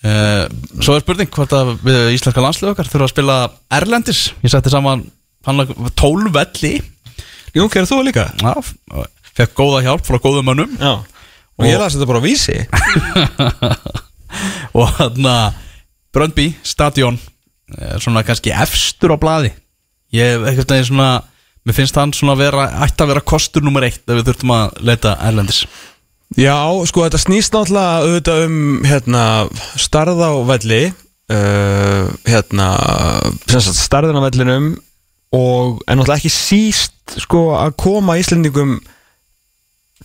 [0.00, 3.38] Svo er spurning hvort að við íslenska landslið okkar þurfum að spila
[3.76, 4.22] Erlendis.
[4.40, 5.04] Ég setti saman
[5.98, 6.78] tólvelli.
[7.56, 8.28] Jú, gerðu þú líka?
[8.40, 8.54] Já,
[9.36, 10.76] fekk góða hjálp frá góðum mönnum.
[10.80, 11.02] Já.
[11.60, 12.56] Og ég las þetta bara á vísi.
[14.78, 15.34] Og þarna
[16.14, 17.18] Bröndby, stadion
[17.76, 19.52] er svona kannski efstur á blaði.
[20.16, 21.10] Ég hef ekkert veginn svona
[21.66, 24.78] mér finnst hann svona vera, ætti að vera kostur nummer eitt ef við þurftum að
[24.88, 25.60] leita erlendis
[26.38, 26.54] Já,
[26.86, 29.22] sko, þetta snýst náttúrulega auðvitað um hérna,
[29.82, 32.68] starð á velli uh, hérna
[33.50, 34.68] sem sagt, starðin á vellinum
[35.34, 38.76] og en náttúrulega ekki síst sko að koma Íslendingum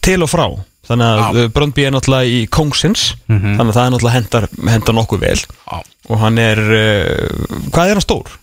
[0.05, 0.47] til og frá
[0.85, 1.45] þannig að Já.
[1.53, 3.55] Bröndby er náttúrulega í Kongsins Mhm.
[3.59, 5.77] þannig að það er náttúrulega hendar, hendar nokkuð vel Já.
[6.09, 8.33] og hann er uh, hvað er hann stór?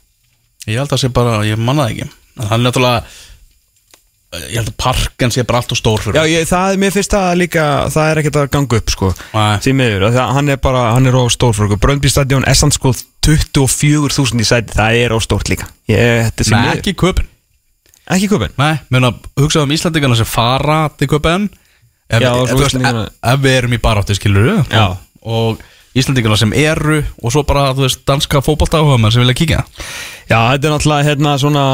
[0.70, 2.08] ég held að sé bara, ég manna það ekki
[2.38, 3.04] en hann er náttúrulega
[4.40, 6.94] ég held að parken sé bara allt og stór fyrir Já, ég, það er mér
[6.94, 9.10] finnst það líka það er ekkert að ganga upp sko.
[9.66, 11.82] Því miður, að hann er bara, hann er á stór fyrir okkur.
[11.84, 12.94] Bröndby stadion er samt sko
[13.26, 15.68] 24.000 í sæti, það er á stórt líka.
[15.90, 17.28] Ég, Nei, ekki köpinn
[18.10, 21.48] ekki köpun Nei, mér að hugsa um Íslandingana sem fara til köpinn
[22.10, 24.96] ef, ef, ef, við erum í baráttu skilur Já.
[25.22, 25.62] og
[25.92, 29.64] Íslandingana sem eru og svo bara, þú veist, danska fótboltáhuga sem vilja kíkja.
[30.30, 31.64] Já, þetta er náttúrulega hérna svona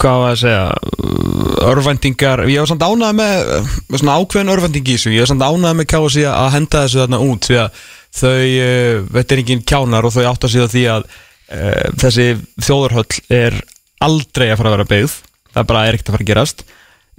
[0.00, 3.52] hvað var að segja örvæntingar, ég var samt ánað með
[3.92, 5.14] svona ákveðin örvænting í þessu.
[5.14, 7.84] Ég var samt ánað með KSI að henda þessu þarna út því að
[8.18, 12.28] þau, uh, þetta er engin kjánar og þau átt að síða því að uh, þessi
[12.66, 13.62] þjóðarhöll er
[14.02, 15.16] aldrei að fara að vera byggð.
[15.54, 16.66] Það bara er ekkert að fara að gerast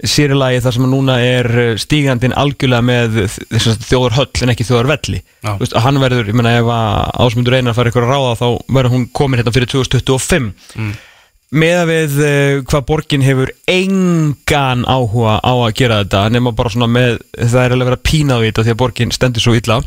[0.06, 3.20] sýrilagi þar sem núna er uh, stígandinn algjörlega með
[3.50, 5.52] þess þjóðar höll en ekki þjóðar velli Já.
[5.60, 8.46] Vist, hann verður, ég meina ef að ásmundur einar fara ykkur að ráða þá
[8.78, 10.94] verður hún komin hérna fyrir 2025 mm.
[11.62, 16.72] með að við uh, hvað borgin hefur engan áhuga á að gera þetta nema bara
[16.72, 19.82] svona með, það er alveg að pína á þetta því að borgin stendur svo illa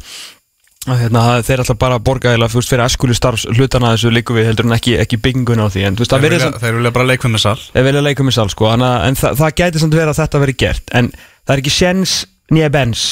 [0.87, 4.75] hérna, þeir ætla bara borga eða fyrir eskulu starfs hlutana þessu líku við heldur en
[4.75, 7.43] ekki, ekki bygginguna á því en veist, þeir vilja, samt- þeir vilja bara leikfum með
[7.45, 7.59] sal.
[8.03, 10.93] Leika með sal sko hana, En það, það gæti samt verið að þetta veri gert
[10.99, 12.17] En það er ekki séns
[12.51, 13.05] nýja bens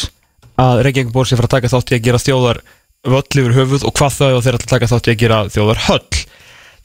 [0.60, 2.61] Að Reykjavík bór sér fara að taka þátt í að gera þjóðar
[3.02, 5.80] Völl yfir höfuð og hvað þá ef þeir að taka þátt í að gera þjóðar
[5.88, 6.19] höll.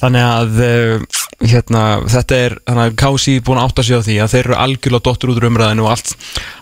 [0.00, 4.14] Þannig að uh, hérna, þetta er, þannig að Kási búin að átta sig á því
[4.24, 6.12] að þeir eru algjörlega dottur út úr umræðinu og allt,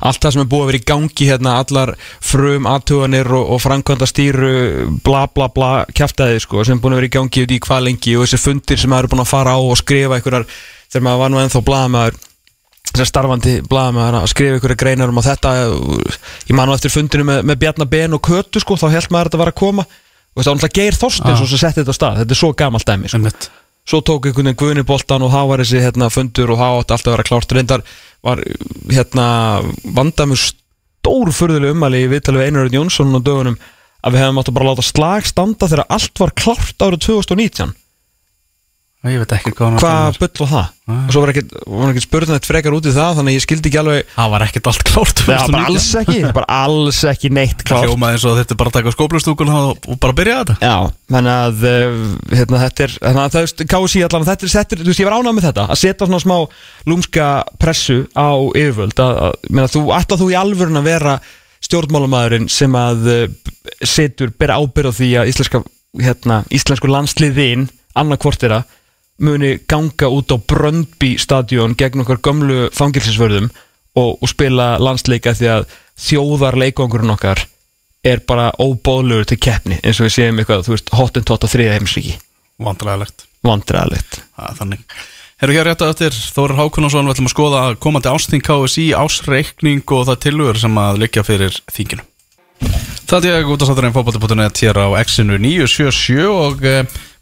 [0.02, 1.92] allt það sem er búið að vera í gangi hérna, allar
[2.24, 4.51] frum aðtuganir og, og framkvæmda stýru
[5.06, 7.86] bla bla bla kjaftaði sko, sem er búin að vera í gangi út í hvað
[7.86, 10.46] lengi og þessi fundir sem maður er búin að fara á og skrifa einhverjar,
[10.90, 12.22] þegar maður var nú ennþá blaðamaður
[12.94, 15.55] þessar starfandi blaðamaður að skrifa einhverja greinar um að þetta
[16.51, 19.30] ég man nú eftir fundinu með, með Bjarnar Ben og Kötu sko, þá held maður
[19.30, 19.86] að þetta var að koma
[20.34, 21.46] og það var náttúrulega Geir Þorstins Ah.
[21.48, 23.20] sem setti þetta á stað, þetta er svo gamalt dæmi sko.
[23.85, 26.94] Svo tók einhvern veginn Guðni boltan og það var þessi hérna, fundur og það átti
[26.97, 27.52] alltaf að vera klárt.
[27.52, 27.82] Reyndar
[28.24, 28.40] var
[28.89, 29.27] hérna
[29.97, 33.59] vandamur stórfurðuleg ummæli í viðtali við Einar Örn Jónsson á dögunum
[34.05, 37.74] að við hefum átt að bara láta slag standa þegar allt var klárt árið 2019
[39.05, 40.68] Ég veit ekki hvað hann hvað bull var það?
[40.94, 43.68] Og svo var ekki, var ekki spurning frekar út í það þannig að ég skildi
[43.70, 47.31] ekki alveg Það var ekkert allt klárt Nei, það var alls ekki, bara alls ekki
[47.36, 47.85] neitt klárt.
[47.85, 50.56] Hljómaði eins og þetta er bara að taka skóplustúkun og og bara byrja þetta.
[50.64, 50.76] Já,
[51.12, 51.98] þannig að uh,
[52.32, 55.02] hérna, þetta er, þannig að það er KSI allan, þetta er, þetta er, þú veist,
[55.02, 56.36] ég var ánað með þetta að setja svona smá
[56.89, 57.28] lúmska
[57.60, 61.16] pressu á yfirvöld, að, að meina, þú, ætla þú í alvörun að vera
[61.64, 63.26] stjórnmálamæðurinn sem að uh,
[63.85, 65.62] setur, bera ábyrð á því að íslenska,
[66.01, 67.68] hérna, íslensku landsliðin
[67.98, 68.64] annarkvort þeirra
[69.23, 73.51] muni ganga út á Bröndby stadion gegn okkar gömlu fangilsinsvörðum
[73.95, 77.45] og, og spila landsleika því að þjóðar leikvangurinn okkar
[78.05, 81.78] er bara óbóðlegur til keppni eins og við séum eitthvað, þú veist, hottentott á þriða
[81.78, 82.16] heimsríki
[83.45, 84.20] Vandræðilegt
[84.51, 84.82] er þannig.
[85.43, 89.82] Herru hér rétt að eftir Þórir Hákunarsson við ætlum að skoða komandi ásting KSI ásreikning
[89.93, 92.05] og það tilhugur sem að liggja fyrir þinginu.
[93.05, 96.65] Það er út af satturinn fótbolti.net hér á X-inu 977 og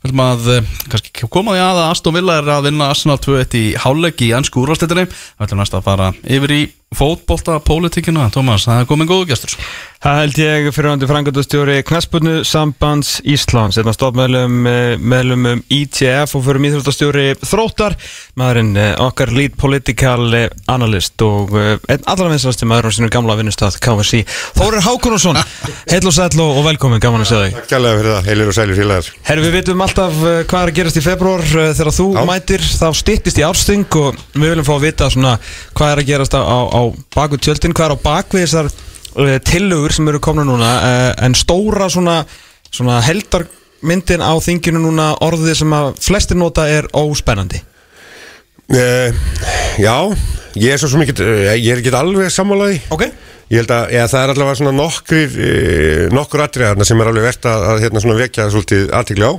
[0.03, 3.59] ætlum að eh, kannski koma því að að Aston Villa er að vinna Arsenal 2-1
[3.59, 6.63] í hálfleik í ennsku úrvarsleitinni Við ætlum næst að fara yfir í
[6.97, 9.57] fótbolta pólitíkina Tómas, það er komin góðu gestur.
[10.03, 14.57] Það held ég fyrirhandi frangandastjóri Knæspunnu Sambands Íslands einnig stofmeðlum
[14.99, 17.95] meðlum um ITF og fyrir íþróttastjóri Þróttar
[18.41, 23.11] maðurinn eh, okkar lead political eh, analyst og eh, einn allra vinslasti maður á sinu
[23.15, 24.25] gamla vinnustad KFC
[24.57, 25.39] Þórir Hákonarsson,
[25.93, 27.57] heil og sæll og velkomin, gaman að segja þig.
[27.61, 29.13] Takk kærlega fyrir það, heilir og sælir félagar.
[29.29, 32.23] Herri, við veitum alltaf hvað er að gerast í februar þegar þú Já.
[32.33, 35.37] mætir, þá styttist í ársting og við viljum fá að vita svona
[35.79, 36.82] hvað er að gerast á, á, á
[37.15, 41.37] baku tjöldin, hvað er á bakvið þessar uh, tillögur sem eru komna núna uh, en
[41.39, 42.23] stóra svona,
[42.71, 47.63] svona heldarmyndin á þinginu núna orðið sem að flestir nota er óspennandi.
[48.73, 49.13] Uh,
[49.81, 49.97] Já,
[50.57, 51.17] ég er svo ekki
[51.59, 53.07] ég er ekki alveg sammálaði Ok.
[53.53, 55.35] Ég held að eða, það er allavega svona nokkur
[56.17, 59.33] nokkur atriðarna sem er alveg verðt að, að hérna svona vekja svolítið aðtikli á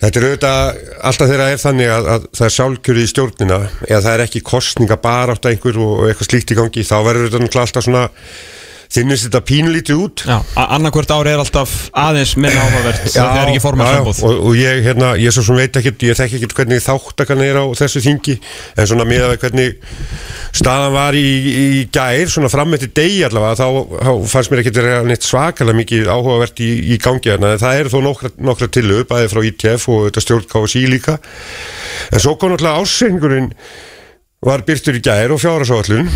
[0.00, 0.78] Þetta er auðvitað
[1.10, 4.22] alltaf þegar það er þannig að, að það er sjálfkjöru í stjórnina eða það er
[4.24, 7.64] ekki kostninga bara átt að einhver og, og eitthvað slíkt í gangi þá verður þetta
[7.66, 8.06] alltaf svona
[8.90, 10.22] þinnist þetta pínlítið út.
[10.58, 14.56] Annarkvört ári er alltaf aðeins minna áhugavert það er ekki já, formarsambóð já, og, og
[14.58, 18.02] ég, hérna, ég svo sem veit ekkert ég þekki ekkert hvernig þáttakan er á þessu
[18.04, 18.36] þingi
[18.74, 19.76] en svona miðað við hvernig
[20.60, 24.80] staðan var í, í gær svona fram eftir degi allavega þá, þá fannst mér ekkert
[24.82, 29.06] vera neitt svakalega mikið áhugavert í, í gangi hérna það eru þó nokkra, nokkra tilöf
[29.10, 31.20] bæði frá ITF og þetta stjórn KSI líka.
[32.10, 33.52] En svo kom náttúrulega ásengurinn
[34.42, 36.10] var byrtur í gær og fjárasávallun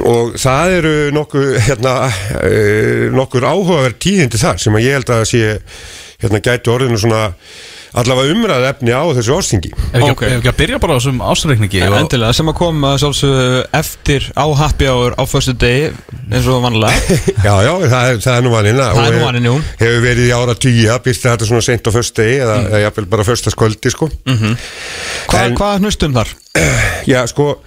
[0.00, 5.26] og það eru nokkuð hérna, uh, nokkur áhugaverð tíðindi þar sem að ég held að
[5.32, 5.44] sé
[6.22, 7.26] hérna gæti orðinu svona
[7.92, 10.22] allavega umræð efni á þessu ástingi Ef ekki, Ok.
[10.24, 12.92] ef ekki að byrja bara á þessum ásreikningi og- Endilega, sem að koma
[13.76, 15.90] eftir á happy hour á förstu degi
[16.32, 16.94] eins og vanlega
[17.46, 19.56] Já, já, það er, það er nú vaninn Það er nú vaninn, jú.
[19.82, 22.70] Hefur verið í ára tíu að byrta þetta svona seint á föstudegi eða, Mm.
[22.72, 26.32] eða jafnvel bara föstaskvöldi sko Hva, En- Hvað hnustum þar?
[27.12, 27.58] Já, sko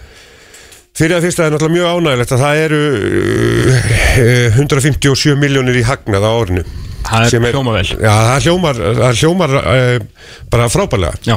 [0.96, 2.82] Fyrir að fyrsta er náttúrulega mjög ánægilegt að það eru
[3.76, 6.64] uh, 157 miljónir í hagnað á árinu
[7.06, 7.88] Það er Sem hljóma vel.
[8.02, 11.36] Já, það hljómar, það hljómar uh, bara frábælega Já.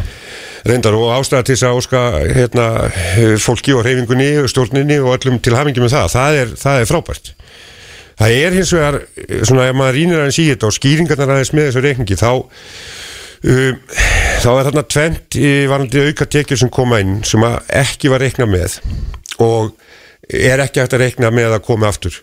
[0.68, 2.00] Reyndar og ástæða til þess að óska
[2.34, 2.64] hérna,
[3.14, 6.80] eh, fólki og reyfingunni og stjórninni og öllum til hamingi með það það er, það
[6.82, 7.30] er frábært
[8.18, 11.52] Það er hins vegar, eh, svona ef maður rínir aðeins í þetta og skýringarnar aðeins
[11.54, 13.78] með þessu reikningi þá um,
[14.42, 17.46] þá er þarna tvent í varandi auka tekjur sem koma inn sem
[17.78, 18.80] ekki var reikna með
[19.42, 19.74] og
[20.28, 22.16] er ekki hægt að reikna með að koma aftur.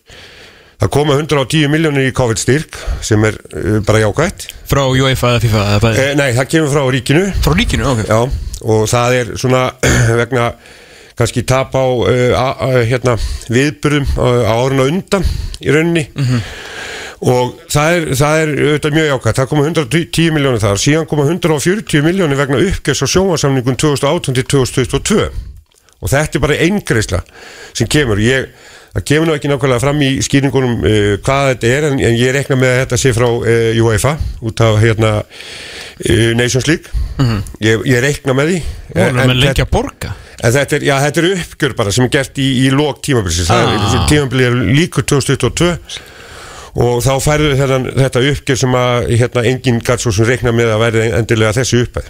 [0.76, 4.50] Það koma 110 miljónir í COVID-styrk sem er uh, bara jákvætt.
[4.68, 7.22] Frá UEFA eða FIFA eh, Nei, það kemur frá ríkinu.
[7.46, 8.02] Frá ríkinu, ok.
[8.10, 8.20] Já,
[8.66, 9.64] og það er svona
[10.22, 10.50] vegna
[11.16, 13.16] kannski tap á uh, hérna,
[13.48, 15.28] viðburum á árinu á undan
[15.64, 16.10] í rauninni.
[17.26, 21.30] Og það er, það er auðvitað mjög jákvæmt, það koma 110 miljónir þar síðan koma
[21.32, 25.55] 140 miljónir vegna uppgjörs og sjónvarsamningun 2018 til 2022
[26.06, 27.22] og þetta er bara eingreisla
[27.74, 28.22] sem kemur.
[28.22, 28.52] Ég,
[28.94, 32.36] það kemur nú ekki nákvæmlega fram í skýringunum uh, hvað þetta er en, en ég
[32.36, 34.14] rekna með að þetta sé frá uh, UEFA
[34.46, 37.02] út af hérna uh, Nations League.
[37.64, 38.62] Ég, ég rekna með því.
[39.72, 40.14] Borga.
[40.36, 43.50] En þetta er, já, þetta er uppgjör bara sem er gert í, í lók tímabilsins.
[43.50, 44.04] Ah.
[44.12, 45.72] tímabilið er líkur 2022
[46.76, 50.74] og þá færðu þetta, þetta uppgjör sem að hérna, enginn gætt svo sem reikna með
[50.76, 52.10] að verði endilega þessi uppæð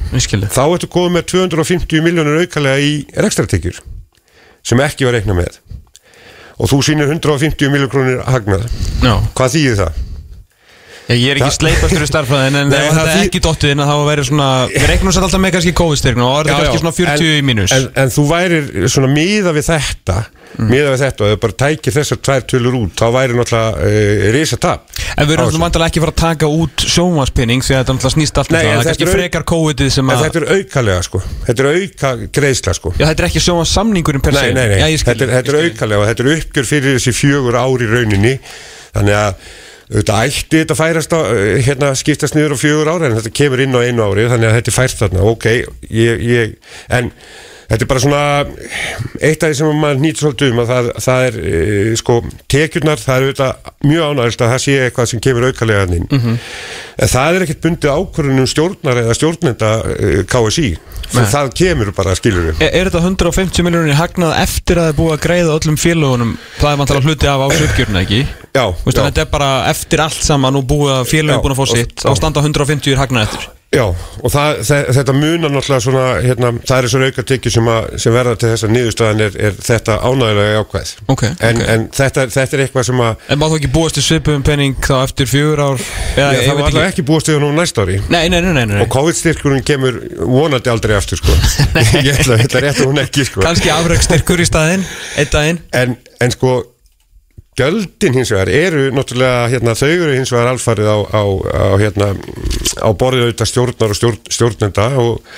[0.56, 3.78] þá ertu góð með 250 miljónur aukalega í rekstratekjur
[4.66, 5.60] sem ekki var reikna með.
[6.58, 8.66] Og þú sýnir 150 miljónur hagnað.
[9.38, 10.05] Hvað þýðir það?
[11.06, 13.98] Ég, er ekki sleipastur í starffræðin en ef það er ekki dottið inn að þá
[14.10, 17.36] verður svona Við reiknum sér alltaf með kannski COVID-styrkna og er þetta kannski svona 40
[17.36, 17.76] í mínus.
[17.76, 20.18] en, en þú værir svona miða við þetta
[20.56, 20.70] Mm.
[20.72, 24.32] miða við þetta og þú bara tækir þessar tvær tölur út þá væri náttúrulega uh,
[24.32, 24.86] risa tap
[25.18, 28.16] En við erum svona vantilega ekki fara að taka út sjónvarspinning því að þetta náttúrulega
[28.16, 28.62] snýst allt um það.
[28.64, 31.20] en Það er kannski frekar COVID-ið sem En að þetta er aukalega sko.
[31.50, 32.10] Þetta er auka
[32.40, 32.94] greiðsla sko.
[32.96, 34.24] Já, þetta er ekki sjónvarsamningurinn
[39.90, 40.42] per se Nei, nei, nei, Já, ég skil, þetta, þetta ég skil.
[40.42, 40.76] aukalega og þetta uppgjör fyrir þessi fjögur ár í rauninni Þannig að Þetta ætti þetta
[40.76, 44.06] færast á, eh, hérna skiptast niður á fjögur ári en þetta kemur inn á einu
[44.06, 45.46] ári þannig að þetta er fært þarna, ok
[45.90, 46.56] ég, ég,
[46.90, 47.12] en
[47.70, 48.22] þetta er bara svona
[49.26, 52.16] eitt af því sem maður nýtt svolítið um að það, það er e, sko,
[52.52, 56.38] tekjurnar, það er auðvitað mjög ánægilegt að það sé eitthvað sem kemur aukalega inn Mhm.
[57.06, 60.70] en það er ekkert bundið ákvörðunum stjórnar eða stjórnenda e, KSI,
[61.16, 65.00] það kemur bara skilur við Er, er þetta 150 miljónir hagnað eftir að það er
[65.02, 68.22] búið að greiða öllum félögunum Það er vantilega hluti af ásökjörna, ekki?
[68.56, 69.06] Já, Vistu, já.
[69.10, 71.76] Þetta er bara eftir allt saman og búið að félögum Já, búin að fá og-
[71.78, 72.10] sitt já.
[72.10, 73.84] og standa 150 í hagnað eftir Já,
[74.24, 77.88] og það, þe- þetta munar náttúrulega svona, hérna, það er svona auka tekið sem, að-
[78.04, 81.70] sem verða til þess að niðurstaðan er, er þetta ánægilega ákvæð Ok, en, ok.
[81.76, 84.76] en þetta, þetta er eitthvað sem að En má þú ekki búast til svipum penning
[84.86, 85.84] þá eftir fjögur ár?
[86.16, 88.66] Já, ég það var alltaf ekki búast við nú næsta ári Nei, nei, nei, nei,
[88.72, 88.82] nei.
[88.86, 91.36] og COVID-styrkurinn kemur vonandi aldrei aftur sko.
[92.06, 93.44] ég ætla, ætla rétt að hún ekki sko.
[93.44, 94.86] Kanski afreikstyrkur í staðinn,
[95.20, 96.56] einn daginn en, en sko
[97.56, 102.10] Gjöldin hins vegar eru náttúrulega hérna, þau eru hins vegar alfarið á, á, á, hérna,
[102.84, 105.30] á borðið auðvitað stjórnar og stjórn, stjórnenda og,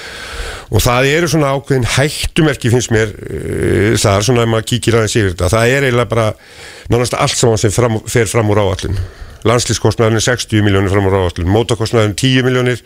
[0.73, 4.97] og það eru svona ákveðin hættumerki finnst mér uh, það er svona ef maður kíkir
[4.97, 5.51] aðeins yfir þetta.
[5.53, 6.27] Það er eiginlega bara
[6.89, 8.97] nánast allt saman sem fram, fer fram úr áallin
[9.47, 12.81] landslýskostnaðin er 60 miljónir fram úr áallin mótakostnaðin 10 miljónir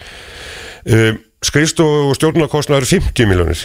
[0.91, 3.63] uh, skrifst og stjórnarkostnaðin 50 miljónir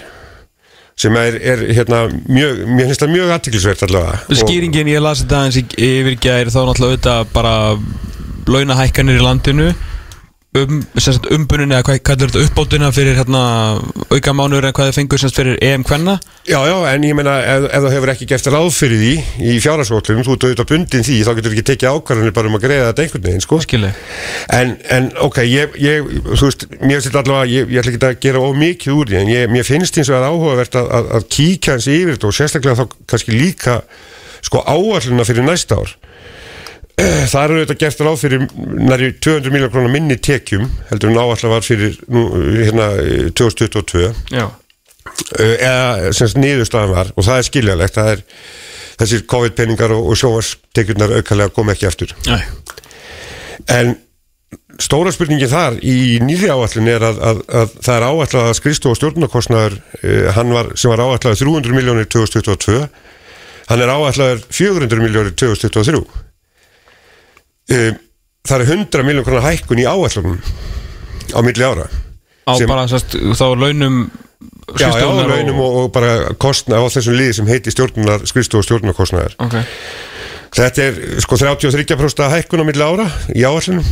[0.96, 4.36] sem er, er hérna mjög, mér finnst það mjög aðtiklisvert allavega.
[4.40, 7.52] Skýringin ég las þetta aðeins í- yfir gæri þá náttúrulega auðvitað bara
[8.46, 9.66] launahækkanir í landinu
[10.60, 10.80] um,
[11.36, 13.42] umbunin eða hvað kallar þetta uppbótuna fyrir hérna
[14.10, 16.16] auka mánuður en hvað þið fengur fyrir EM kvenna?
[16.48, 19.12] Já, já, en ég meina ef, ef þú hefur ekki gert ráð fyrir því
[19.50, 22.66] í fjárhagsvótlum, þú ert auðvitað bundin því þá getur ekki tekið ákvarðanir bara um að
[22.66, 23.60] greiða þetta einhvern veginn, sko.
[23.66, 23.92] Skilji
[24.56, 28.18] en, en ok, ég, ég þú veist, mér finnst allavega, ég, ég ætla ekki að
[28.26, 31.12] gera of mikið úr því, en ég, mér finnst eins og að áhugavert að, að,
[31.18, 33.80] að kíkja hans yfir þetta og sérstaklega þá kannski líka
[34.46, 35.96] sko áalluna fyrir næsta ár
[37.30, 41.52] það eru auðvitað gert ráð fyrir næri 200 miljón krónar minni tekjum heldur en áallar
[41.52, 42.88] var fyrir nú, hérna
[43.36, 44.46] 2022 Já.
[45.36, 48.24] Uh, eða sem sagt niðurstaðan var og það er skiljalegt, það er
[48.96, 52.40] þessir COVID-peningar og, og sjóvarstekjurnar aukalega kom ekki eftir Nei.
[53.72, 53.96] En
[54.82, 58.90] stóra spurningin þar í nýri áallin er að, að, að það er áallað að skristu
[58.90, 59.78] og stjórnarkostnaður
[60.36, 62.84] hann var, sem var áallað 300 miljónir 2022
[63.70, 66.25] hann er áallaður 400 miljónir 2023 uh,
[67.70, 70.38] það er 100 miljón konar hækkun í áallunum
[71.34, 71.88] á milli ára
[72.46, 74.04] Á Sem- bara sérst, þá launum
[74.78, 78.66] Já, já, launum og, og bara kostna á þessum liði sem heiti stjórnunar, skrifstof og
[78.66, 79.36] stjórnarkostnaðar.
[79.42, 79.56] Ok
[80.56, 83.84] Þetta er sko 33% hækkun á milli ára í áallunum.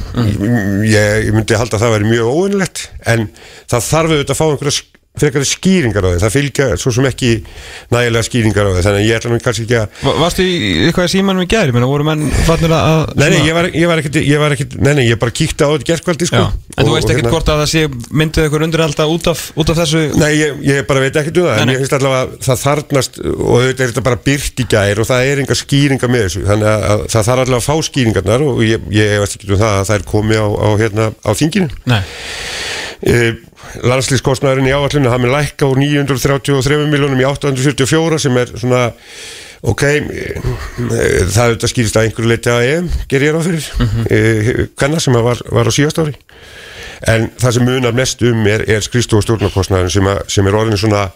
[0.87, 3.27] Ég, ég myndi halda að það væri mjög óvinnilegt en
[3.69, 4.77] það þarf auðvitað að fá einhverja
[5.15, 6.19] frekari skýringar á því.
[6.25, 7.29] Það fylgja svo sem ekki
[7.95, 8.81] nægilega skýringar á því.
[8.83, 11.71] Þannig að ég ætla nú kannski ekki að Va- Varstu í eitthvað símanum í gæri?
[11.71, 14.75] Menna, voru menn fannir að Nei, nei, ég var, ég var ekkit, ég var ekkit,
[14.83, 16.35] nei, nei, ég bara kíkti á þetta gerkvældi, sko.
[16.43, 18.83] Já, en þú Og- veist og ekkert hérna- hvort að það sé myndið ykkur undir
[18.83, 21.63] alltaf út af, út af þessu Nei, ég, ég bara veit ekkert um það, Nei,
[21.63, 24.99] en ég finnst allavega að það þarnast og auðvitað er þetta bara byrt í gær
[24.99, 27.07] og það er enga skýringa með þessu, þannig að,
[31.95, 32.03] að
[33.05, 33.35] það ég, ég það það E,
[33.85, 38.85] landslýskostnæðurinn í áallinu, hann er lækka úr 933 miljónum í 844 sem er svona,
[39.61, 40.29] ok, e,
[40.81, 44.71] það er þetta skýrist að einhverju leiti að EM, ger ég ráð fyrir, mm -hmm.
[44.81, 46.17] hvenna sem var, var á síðast ári.
[47.05, 50.81] En það sem munar mest um er, er skristu og stjórnarkostnæðurinn sem, sem er orðin
[50.81, 51.11] svona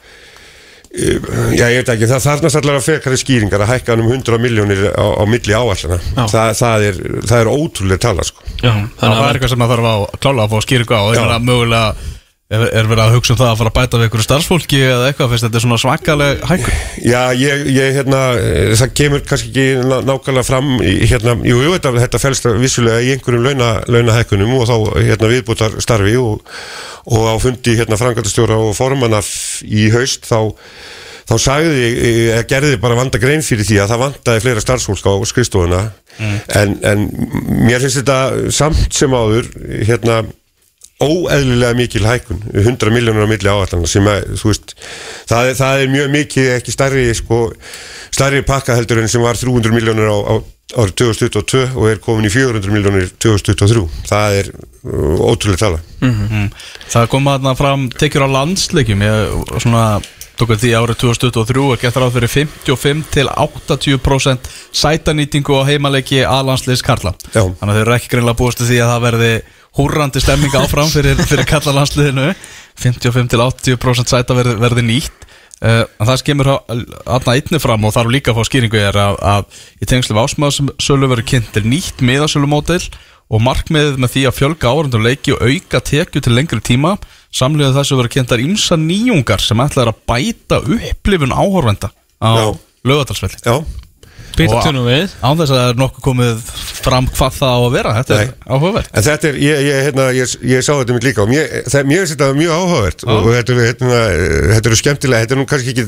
[0.89, 4.39] Já, ég veit ekki, það þarnast allar að fekari skýringar að hækka hann um 100
[4.40, 5.98] miljónir á, á milli áallana
[6.32, 8.47] Þa, það, er, það er ótrúlega tala sko.
[8.62, 11.02] Já, Þannig að það er eitthvað sem það þarf að klála að fá skýringu á
[11.12, 11.20] Já.
[11.20, 12.16] meina mögulega
[12.49, 15.09] er, er verið að hugsa um það að fara að bæta við einhverju starfsfólki eða
[15.11, 15.33] eitthvað?
[15.35, 20.05] Fyrst þetta svona svakaleg hækkur Já, ég, ég hérna, eh, það kemur kannski ekki ná-
[20.09, 24.77] nákvæmlega fram hérna, jú, jú, þetta, þetta fælst vissulega í einhverjum launa, launahækkunum og þá
[25.11, 26.41] hérna viðbútar starfi og,
[27.12, 29.20] og á fundi hérna frangatastjóra og formanna
[29.69, 30.41] í haust þá
[31.29, 31.89] þá sagði,
[32.33, 35.81] eða gerði bara vanda grein fyrir því að það vandaði fleira starfsfólk á skrifstofuna.
[36.57, 37.03] En, en
[37.69, 39.51] mér finnst þetta samt sem áður
[39.85, 40.23] hérna
[40.99, 44.75] óeðlilega mikil hækkun 100 miljónur á milli áallana sem að, þú veist,
[45.31, 47.43] það, það er mjög mikið ekki stærri, sko,
[48.11, 50.35] stærri pakka heldur en sem var 300 miljónur á, á
[50.77, 56.53] árið 2022 og er komin í 400 miljónir 2023 það er uh, ótrúlega tala Mm.
[56.87, 59.87] Það kom þarna fram tekjur á landsleikjum ég svona
[60.39, 64.51] tók að því árið 2023 er gett ráð fyrir 55 til 80%
[64.83, 67.43] sætanýtingu á heimaleiki A-landsleis Karla Já.
[67.43, 69.33] þannig að þeir eru ekki greinlega búist til því að það verði
[69.79, 72.33] húrrandi stemming áfram fyrir, fyrir Karla landsliðinu
[72.79, 75.27] 55 til 80% sæta verði, verði nýtt.
[75.59, 79.63] Uh, það skemur aðna einni fram og þarf líka að fá skýringu er að, að
[79.83, 82.85] í tengslu ásmaðsölu verður kynnt til nýtt miðasölumódel
[83.29, 86.95] og markmiðið með því að fjölga áhörundur leiki og auka tekju til lengri tíma.
[87.35, 91.91] Samlega þessu verður kynntar ýmsa nýjungar sem ætlaður að bæta upplifun áhörvenda
[92.23, 92.55] á
[92.87, 93.59] lögadalsvelli Já,
[94.39, 95.15] Býttu nú við.
[95.23, 96.43] án þess að það er nokkuð komið
[96.78, 98.90] fram hvað það á að vera þetta er áhugavert.
[98.94, 101.89] En þetta er, ég, ég, hérna, ég, ég sá þetta mitt líka og mér, það,
[101.90, 103.98] mér finnst þetta mjög áhugavert og, og þetta, eru, hérna,
[104.55, 105.85] þetta eru skemmtilega, þetta er nú kannski ekki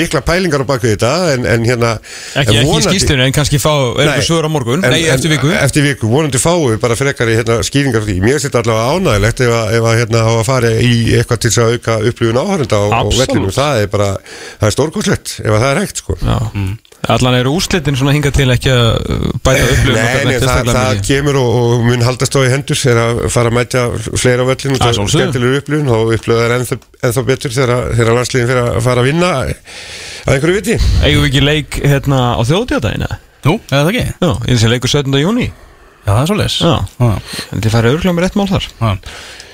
[0.00, 3.36] mikla pælingar á baku þetta en, en hérna Ekki, en ekki í vonandi- skýstunni en
[3.36, 4.04] kannski fá Er Nei.
[4.14, 4.84] eitthvað sögur á morgun?
[4.84, 5.50] En- Nei, en- eftir viku.
[5.60, 8.16] Eftir viku, vonandi fáu bara frekari hérna, skýringar því.
[8.24, 11.42] Mér finnst þetta allavega ánægilegt ef að, ef að hérna, á að fara í eitthvað
[11.44, 13.52] til að auka upplifun áhörenda á, á vellinu.
[13.54, 14.10] Það er bara,
[14.60, 16.16] það er stórkostlegt ef að það er hægt sko.
[16.24, 16.38] Já.
[17.08, 20.70] Allan eru úrslitin svona hingað til ekki að uh, bæta Nei, okkar nei, neitt það,
[20.74, 23.84] það kemur og, og mun haldast á í hendur þegar að fara að mætja
[24.20, 27.88] fleira á vellinu og Að það er skemmtilegur upplifun og upplifun er ennþá, betur þegar,
[27.96, 29.54] þegar landsliðin fyrir að fara að vinna að
[30.34, 33.10] einhverju viti Eigum við ekki leik hérna á þjóðtíðadagina?
[33.48, 34.06] Nú, eða það ekki?
[34.20, 35.20] Já, ég þessi leikur 17.
[35.24, 36.74] júni Já, það er svo leis Já.
[37.00, 38.68] En þið færið örglega með rétt mál þar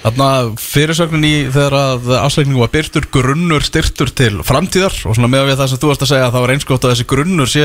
[0.07, 0.31] Þarna
[0.63, 5.59] fyrirsögnin í þegar að afslækningu var byrtur grunnur styrtur til framtíðar og svona með við
[5.59, 7.65] það sem þú varst að segja að það var einskótt að þessi grunnur sé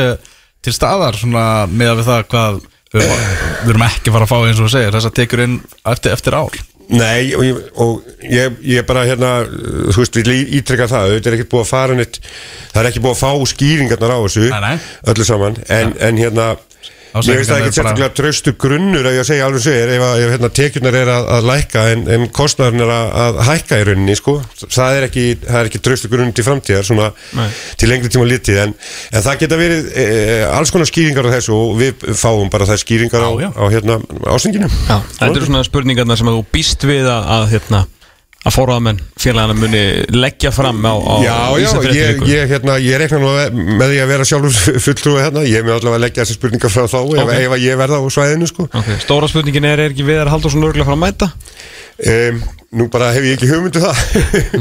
[0.66, 2.58] til staðar svona með við það hvað
[2.96, 5.44] við, við erum ekki að fara að fá eins og þú segir þess að tekur
[5.46, 5.56] inn
[5.94, 6.62] eftir, eftir ár
[6.92, 9.30] Nei, og og ég, ég bara hérna,
[9.94, 12.18] þú veist, við ítrekka það auðvitað er ekkert búið að fara neitt
[12.74, 14.90] það er ekki búið að fá skýringarnar á þessu Nei, nei.
[15.14, 16.50] öllu saman, en, en hérna
[17.12, 20.04] Finnst það Ásækningarnar ekki er sérstaklega tröstu grunnur að ég að segja alveg segir ef,
[20.08, 23.80] að- ef hérna, tekjurnar er að, að lækka en, en kostnarinn er að, að hækka
[23.82, 24.36] í rauninni sko.
[24.64, 27.10] það er ekki, það er ekki tröstu grunnur til framtíðar svona,
[27.82, 28.76] til lengri tíma litið en,
[29.12, 30.06] en það geta verið e,
[30.56, 33.50] alls konar skýringar á þessu og við fáum bara þær skýringar á, já.
[33.52, 34.00] á hérna,
[34.32, 37.84] ásenginu Já, þetta eru svona spurningarna sem að þú býst við að, að hérna
[38.42, 39.82] að fóraðamenn félagana muni
[40.18, 43.34] leggja fram á, á Já, já, ég, ég, hérna, ég rekna nú
[43.78, 46.88] með því að vera sjálfur fulltrúið hérna, ég með allavega að leggja þessar spurningar frá
[46.90, 47.36] þá ef, Ok.
[47.38, 48.66] ef að ég verða á svæðinu sko.
[48.82, 51.30] Ok, Stóra spurningin er, er ekki Viðar Halldórsson örgulega fara að mæta?
[52.02, 52.42] um,
[52.72, 53.98] Nú bara hef ég ekki hugmyndu það.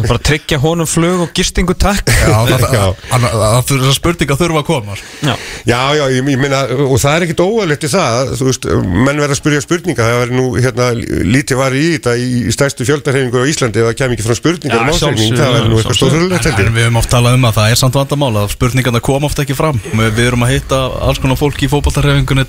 [0.09, 2.09] Bara tryggja honum flug og gistingu takk.
[2.11, 2.81] Já, það, Já.
[3.07, 5.07] það, það, það er spurning að þurfa að koma sko.
[5.23, 5.35] Já,
[5.71, 9.23] Já, já, ég, ég meina, og það er ekkit óæðlegt í það, þú veist, menn
[9.23, 10.89] verða að spyrja spurninga, það var nú, hérna,
[11.37, 14.83] lítið var í þetta í stærstu fjöldarhefingur á Íslandi ef það kem ekki frá spurningar
[14.83, 17.59] um ásegning, sjálfsögðu, það verður nú eitthvað stórhulegt en, við höfum oft talað um að
[17.61, 19.79] það er samt vandamál að spurningarna koma oft ekki fram.
[19.95, 22.49] Við, erum að hitta alls konar fólk í fótballtarhefingunni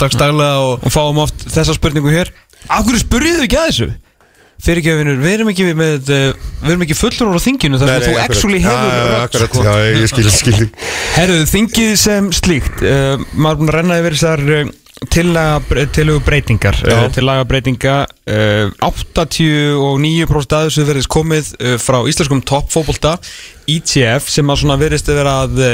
[4.62, 6.28] Fyrirgjöfinur, við erum ekki með uh,
[6.62, 9.64] við erum ekki fullur á þinginu þar sem þú actually hefur já, rödd, akkurat, sko.
[9.66, 10.68] já, ég skil, skil
[11.16, 14.70] Herruðu, þingið sem slíkt uh, maður er búin að renna yfir þessar uh,
[15.16, 17.00] tillaga, tillögu breytingar uh, Já.
[17.18, 21.52] tillaga breytinga uh, 89% að þessu verðist komið
[21.82, 23.18] frá íslenskum toppfóbolta
[23.66, 25.66] ITF sem að verðist að vera að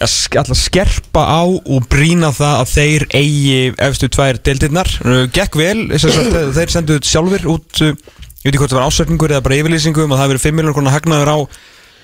[0.00, 3.58] að skerpa á og brína það að þeir eigi
[3.88, 4.90] efstu tvær deildirnar.
[5.36, 7.84] Gekk vel, þeir sendu sjálfur út
[8.40, 10.44] ég veit ekki hvort það var ásverningur eða bara yfirlýsingu um að það hafi verið
[10.46, 11.38] 5 miljonar konar hagnaður á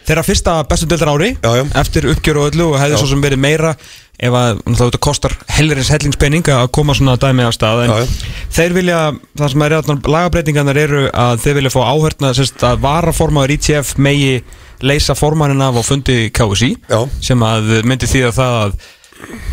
[0.07, 1.65] þeirra fyrsta bestu deildar ári Já, já.
[1.83, 3.73] eftir uppgjör og öllu og hefði svo sem verið meira
[4.16, 8.37] ef að þetta kostar hellerins hellingspenning að koma svona dæmi á stað en Já, já.
[8.59, 9.01] þeir vilja,
[9.37, 9.74] það sem er
[10.16, 14.39] lagabreitingarnar eru að þeir vilja fá áhörna sérst, að varaformaður ITF megi
[14.85, 17.01] leysa formaninn af á fundi KSI Já.
[17.20, 18.78] sem að myndi því að það að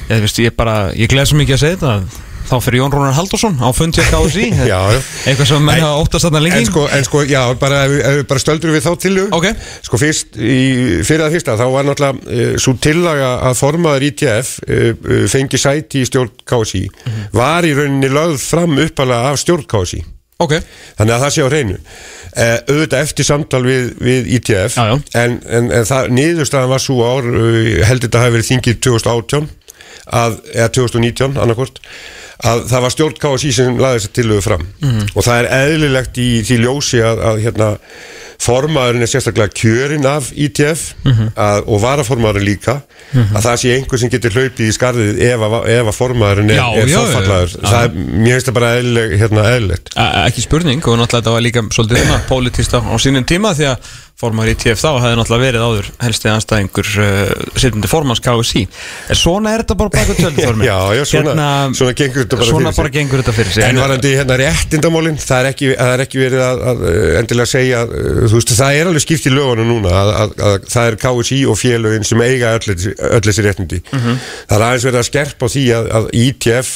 [0.10, 0.56] ég, ég
[1.00, 4.08] ég gleð svo mikið að segja þetta þá fyrir Jón Rónar Halldórsson á fundi á
[4.12, 6.58] KSI eitthvað sem menn En- hafa óttast þarna lengi.
[6.62, 7.82] En sko, en sko, já, bara,
[8.30, 9.30] bara stöldur við þá tillögu.
[9.38, 9.48] Ok.
[9.88, 12.18] Sko fyrst, í, fyrir að fyrsta þá var náttúrulega
[12.54, 17.24] uh, svo tillaga að formaður ITF uh, uh, fengi sæti í stjórn KSI Mhm.
[17.38, 20.04] var í rauninni lögð fram uppalega af stjórn KSI
[20.44, 20.58] ok,
[20.98, 21.78] Þannig að það sé á hreinu.
[22.34, 24.96] Auðvitað eftir samtal við, við ITF Já, já.
[25.22, 27.28] En, en, en það, niðurstaðan var svo ár
[27.88, 29.48] heldur þetta hafi verið þingið 2018
[30.20, 31.78] að, eða 2019 annarkvort
[32.44, 34.68] að það var stjórn KSI sem laði þess að tillögu fram.
[34.82, 35.06] Mhm.
[35.16, 37.70] og það er eðlilegt í því ljósi að, að hérna,
[38.44, 41.30] formaðurinn er sérstaklega kjörin af ITF Mhm.
[41.38, 42.82] að, og varaformaðurinn líka
[43.14, 46.60] að það sé einhver sem getur hlaupið í skarðið ef að, ef að formaðurinn er,
[46.60, 46.88] er
[47.86, 49.94] er, mér finnst það bara eðlileg, hérna, eðlilegt.
[49.96, 53.54] E- ekki spurning og náttúrulega þetta var líka svolítið svona, pólitist á, á sínum tíma
[53.56, 53.94] því að
[54.24, 58.64] formar í TF þá hefði náttúrulega verið áður helsti anstæðingur uh, sittundi formans KSI
[59.14, 62.50] en svona er þetta bara baka töldu formi Já, já, svona- svona gengur þetta bara
[62.50, 63.66] svona bara gengur þetta fyrir sig.
[63.68, 67.52] En varandi hérna réttindamálin það er ekki, það er ekki verið að, að uh, endilega
[67.54, 70.90] segja, uh, þú veist, það er alveg skipt í lögunum núna að, að, að það
[70.94, 73.82] er KSI og félögin sem eiga öll, þessi- öll þessi réttindi.
[73.92, 76.74] Það er aðeins verið að skerpa því að, að ITF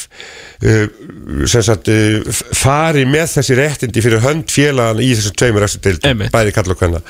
[1.51, 5.99] sagt uh, f- fari með þessi réttindi fyrir hönd félagan í þessum tveimur eftir
[6.33, 7.01] bæði kalla og hvenna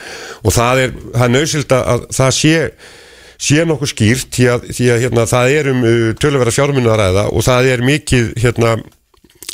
[0.44, 2.56] og það er, það er nöðsild að það sé
[3.48, 7.02] sé nokkuð skýrt því að, því að hérna, það er um uh, töluvera fjármunna að
[7.04, 8.72] ræða og það er mikið hérna,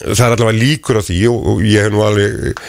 [0.04, 2.64] það er allavega líkur á því og, og ég hef nú alveg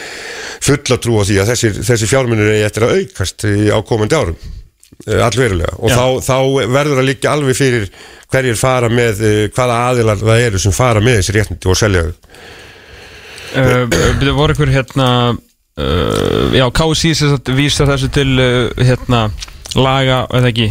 [0.65, 4.37] fulla trú á því að þessi, þessi fjármunir er eftir að aukast á komandi árum.
[4.37, 4.64] eh,
[5.05, 5.73] allverulega.
[5.79, 7.89] Og þá, þá verður að líka alveg fyrir
[8.33, 12.05] hverjir fara með eh, hvaða aðilar það eru sem fara með þessi réttindi og selja
[12.05, 12.13] þau.
[13.55, 16.65] Byrðu voru ykkur hérna uh, Já,
[17.15, 19.29] sagt vísa þessu til uh, hérna
[19.75, 20.67] laga, eða ekki?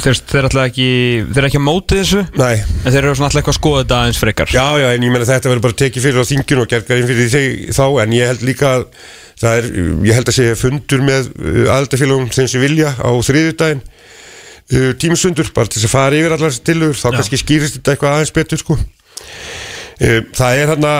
[0.00, 0.88] Þeir, þeir ekki,
[1.28, 2.22] þeir er ekki að móti þessu?
[2.40, 4.52] Nei, en þeir eru svona alltaf eitthvað að skoða þetta aðeins frekar.
[4.54, 7.10] Já, já, en ég meina þetta verður bara tekið fyrir á þinginu og gerð inn
[7.10, 8.86] fyrir þig þá, en ég held líka að
[9.40, 9.68] það er,
[10.08, 11.30] ég held að segja fundur með
[11.66, 17.00] aðaldafélagum þeim sem vilja á þriðjudaginn uh, tímasundur, bara til að fara yfir allar tillögur,
[17.00, 17.16] þá Já.
[17.18, 18.78] kannski skýrist þetta eitthvað aðeins betur, sko
[20.00, 20.90] Uh, Það er hérna,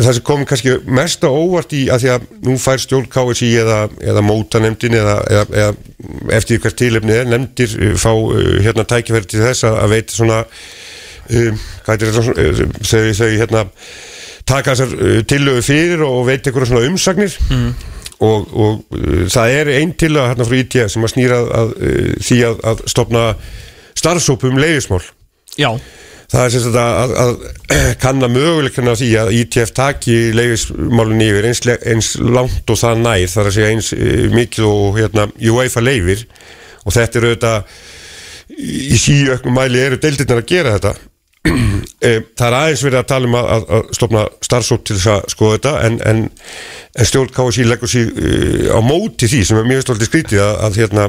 [0.00, 3.50] það sem kom kannski mest á óvart í að því að nú fær stjórn KSI
[3.60, 8.86] eða, eða mótanemdin eða, eða, eða eftir hvert tilefni er nefndir uh, fá uh, hérna
[8.88, 13.66] tækifæri til þess að, að veita svona um, hvað er þetta uh, þau, þau hérna
[14.50, 17.38] taka þessar uh, tillögu fyrir og veita einhverja svona umsagnir.
[18.20, 22.12] Og, og uh, það er einn tillöga hérna frá ITF sem að snýra að, uh,
[22.20, 23.24] því að, að stopna
[24.00, 25.02] starfsópum leifismál
[25.58, 25.72] Já,
[26.30, 31.62] Það er sagt að, að, að kanna möguleikana því að ITF taki leifismálun yfir eins,
[31.66, 36.22] eins langt og það nær, þar að segja eins e, mikið og hérna, UEFA leifir
[36.84, 37.74] og þetta er auðvitað
[38.60, 40.94] í síöknum mæli eru deildirnar að gera þetta.
[40.94, 41.09] E,
[41.48, 45.30] það er aðeins verið að tala um að, að, að stopna starfsótt til þess að
[45.32, 46.20] skoða þetta en, en,
[47.00, 50.52] en stjórn KSI leggur sér uh, á móti því sem er mjög stoltið skrítið að,
[50.66, 51.06] að hérna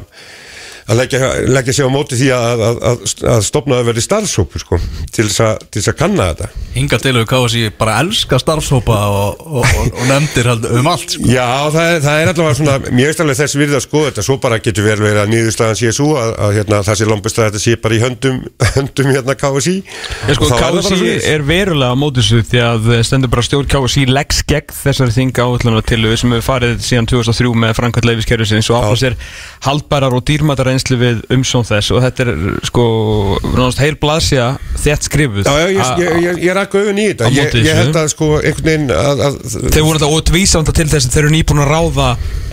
[0.91, 2.95] að leggja, leggja sig á móti því að, að, að,
[3.31, 4.79] að stopnaði verði starfsópur sko,
[5.13, 8.97] til þess að, til þess að kanna þetta Hinga til að KSI bara elska starfshópa
[9.11, 11.25] og, og, og, og nefndir um allt sko.
[11.27, 14.35] Já, það er, það er allavega svona mjög veist þess virði að skoða þetta svo
[14.43, 17.47] bara getur vel verið að niðurslagan sé svo að, að hérna, það sé lombist að
[17.49, 18.37] þetta sé bara í höndum
[18.77, 21.25] höndum hérna KSI sko, er KSI svoleiðis.
[21.31, 25.39] er verulega á móti þessu því að stendur bara stjórn KSI leggs gegn þessari þinga
[25.47, 27.75] áhulluna til sem hefur farið síðan 2003 með
[30.81, 32.83] Reynslu við umsjón þess og þetta er sko
[33.77, 34.45] heil blaðsja
[34.81, 35.45] þett skrifuð.
[35.45, 37.29] Já, já, ég, ég, ég, ég rakk auðvun í þetta.
[37.35, 39.39] ég, held að sko einhvern veginn að, að,
[39.71, 42.07] Þeir voru þetta ótvísanda til þess að þeir eru nýbúin að ráða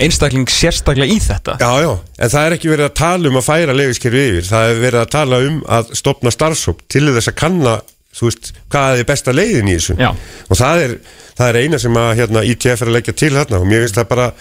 [0.04, 1.56] einstakling sérstaklega í þetta.
[1.62, 4.72] Já, já, en það er ekki verið að tala um að færa leifiskerfi yfir, það
[4.72, 7.78] er verið að tala um að stopna starfsóp til þess að kanna
[8.18, 9.98] þú veist, hvað er besta leiðin í þessu.
[10.00, 10.10] Já.
[10.48, 10.96] og það er,
[11.38, 14.00] það er eina sem að hérna, ITF er að leggja til þarna og mér finnst
[14.00, 14.32] það bara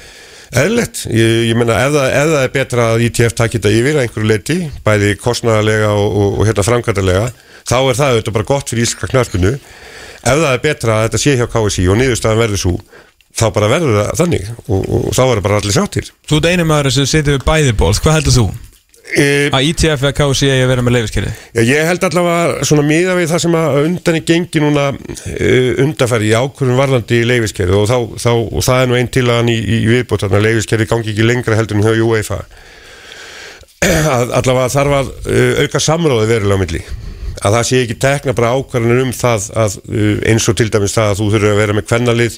[0.51, 4.57] eðlilegt, ég, ég meina ef það, er betra að ITF taki þetta yfir einhverju leiti,
[4.85, 7.25] bæði kostnæðarlega og, og, og hérna framkvæmdarlega,
[7.67, 11.21] þá er það auðvitað bara gott fyrir íslenska knarspinu ef það er betra að þetta
[11.23, 12.77] sé hjá KSI og niðurstaðan verður svo
[13.37, 16.09] þá bara verður það þannig og, og, þá verður bara allir sáttir.
[16.27, 18.47] Þú ert einu maður sem situr við bæði ból, hvað heldur þú?
[19.15, 21.33] E, Að ITF eða KSI eigi að vera með leifiskerfi?
[21.55, 24.87] Já, ég held allavega svona miða við það sem að undan er gengi núna
[25.85, 29.25] undanfæri í ákvörðum varðandi í leifiskerfi og, þá, þá, og það er nú einn til
[29.27, 32.41] að hann í, í viðbót að leifiskerfi gangi ekki lengra heldur en hjá UEFA
[34.39, 36.83] allavega þarf að uh, auka samráði verulega á milli
[37.37, 39.75] að það sé ekki tekna bara ákvarðanir um það að
[40.25, 42.37] eins og til dæmis það að þú þurfur að vera með kvennalið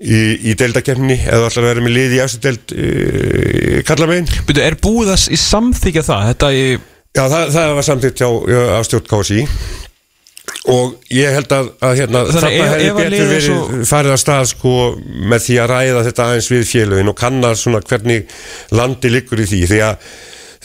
[0.00, 0.20] í,
[0.50, 5.14] í deildakefni eða að vera með lið í eftir deild uh, kallamegin Byrju, er búið
[5.14, 6.28] að s- samþykja það?
[6.32, 6.66] Þetta í
[7.16, 7.86] Já, það, það var
[8.20, 9.44] hjá, hjá af stjórn KSI
[10.66, 14.46] og ég held að, að hérna, þarna ef- hefði betur verið svo- farið að stað
[14.50, 14.72] sko
[15.32, 18.34] með því að ræða þetta aðeins við félögin og kanna svona hvernig
[18.74, 19.60] landi liggur í því.
[19.70, 20.08] Því að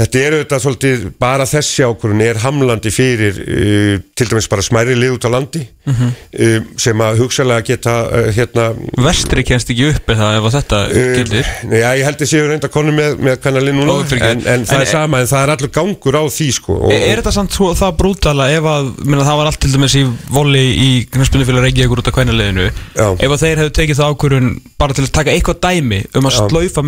[0.01, 4.97] þetta er auðvitað svolítið bara þessi ákvörðun er hamlandi fyrir uh, til dæmis bara smæri
[4.97, 6.09] lið út á landi Mhm.
[6.37, 8.67] uh, sem að hugsalega geta uh, hérna
[9.01, 12.69] vestri kennst ekki upp eða ef þetta gildir Uh, já, ég held að séu reynda
[12.69, 15.71] konu með, með kannalinn núna en, en það En- er sama, en það er allur
[15.73, 19.25] gangur á því sko og, Er, er þetta samt svo það brútala ef að minna,
[19.25, 23.07] það var allt til dæmis í voli í knarspunnifélag Reykjavíkur út af kvænuleginu Já.
[23.17, 24.51] ef að þeir hefðu tekið það ákvörun
[24.81, 26.45] bara til að taka eitthvað dæmi um að Já.
[26.45, 26.85] slaufa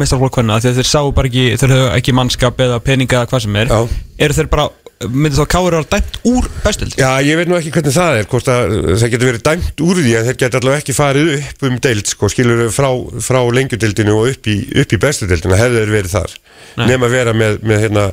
[3.04, 3.82] að peninga eða hvað sem er Já.
[4.24, 4.70] eru þeir bara
[5.04, 8.28] myndi þá Káur vera dæmt úr bestild Já, ég veit nú ekki hvernig það er,
[8.32, 11.68] hvort að það getur verið dæmt úr því en þeir getur allavega ekki farið upp
[11.68, 12.90] um deild, sko, skilur frá,
[13.26, 16.36] frá lengjudeildinu og upp í, upp í bestudeildinu, hefur þeir verið þar,
[16.80, 16.88] Nei.
[16.94, 18.08] nema vera með, með hérna,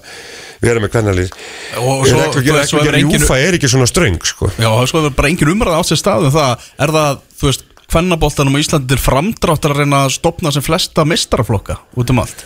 [0.60, 1.34] vera með kvennalið.
[1.78, 4.50] Er Júfa er ekki svona ströng, sko.
[4.56, 7.66] Já, það er sko bara engin umræð á sér staðum það Er það, þú veist,
[7.90, 12.44] kvennaboltanum á Íslandi til framdráttar að reyna að stopna sem flesta mistaraflokka út um allt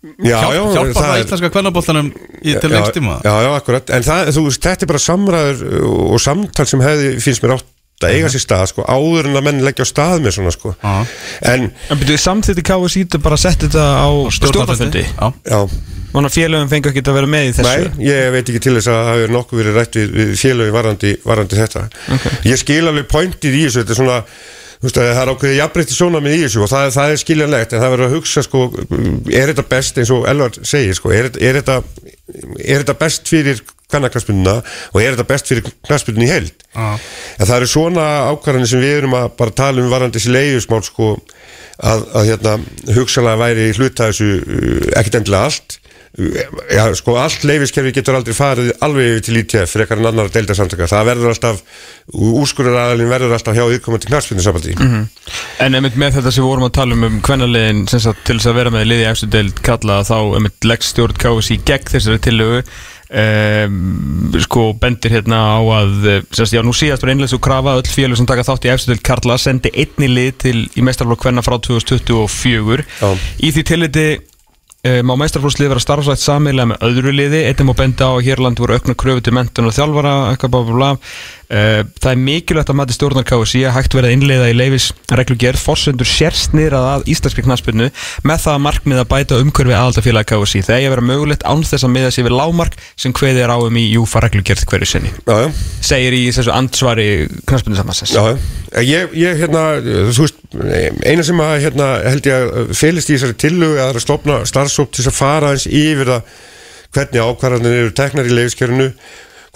[0.00, 2.06] Hjálpar það, er- íslenska kvennaboltanum
[2.40, 3.18] í, til lengst tíma?
[3.24, 5.60] Já, já, akkurat, en það, þú veist, þetta er bara samræður
[6.14, 7.68] og samtal sem hefði, finnst mér átt
[8.00, 10.72] að eiga sér stað, sko, áður en að menn leggja á stað með svona, sko.
[10.80, 10.94] Já.
[11.52, 14.08] En, En byrjuðu samþýtti KSI þetta bara að setja þetta á
[14.38, 15.02] stjórnarfundi.
[15.04, 15.58] Já,
[16.16, 17.90] að félögum fengi ekki að vera með í þessu?
[18.00, 21.12] Nei, ég veit ekki til þess að það hefur nokkuð verið rætt við, félögi varandi,
[21.28, 21.84] varandi þetta.
[22.48, 24.16] Ég skil alveg pointið í þessu þetta er svona,
[24.80, 27.82] veist að það er ákveðið jafnbreytti sjónamið í þessu og það, það er skiljanlegt en
[27.82, 28.62] það verður að hugsa sko,
[29.28, 31.76] er þetta best eins og Elvar segir sko, er, er, þetta,
[32.64, 36.88] er þetta best fyrir kvennaknarsbundina og er þetta best fyrir knarsbundin í held Já.
[36.96, 40.82] en það eru svona ákvarðanir sem við erum að bara tala um varandi þessi leiðusmál
[40.86, 41.12] sko,
[41.76, 42.56] að, að hérna,
[42.96, 45.80] hugsalega væri hluta þessu uh, ekkit endilega allt
[46.18, 50.88] Já, sko, allt leifiskerfi getur aldrei farið alveg yfir til ITF frekar en annar deildarsamtaka,
[50.90, 51.60] það verður alltaf
[52.10, 54.74] úrskurðaraðalinn verður alltaf hjá yfirkomandi knarspinni sambandi
[55.62, 57.20] En einmitt með þetta sem við vorum að tala um um
[57.92, 61.20] sagt til þess að vera með liði í eftir deild kalla þá einmitt leggst stjórn
[61.20, 62.64] KSI gegn þessari tillögu.
[63.10, 67.72] Um, sko bendir hérna á að eh, sagt, já nú síðast var einlega svo krafa
[67.80, 71.24] öll félög sem taka þátt í eftir deild kalla sendi einni lið til í meistarflokk
[71.24, 73.10] kvenna frá 2024 Já.
[73.42, 74.06] í því tilliti
[74.80, 78.78] má meistarflóðslið vera starfsvægt samilega með öðru liði, einnig má benda á að Hérland voru
[78.78, 82.96] aukna kröfu til mentun og þjálfara eitthvað bla bla uh, það er mikilvægt að mati
[82.96, 84.86] stjórnar KSI að hægt verið að innleiða í leifis
[85.20, 87.90] reglugerð forsendur sérsnýrað að íslenski knaspinu
[88.24, 91.64] með það að markmið að bæta umhverfi aðaldafélag KSI það eigi að vera mögulegt án
[91.68, 94.88] þess að miða sér við lámark sem kveði er á um í júfa reglugerð hverju
[94.94, 95.12] sinni.
[95.84, 97.10] Segir í þessu ansvari
[97.44, 98.16] knaspinu samansess
[100.50, 104.90] Eina sem að hérna, held ég að félist í þessari tillögu að að stopna starfsóp
[104.90, 106.32] til þess að fara eins yfir það
[106.90, 108.88] hvernig ákvarðanir eru teknar í leifiskerinu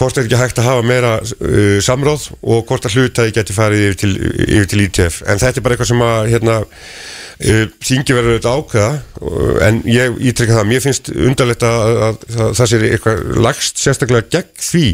[0.00, 3.84] hvort er ekki hægt að hafa meira uh, samráð og hvort að hlutaði geti farið
[3.88, 4.14] yfir til,
[4.48, 8.58] yfir til ITF en þetta er bara eitthvað sem að hérna, uh, þingi verður auðvitað
[8.58, 8.90] ákveða
[9.22, 13.24] uh, en ég ítrykka það, mér finnst undarlegt að, að, að, að það sé eitthvað
[13.46, 14.86] lagst sérstaklega gegn því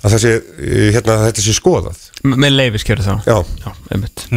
[0.00, 2.06] að það sé, uh, hérna, að þetta sé skoðað.
[2.30, 3.14] Með leifiskerðu þá?
[3.30, 3.38] Já.
[3.64, 4.28] Já einmitt.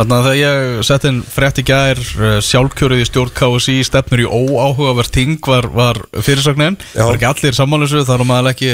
[0.00, 4.22] Þannig að þegar ég sett inn frétt í gær uh, sjálfkjörið í stjórn KSI stefnur
[4.22, 8.70] í óáhugavert ting var, var fyrirsögnin, var ekki allir sammálusu þar um aðal ekki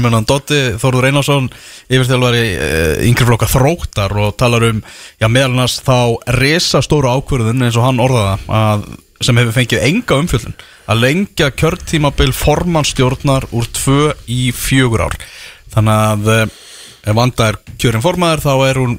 [0.00, 1.50] vinnum hennan Dotti Þórður Einarsson
[1.90, 4.82] yfirþjálfari uh, yngri flokka þróttar og talar um
[5.20, 8.88] já meðalannast þá resa stóra ákvörðun eins og hann orðaða að,
[9.20, 10.58] sem hefur fengið enga umfjöldun
[10.90, 15.18] að lengja kjörtímabil formannstjórnar úr tvö í fjögur ár.
[15.70, 16.58] Þannig að uh,
[17.06, 18.98] ef vanda er kjörin formaður þá er hún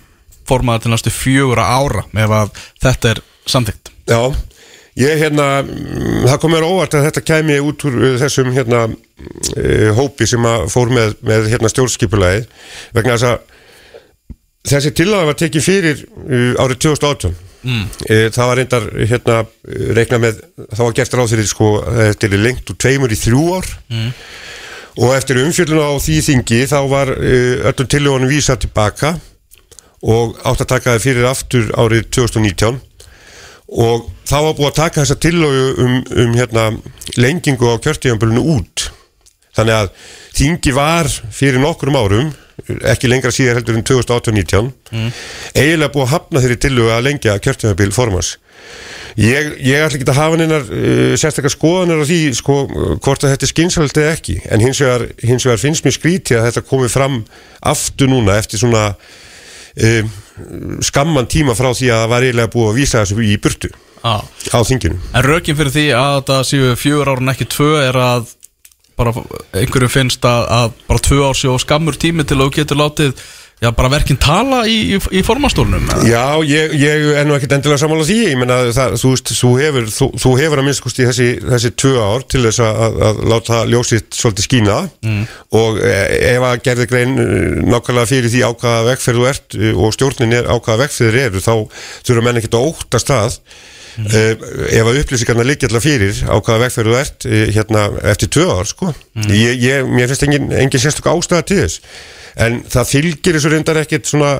[0.50, 4.34] formaður til næstu fjögura ára ef að þetta er samþygt Já,
[5.00, 8.82] ég hérna mm, það kom mér óvart að þetta kæmi út úr uh, þessum hérna
[8.90, 12.44] uh, hópi sem að fór með, með hérna stjórnskipulagi
[12.98, 13.40] vegna þess að
[14.72, 17.32] þessi tillaga var tekið fyrir uh, árið 2018
[17.64, 17.88] mm.
[18.36, 19.40] það var reyndar hérna
[19.96, 23.74] reikna með, það var gert ráð fyrir sko, er lengt úr tveimur í þrjú ár
[23.96, 24.14] mm.
[25.00, 29.16] og eftir umfjölduna á því þingi þá var uh, öllum tillögunum vísað tilbaka
[30.02, 32.82] og átt að taka það fyrir aftur árið 2019
[33.72, 36.66] og þá var búið að taka þessa tillögu um, um hérna,
[37.18, 38.90] lengingu á kjörtíðanbölinu út.
[39.56, 39.92] Þannig að
[40.36, 42.32] þingi var fyrir nokkrum árum
[42.88, 44.68] ekki lengra síðar heldur en 2018-19
[45.58, 48.36] eiginlega búið að hafna þeirri tillögu að lengja kjörtíðanböl formans
[49.20, 52.58] Ég, ég ætla ekki að hafa neinar uh, sérstakar skoðanir á því sko,
[53.04, 54.38] hvort að þetta er skynsalegt eða ekki.
[54.48, 57.18] En hins vegar, hins vegar finnst mér skríti að þetta komi fram
[57.74, 60.14] aftur núna eftir svona um,
[60.86, 63.72] skamman tíma frá því að það var eiginlega búið að vísa þessu í burtu
[64.04, 64.22] ah.
[64.52, 68.00] á þinginu En rökin fyrir því að þetta séu fjögur ára en ekki tvö er
[68.02, 68.32] að
[69.00, 69.14] bara
[69.58, 73.24] einhverjum finnst að, að bara tvö ár séu skammur tími til að þú getur látið
[73.62, 77.82] já, bara verkinn tala í, í, í formastólnum Já, ég, ég er nú ekkert endilega
[77.84, 81.08] sammála því ég menna það, þú veist, þú hefur þú, þú hefur að minnst kosti
[81.08, 85.26] þessi, þessi tvö ár til þess að, að, að láta ljósitt svolítið skína mm.
[85.62, 85.98] og e,
[86.32, 90.38] ef að gerði grein eh, nákvæmlega fyrir því ákvaða vegferð þú ert eh, og stjórnin
[90.40, 91.54] er ákvaða vegferðir eru þá
[92.08, 94.08] þurfa menn ekkert að óttast það mm.
[94.08, 97.30] uh, ef að upplýsingarna liggja alltaf fyrir ákvaða vegferð þú ert
[97.60, 97.86] hérna
[98.16, 99.30] eftir tvö ár sko mm.
[99.38, 101.86] ég, ég, mér finnst engin, engin sérstök ástæða til þess
[102.36, 104.38] en það fylgir þessu reyndar ekkert svona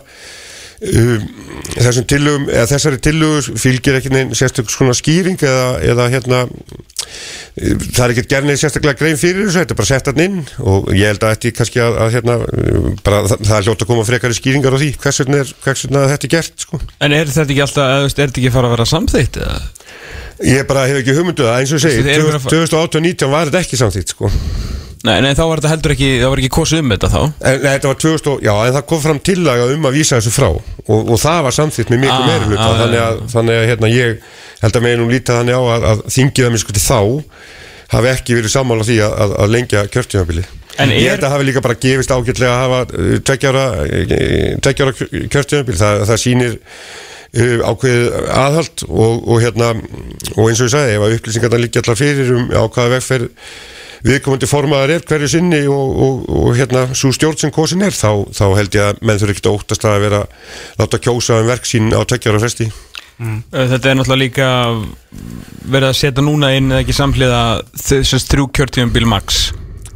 [0.82, 1.28] um,
[1.78, 8.14] eða þessari tillögur fylgir ekki neinn sérstök svona skýring eða, eða hérna um, það er
[8.16, 11.26] ekkert gerðin sérstaklega grein fyrir þessu, þetta er bara sett hann inn og ég held
[11.28, 14.78] að þetta kannski að, að hérna um, bara það, er hljótt að koma frekari skýringar
[14.78, 16.82] á því hvers vegna, er, hvers vegna þetta er gert sko.
[17.02, 19.42] En er þetta ekki alltaf, eða, er þetta ekki fara að vera samþýtt?
[19.46, 19.62] eða?
[20.42, 23.50] ég bara hef ekki hugmyndu það eins og segi, eru bara að fa- 2018-19 var
[23.52, 24.32] þetta ekki samþýtt sko
[25.08, 27.22] Nei, nei, þá var þetta heldur ekki, það var ekki kosið um þetta þá.
[27.42, 30.34] Nei, þetta var 2000, og- já, en það kom fram tillaga um að vísa þessu
[30.36, 30.50] frá.
[30.86, 33.68] Og, og það var samþýtt með miklu Ah, meiri hluta ah, þannig, að, þannig að
[33.72, 34.30] hérna, ég
[34.62, 37.00] held að megin nú lítið þannig á að, að þingið að sko til þá
[37.92, 40.44] hafi ekki verið sammála því að, að, að lengja kjörtímabili
[40.80, 43.64] En ég er- held að hafi líka bara gefist ágætlega að hafa uh, tveggjára
[44.64, 44.94] tveggjára
[45.34, 45.76] kjörtímabil.
[45.82, 48.08] Það, það sýnir uh, ákveðið
[48.38, 49.74] aðhald og, og hérna
[50.38, 53.30] og eins og ég sagði, ef að upplýsingarna líka allar fyrir um á hvaða vegferð
[54.06, 58.10] viðkomandi formaðar er hverju sinni og, og, og hérna svo stjórn sem kosin er þá,
[58.34, 60.22] þá held ég að menn þurfi ekkert að óttast að vera
[60.82, 62.70] láta kjósa um verk sín á tveggjára fresti.
[63.22, 64.48] Uh, Þetta er náttúrulega líka
[65.70, 67.42] verið að setja núna inn eða ekki samhliða
[67.78, 69.42] þessast þrjú kjörtíðanbíl max.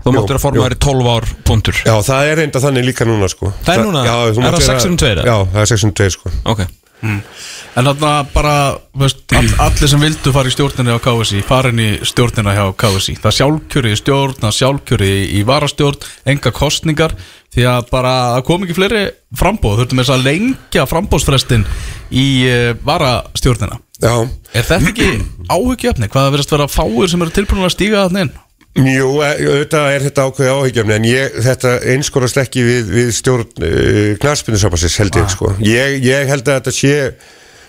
[0.06, 1.78] Þú máttur að forma þær í 12 ár punktur.
[1.82, 3.50] Já, það er reynda þannig líka núna sko.
[3.66, 4.04] Það er núna?
[4.06, 5.24] já, Er mátt það vera- 602 eða?
[5.26, 6.34] Já, það er 602 sko.
[6.54, 6.62] Ok
[7.04, 8.56] En þarna bara,
[8.98, 13.18] veist, all, allir sem vildu fara í stjórnina hjá KSI farin í stjórnina hjá KSI
[13.22, 17.18] það sjálfkjöri í stjórn, það sjálfkjöri í varastjórn, enga kostningar
[17.56, 18.14] því að bara,
[18.48, 19.04] kom ekki fleiri
[19.36, 21.68] frambóð, þurftum þess að lengja frambóðsfrestin
[22.12, 25.06] í uh, varastjórnina Já, Er þetta ekki
[25.48, 26.10] áhyggjöfni?
[26.12, 28.34] Hvað verðast vera fáir sem eru tilbúin að stíga þarna inn?
[28.76, 33.64] Jú, e- auðvitað er þetta ákveði áhyggjumni en ég, þetta einskorast ekki við, við stjórn
[33.64, 35.52] uh, knarspindusambansins held ég sko.
[35.64, 36.96] Ég, ég held að þetta sé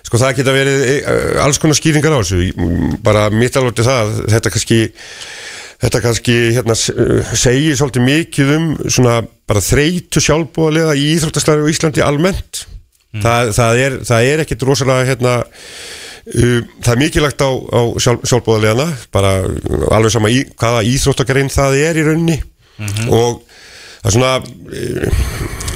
[0.06, 2.40] sko það geta verið uh, alls konar skýringar á þessu.
[2.58, 4.80] Mm, bara mitt alveg til það þetta kannski
[5.84, 12.02] þetta kannski hérna, segir svolítið mikið um svona bara þreytu sjálfbúðalega í íþróttaslæri á Íslandi
[12.02, 12.64] almennt.
[13.16, 13.94] Það, það, er,
[14.26, 15.36] er ekkit rosalega hérna
[16.26, 19.36] það er mikilvægt á, á sjálf, sjálfbóðalegana bara
[19.94, 22.40] alveg sama í, hvaða íþróttakarein það er í rauninni.
[23.14, 23.44] Og
[24.02, 25.22] það er svona uh,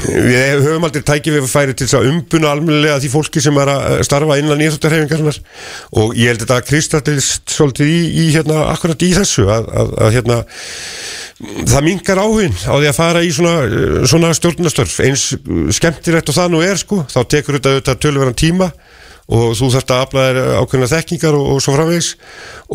[0.00, 4.02] við höfum aldrei tækið við færi til að umbuna almennilega því fólki sem er að
[4.08, 5.40] starfa innan íþróttarhefingarnar
[6.00, 9.92] og ég held að þetta kristallist svolítið í, í hérna, akkurat í þessu að, að,
[10.06, 10.38] að hérna
[11.40, 13.54] það mingar áhugin á því að fara í svona,
[14.08, 15.26] svona stjórnastörf eins
[15.76, 18.70] skemmtilegt og það nú er sko þá tekur þetta, þetta tölverðan tíma
[19.30, 22.08] og þú þarft að afla þér ákveðna þekkingar og, og svo framvegis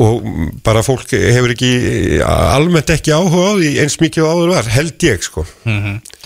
[0.06, 1.72] og mm, bara fólk hefur ekki
[2.26, 5.46] almennt ekki áhuga á því eins mikið og áður var, held ég sko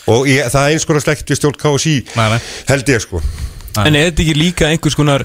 [0.09, 2.39] og ég, það er eins konar slegt við stjórn KSI Nei, nei.
[2.71, 3.21] held ég sko
[3.79, 5.23] En er þetta ekki líka einhvers konar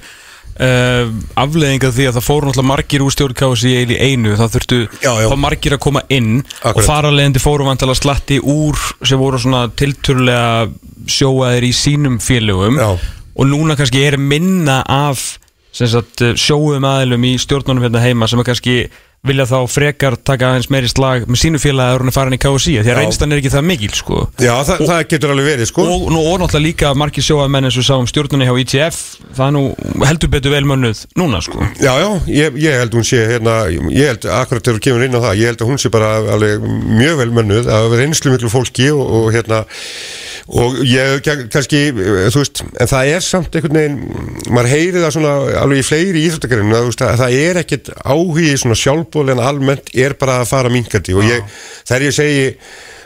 [0.60, 1.08] uh,
[1.40, 5.10] afleðing af því að það fóru náttúrulega margir úr stjórnkási í einu, það þurftu Já,
[5.24, 5.28] já.
[5.32, 6.76] þá margir að koma inn Akkurat.
[6.76, 8.78] og þar að leiðandi fóru vantala slatti úr
[9.08, 10.68] sem voru svona tilturlega
[11.10, 12.92] sjóaðir í sínum félögum Já.
[13.34, 15.38] Og núna kannski er minna af
[15.74, 18.84] sagt, sjóum aðilum í stjórnunum hérna heima sem kannski
[19.24, 22.38] vilja þá frekar taka aðeins meiri slag með sínu félagi að hún er farin í
[22.42, 24.18] KSI því að reynstan er ekki það mikil sko.
[24.36, 25.86] Já, það, það getur alveg verið sko.
[25.94, 28.98] Og, nú, og náttúrulega líka margir sjóamenn eins og við sáum stjórnunni hjá ITF
[29.38, 29.62] það er nú
[30.04, 31.64] heldur betur vel mönnuð núna sko.
[31.80, 35.16] Já, já, ég, ég held hún sé hérna, ég held akkurat þegar þú kemur inn
[35.16, 38.34] á það, ég held að hún sé bara alveg mjög vel mönnuð að vera einslu
[38.34, 39.64] miklu fólki og, og hérna
[40.48, 44.00] og ég kann- kannski, eh, þú veist en það er samt einhvern veginn
[44.52, 49.38] maður heyri það svona alveg í fleiri íþróttakarinn að, það er ekkit áhugi svona sjálfbóðlega
[49.38, 51.40] en almennt er bara að fara minkandi og ég,
[51.88, 52.44] þegar ég segi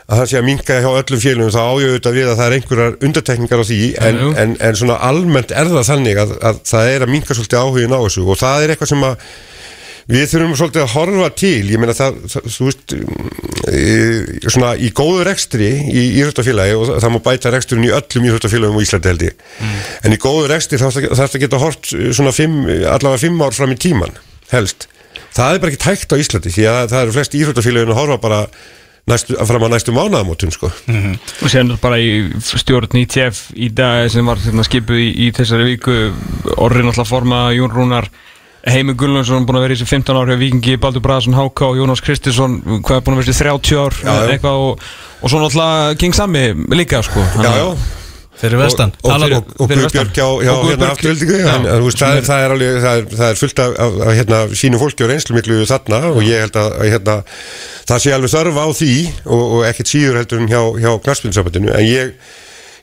[0.09, 2.55] að það sé að minka hjá öllum félugum þá ájöðu þetta við að það er
[2.57, 3.79] einhverjar undartekningar á því
[4.09, 7.59] en, en, en svona almennt er það þannig að, að það er að minka svolítið
[7.61, 8.23] áhugin á þessu.
[8.25, 9.27] Og það er eitthvað sem að
[10.09, 12.93] við þurfum svolítið að horfa til ég meina það, það þú veist
[13.69, 13.81] e,
[14.49, 18.79] svona í góðu rekstri í íþróttafélagi og það, það má bæta reksturinn í öllum íþróttafélagum
[18.81, 19.43] á Íslandi held ég.
[20.01, 23.55] En í góðu rekstri þarf það að geta hort eh, svona fimm, allavega fimm ár
[23.55, 24.17] fram í tíman
[24.49, 24.89] helst,
[25.37, 28.21] það er bara ekki tækt á Íslandi því að það eru flest íþróttafélagin að horfa
[28.23, 28.41] bara
[29.09, 30.71] næstu, fram að næstu mánaðamótum sko.
[30.89, 35.69] Og séðan bara í stjórn ITF í dag sem var hérna, skipuð í, í þessari
[35.75, 35.99] viku
[36.57, 38.09] orðin alltaf forma Jón Rúnar
[38.67, 42.01] Heimi Gullundsson búin að vera í þessi 15 ár hjá Vikingi, Baldur Braðarsson, Háká, Jónas
[42.03, 44.33] Kristinsson hvað er búin að vera í þessi 30 ár Já, já.
[44.33, 44.83] eitthvað og,
[45.23, 46.43] og svo náttúrulega King Sammi
[46.75, 47.23] líka sko.
[47.39, 47.69] Já, já,
[48.39, 52.53] Fyrir vestan og, og, og, og fyrir Guðbjörg Guðbjörg- hérna afturöldingu það, er, það, er
[52.55, 55.57] alveg, það, er, það er fullt af, af, af hérna, sínu fólki og reynslu miklu
[55.67, 57.15] þarna og ég held að, að hérna,
[57.89, 58.93] það sé alveg þörf á því
[59.25, 62.13] og, og ekkert síður heldur en hjá, hjá knarspilsambandinu en ég,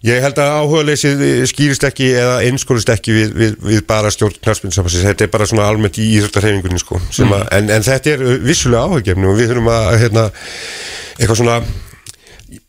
[0.05, 5.09] ég held að áhugaleysið skýrist ekki eða einskólist ekki við, við, við bara stjórn knarspilsambandsins
[5.09, 8.85] þetta er bara svona almennt í íþróttarhefingunni sko, sem að, en, en þetta er vissulega
[8.87, 10.31] áhugjefni og við þurfum að hérna,
[11.17, 11.61] eitthvað svona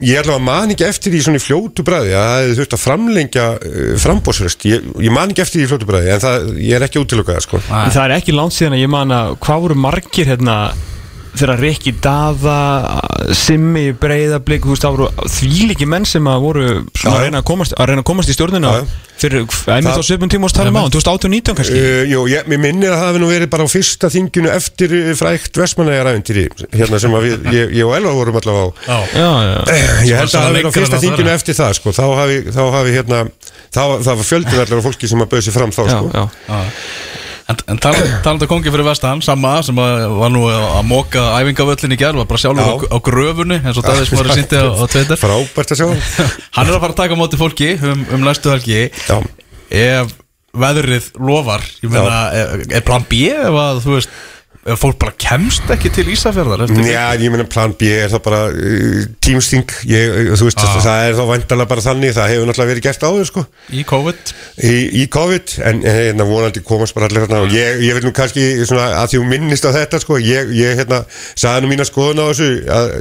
[0.01, 2.75] ég ætla að man ekki eftir því svona í fljótu bræði að það hefði þurft
[2.75, 6.51] að framlengja uh, frambóðsröst, ég, ég man ekki eftir því í fljótu bræði en það,
[6.63, 7.61] ég er ekki útilokað sko.
[7.69, 10.57] En Það er ekki langt síðan að ég man að hvað voru margir hérna
[11.39, 12.55] þegar Rikki Daða
[13.37, 17.09] Simmi Breiðablík voru þvíliki menn sem að voru Já.
[17.11, 18.85] að reyna að komast, að reyna að komast í stjórnina Já.
[19.17, 22.61] fyrir einmitt á Það- svipum tíma og talum á 2018-19 kannski Uh, jú, ég, mér
[22.63, 26.47] minnir að það hefði nú verið bara á fyrsta þinginu eftir uh, frækt Vestmanæjaræfintýri
[26.77, 29.55] hérna sem við, ég, ég og Elva vorum allavega á Já, já,
[30.07, 31.95] Ég held að það hafi verið á fyrsta þinginu eftir það sko.
[31.97, 33.21] þá hafi, þá hafi hérna
[33.73, 36.27] þá, það var af fólki sem að bauði sér fram þá sko.
[37.47, 41.99] En, en talandi um kongi fyrir vestan Samma sem var nú að móka æfingavöllin í
[41.99, 44.85] gerð Var bara sjálfur á, á gröfunni eins og Davíðs var að sýndi á, á
[44.91, 45.19] Twitter.
[45.21, 45.87] Frábært að sjá.
[46.57, 48.87] Hann er að fara að taka móti fólki um, um næstu helgi.
[49.07, 49.21] Já.
[49.71, 50.11] Ef
[50.57, 54.17] veðrið lofar Ég meina, er, plan B ef að þú veist
[54.75, 59.05] fólk bara kemst ekki til Ísafjörðar Já, ég meina plan B er það bara uh,
[59.23, 60.73] tímsting, ég, þú veist Ah.
[60.83, 63.43] það er þá vandalega bara þannig, það hefur náttúrulega verið gert áður sko.
[63.71, 64.33] Í COVID?
[64.67, 67.41] Í, í COVID en hérna vonandi komast bara allir hérna.
[67.45, 70.51] Og ég, ég vil nú kannski svona að því hún minnist á þetta sko ég,
[70.57, 71.03] ég hérna
[71.37, 72.93] sagði nú mína skoðun á þessu að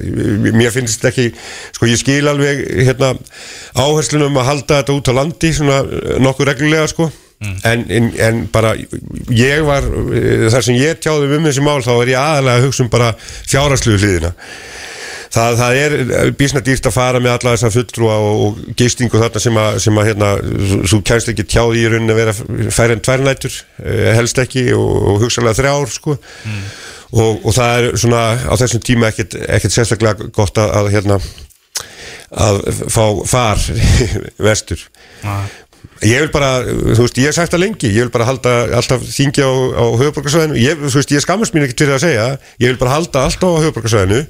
[0.54, 1.28] mér finnst þetta ekki
[1.80, 3.14] sko ég skil alveg hérna
[3.74, 7.10] áherslunum að halda þetta út á landi svona eh, nokkuð reglulega sko
[7.68, 8.70] en, en, en bara
[9.36, 9.84] ég var
[10.16, 12.90] eh, þar sem ég tjáði um þessi mál þá er ég aðalega að hugsa um
[12.92, 14.30] bara fjárasluðu hliðina.
[15.36, 15.94] Það, það er
[16.38, 19.98] bísna dýrt að fara með alla þessa fulltrúa og, og gistingu þarna sem að, sem
[20.00, 20.28] að hérna,
[20.88, 22.34] þú- kænst ekki tjáði í rauninni að vera
[22.72, 23.58] færri en tværnætur,
[24.16, 26.16] helst ekki og, og hugsalega þrjár sko.
[27.16, 31.18] Og, og það er svona á þessum tíma ekkit, ekkit sérstaklega gott að, að hérna
[32.46, 33.60] að fá far
[34.48, 34.80] vestur
[36.04, 39.04] Ég vil bara, þú veist, ég hef sagt það lengi ég vil bara halda alltaf
[39.06, 42.26] þingi á, á höfuborgarsvæðinu, ég, þú veist, ég skammast mín ekkert fyrir að segja,
[42.60, 44.20] ég vil bara halda alltaf á höfuborgarsvæðinu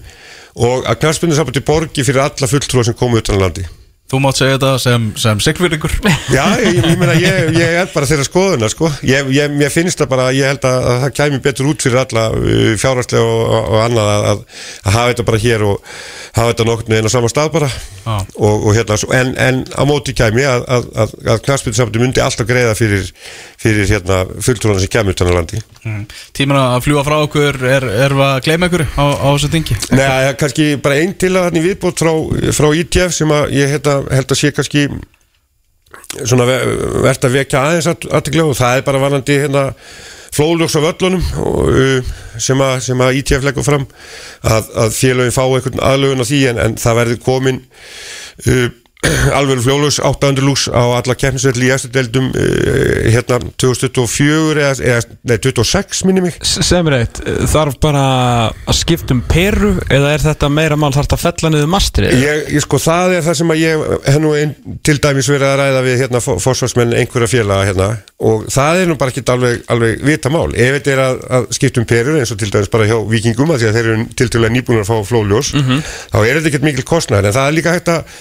[0.67, 3.67] og að knarspindu sambandi borgi fyrir alla fulltrúa sem komu utan landi
[4.07, 5.91] Þú mátt segja þetta sem, sem sigfyrringur
[6.31, 10.13] Já, ég, ég meina, ég, ég er bara þeirra skoðuna, sko ég, ég, finnst það
[10.13, 13.73] bara, ég held að, að það kæmi betur út fyrir alla uh, fjárhagslega og, og,
[13.75, 14.45] og annað að, að,
[14.85, 15.91] að hafa þetta bara hér og
[16.37, 18.15] hafa þetta nokkurnu einn á sama stað bara Já.
[18.15, 22.23] og, og hérna, en, en á móti kæmi að, að, að, að knarspindu sambandi myndi
[22.23, 23.11] alltaf greiða fyrir,
[23.59, 26.07] fyrir hérna, fulltrúana sem utan á landi mm.
[26.37, 29.77] Tíminn að fljúa frá okkur Er, er að gleyma ykkur á, á þessu tingi?
[29.91, 30.07] Nei,
[30.39, 32.13] kannski bara einn til að hann í viðbót frá,
[32.55, 34.87] frá ITF sem að ég hérna, held að sé kannski
[36.27, 36.61] svona ve-
[37.07, 39.65] vert að vekja aðeins aðtegla og það er bara varandi hérna
[40.37, 43.87] flóðljóks á völlunum uh, sem, að, sem að ITF leggur fram
[44.45, 47.63] að, að félögin fá einhvern aðlögun á því en, en það verður komin
[48.47, 48.67] uh,
[49.39, 55.19] alveg fljóðljóks 800 lúks á alla keppnisvelli í eftir deildum uh, hérna 2024 eða, eða
[55.31, 56.39] nei, 26 minni mig.
[56.43, 57.21] Sem er eitt,
[57.53, 58.05] þarf bara
[58.67, 62.17] að skipta um peru eða er þetta meira mál þarf þetta að fella niður mastrið?
[62.23, 64.57] Ég, ég sko, það er það sem að ég hef nú ein,
[64.87, 67.91] til dæmis verið að ræða við hérna fórsvarsmenn einhverja félaga hérna
[68.27, 71.49] og það er nú bara ekki alveg, alveg vita mál, ef þetta er að, að
[71.59, 74.07] skipta um perur eins og til dæmis bara hjá vikingum að því að þeir eru
[74.17, 77.57] til dæmis nýbúin að fá flóljós þá er þetta ekkert mikil kostnæður en það er
[77.59, 78.17] líka hægt að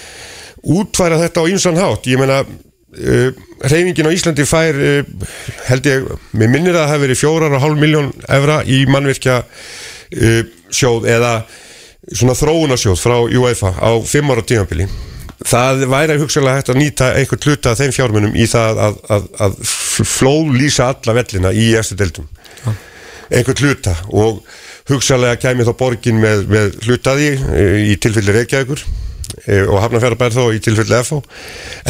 [0.66, 3.28] útfæra þetta á ýmsan hátt, ég meina uh,
[3.62, 5.28] reyfingin á Íslandi fær uh,
[5.68, 9.42] held ég, mér minnir að það hafi verið fjórar og hálf miljón evra í mannvirkja
[9.42, 10.40] uh,
[10.74, 11.34] sjóð eða
[12.12, 14.86] svona þróunarsjóð frá UEFA á fimm ára tímabili.
[15.46, 19.26] Það væri hugsalega hægt að nýta einhvern hluta af þeim fjármunum í það að, að,
[19.44, 19.56] að
[20.16, 22.28] flóðlýsa alla vellina í eftir deildum.
[23.26, 24.40] Einhvern hluta og
[24.88, 27.32] hugsalega kæmi þá borgin með, með hlutaði
[27.92, 28.82] í tilfelli Reykjavíkur.
[28.82, 29.05] e,
[29.66, 31.20] og Hafnarfjörðabær þó í tilfelli FH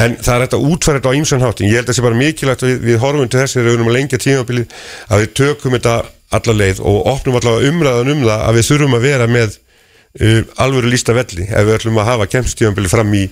[0.02, 1.60] en það er hægt að útfæra þetta á ýmsan hátt.
[1.62, 3.90] En ég held að það sé bara mikilvægt við, við horfum til þess við erum
[3.90, 4.80] að lengja tímabilið
[5.10, 5.96] að við tökum þetta
[6.36, 9.58] alla leið og opnum allavega umræðan um það að við þurfum að vera með
[10.20, 11.46] uh, alvöru lísta velli.
[11.46, 13.26] Ef við ætlum að hafa kemstíðanbili fram í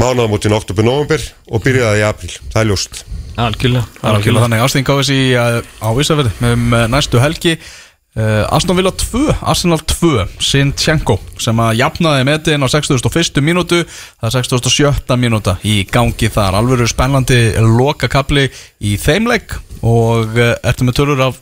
[0.00, 3.04] mánaðamótin oktober-november og byrjaði í april, það er ljóst.
[3.34, 4.46] Algjörlega, algjörlega.
[4.46, 7.56] Þannig í uh, á Ísafjörði um uh, næstu helgi
[8.18, 13.40] uh, Aston Villa 2, Arsenal 2 Sintchenko sem að jafnaði metin á 61.
[13.44, 13.82] mínútu.
[14.20, 15.16] Það er 67.
[15.20, 16.58] mínúta í gangi þar.
[16.60, 18.48] Alveg spennandi loka kapli
[18.80, 21.40] í þeimleik og uh, ertu með tölur af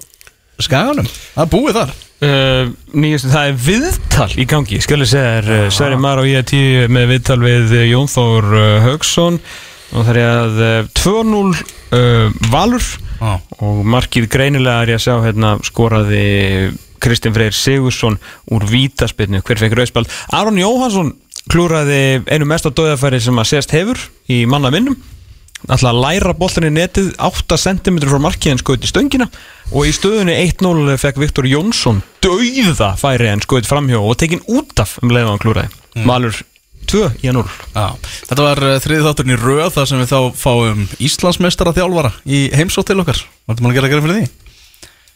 [0.63, 1.09] skaganum?
[1.35, 1.93] Það er búið þar.
[2.23, 7.17] Uh, nýjast, það er viðtal í gangi þér, uh, Sverri Mar og ég tíu með
[7.17, 8.51] viðtal við Jón Þór
[8.85, 9.41] Haugsson
[9.93, 12.87] og það er að uh, 2-0 uh, Valur
[13.23, 13.39] Já.
[13.63, 16.25] og markið greinilega er ég að sjá hérna skoraði
[17.03, 18.19] Kristinn Freyr Sigursson
[18.51, 21.15] úr vítaspilnu, hver fekk rauðspald Aron Jóhansson
[21.51, 24.99] klúraði einu mest á döðafæri sem að sést hefur í manna minnum
[25.71, 29.29] ætla að læra boltan í netið 8 cm frá markið en skoði í stöngina.
[29.73, 34.83] Og í stöðunni 1-0 fekk Viktor Jónsson dauða færi en skoði framhjá og tekin út
[34.83, 35.71] af um leiðan klúraði
[36.09, 36.35] Valur
[36.91, 37.87] 2 í að 0 Já,
[38.29, 42.45] þetta var uh, þriði þátturinn í röð þar sem við þá fáum Íslandsmeistara þjálfara í
[42.57, 44.42] heimsótt til okkar Vartum að gera að gera fyrir því?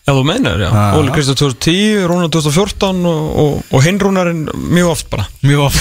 [0.06, 0.68] Já, þú meinar, já.
[0.70, 0.82] Já.
[0.94, 5.24] Óli Kristjáð 2010, Rúnar 2014 og, og, og hinn Rúnarinn mjög oft bara.
[5.42, 5.80] Mjög oft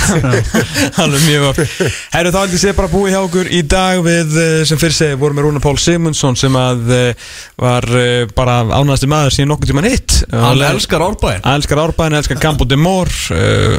[1.03, 1.61] Alveg mjög oft.
[2.09, 4.97] Herru, þá heldur ég sé bara búið hjá okkur í dag við, eh, sem fyrir
[4.97, 7.29] segi, vorum með Rúnar Pál Simundsson sem að eh,
[7.61, 10.17] var eh, bara ánæðasti maður síðan nokkuð tíma hitt.
[10.33, 13.13] Hann elskar árbæðin Hann elskar Árbæðin, elskar Gambo de Mór,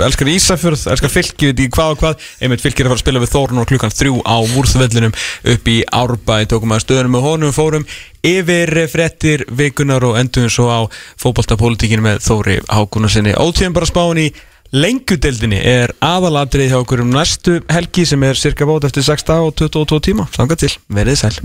[0.07, 2.29] elskar Ísafjörð, elskar fylki, veit í hvað og hvað.
[2.39, 5.23] Einmitt fylkir er að fara að spila við Þórun og klukkan þrjú á Vúrþvellinum
[5.57, 6.53] upp í Árbæði.
[6.55, 7.91] Tókum að stöðunum með honum, fórum
[8.25, 10.81] yfir frettir vikunar og endum svo á
[11.21, 13.37] fótboltapolítikinu með Þóri Hákunarsinni.
[13.37, 14.29] Ótíðan bara spáin í
[14.75, 19.47] lengjudeldinni er aðalatrið hjá okkur um næstu helgi sem er cirka bót eftir 6 dag
[19.47, 20.29] og 22 tíma.
[20.35, 21.37] Sanga til, verið sæl.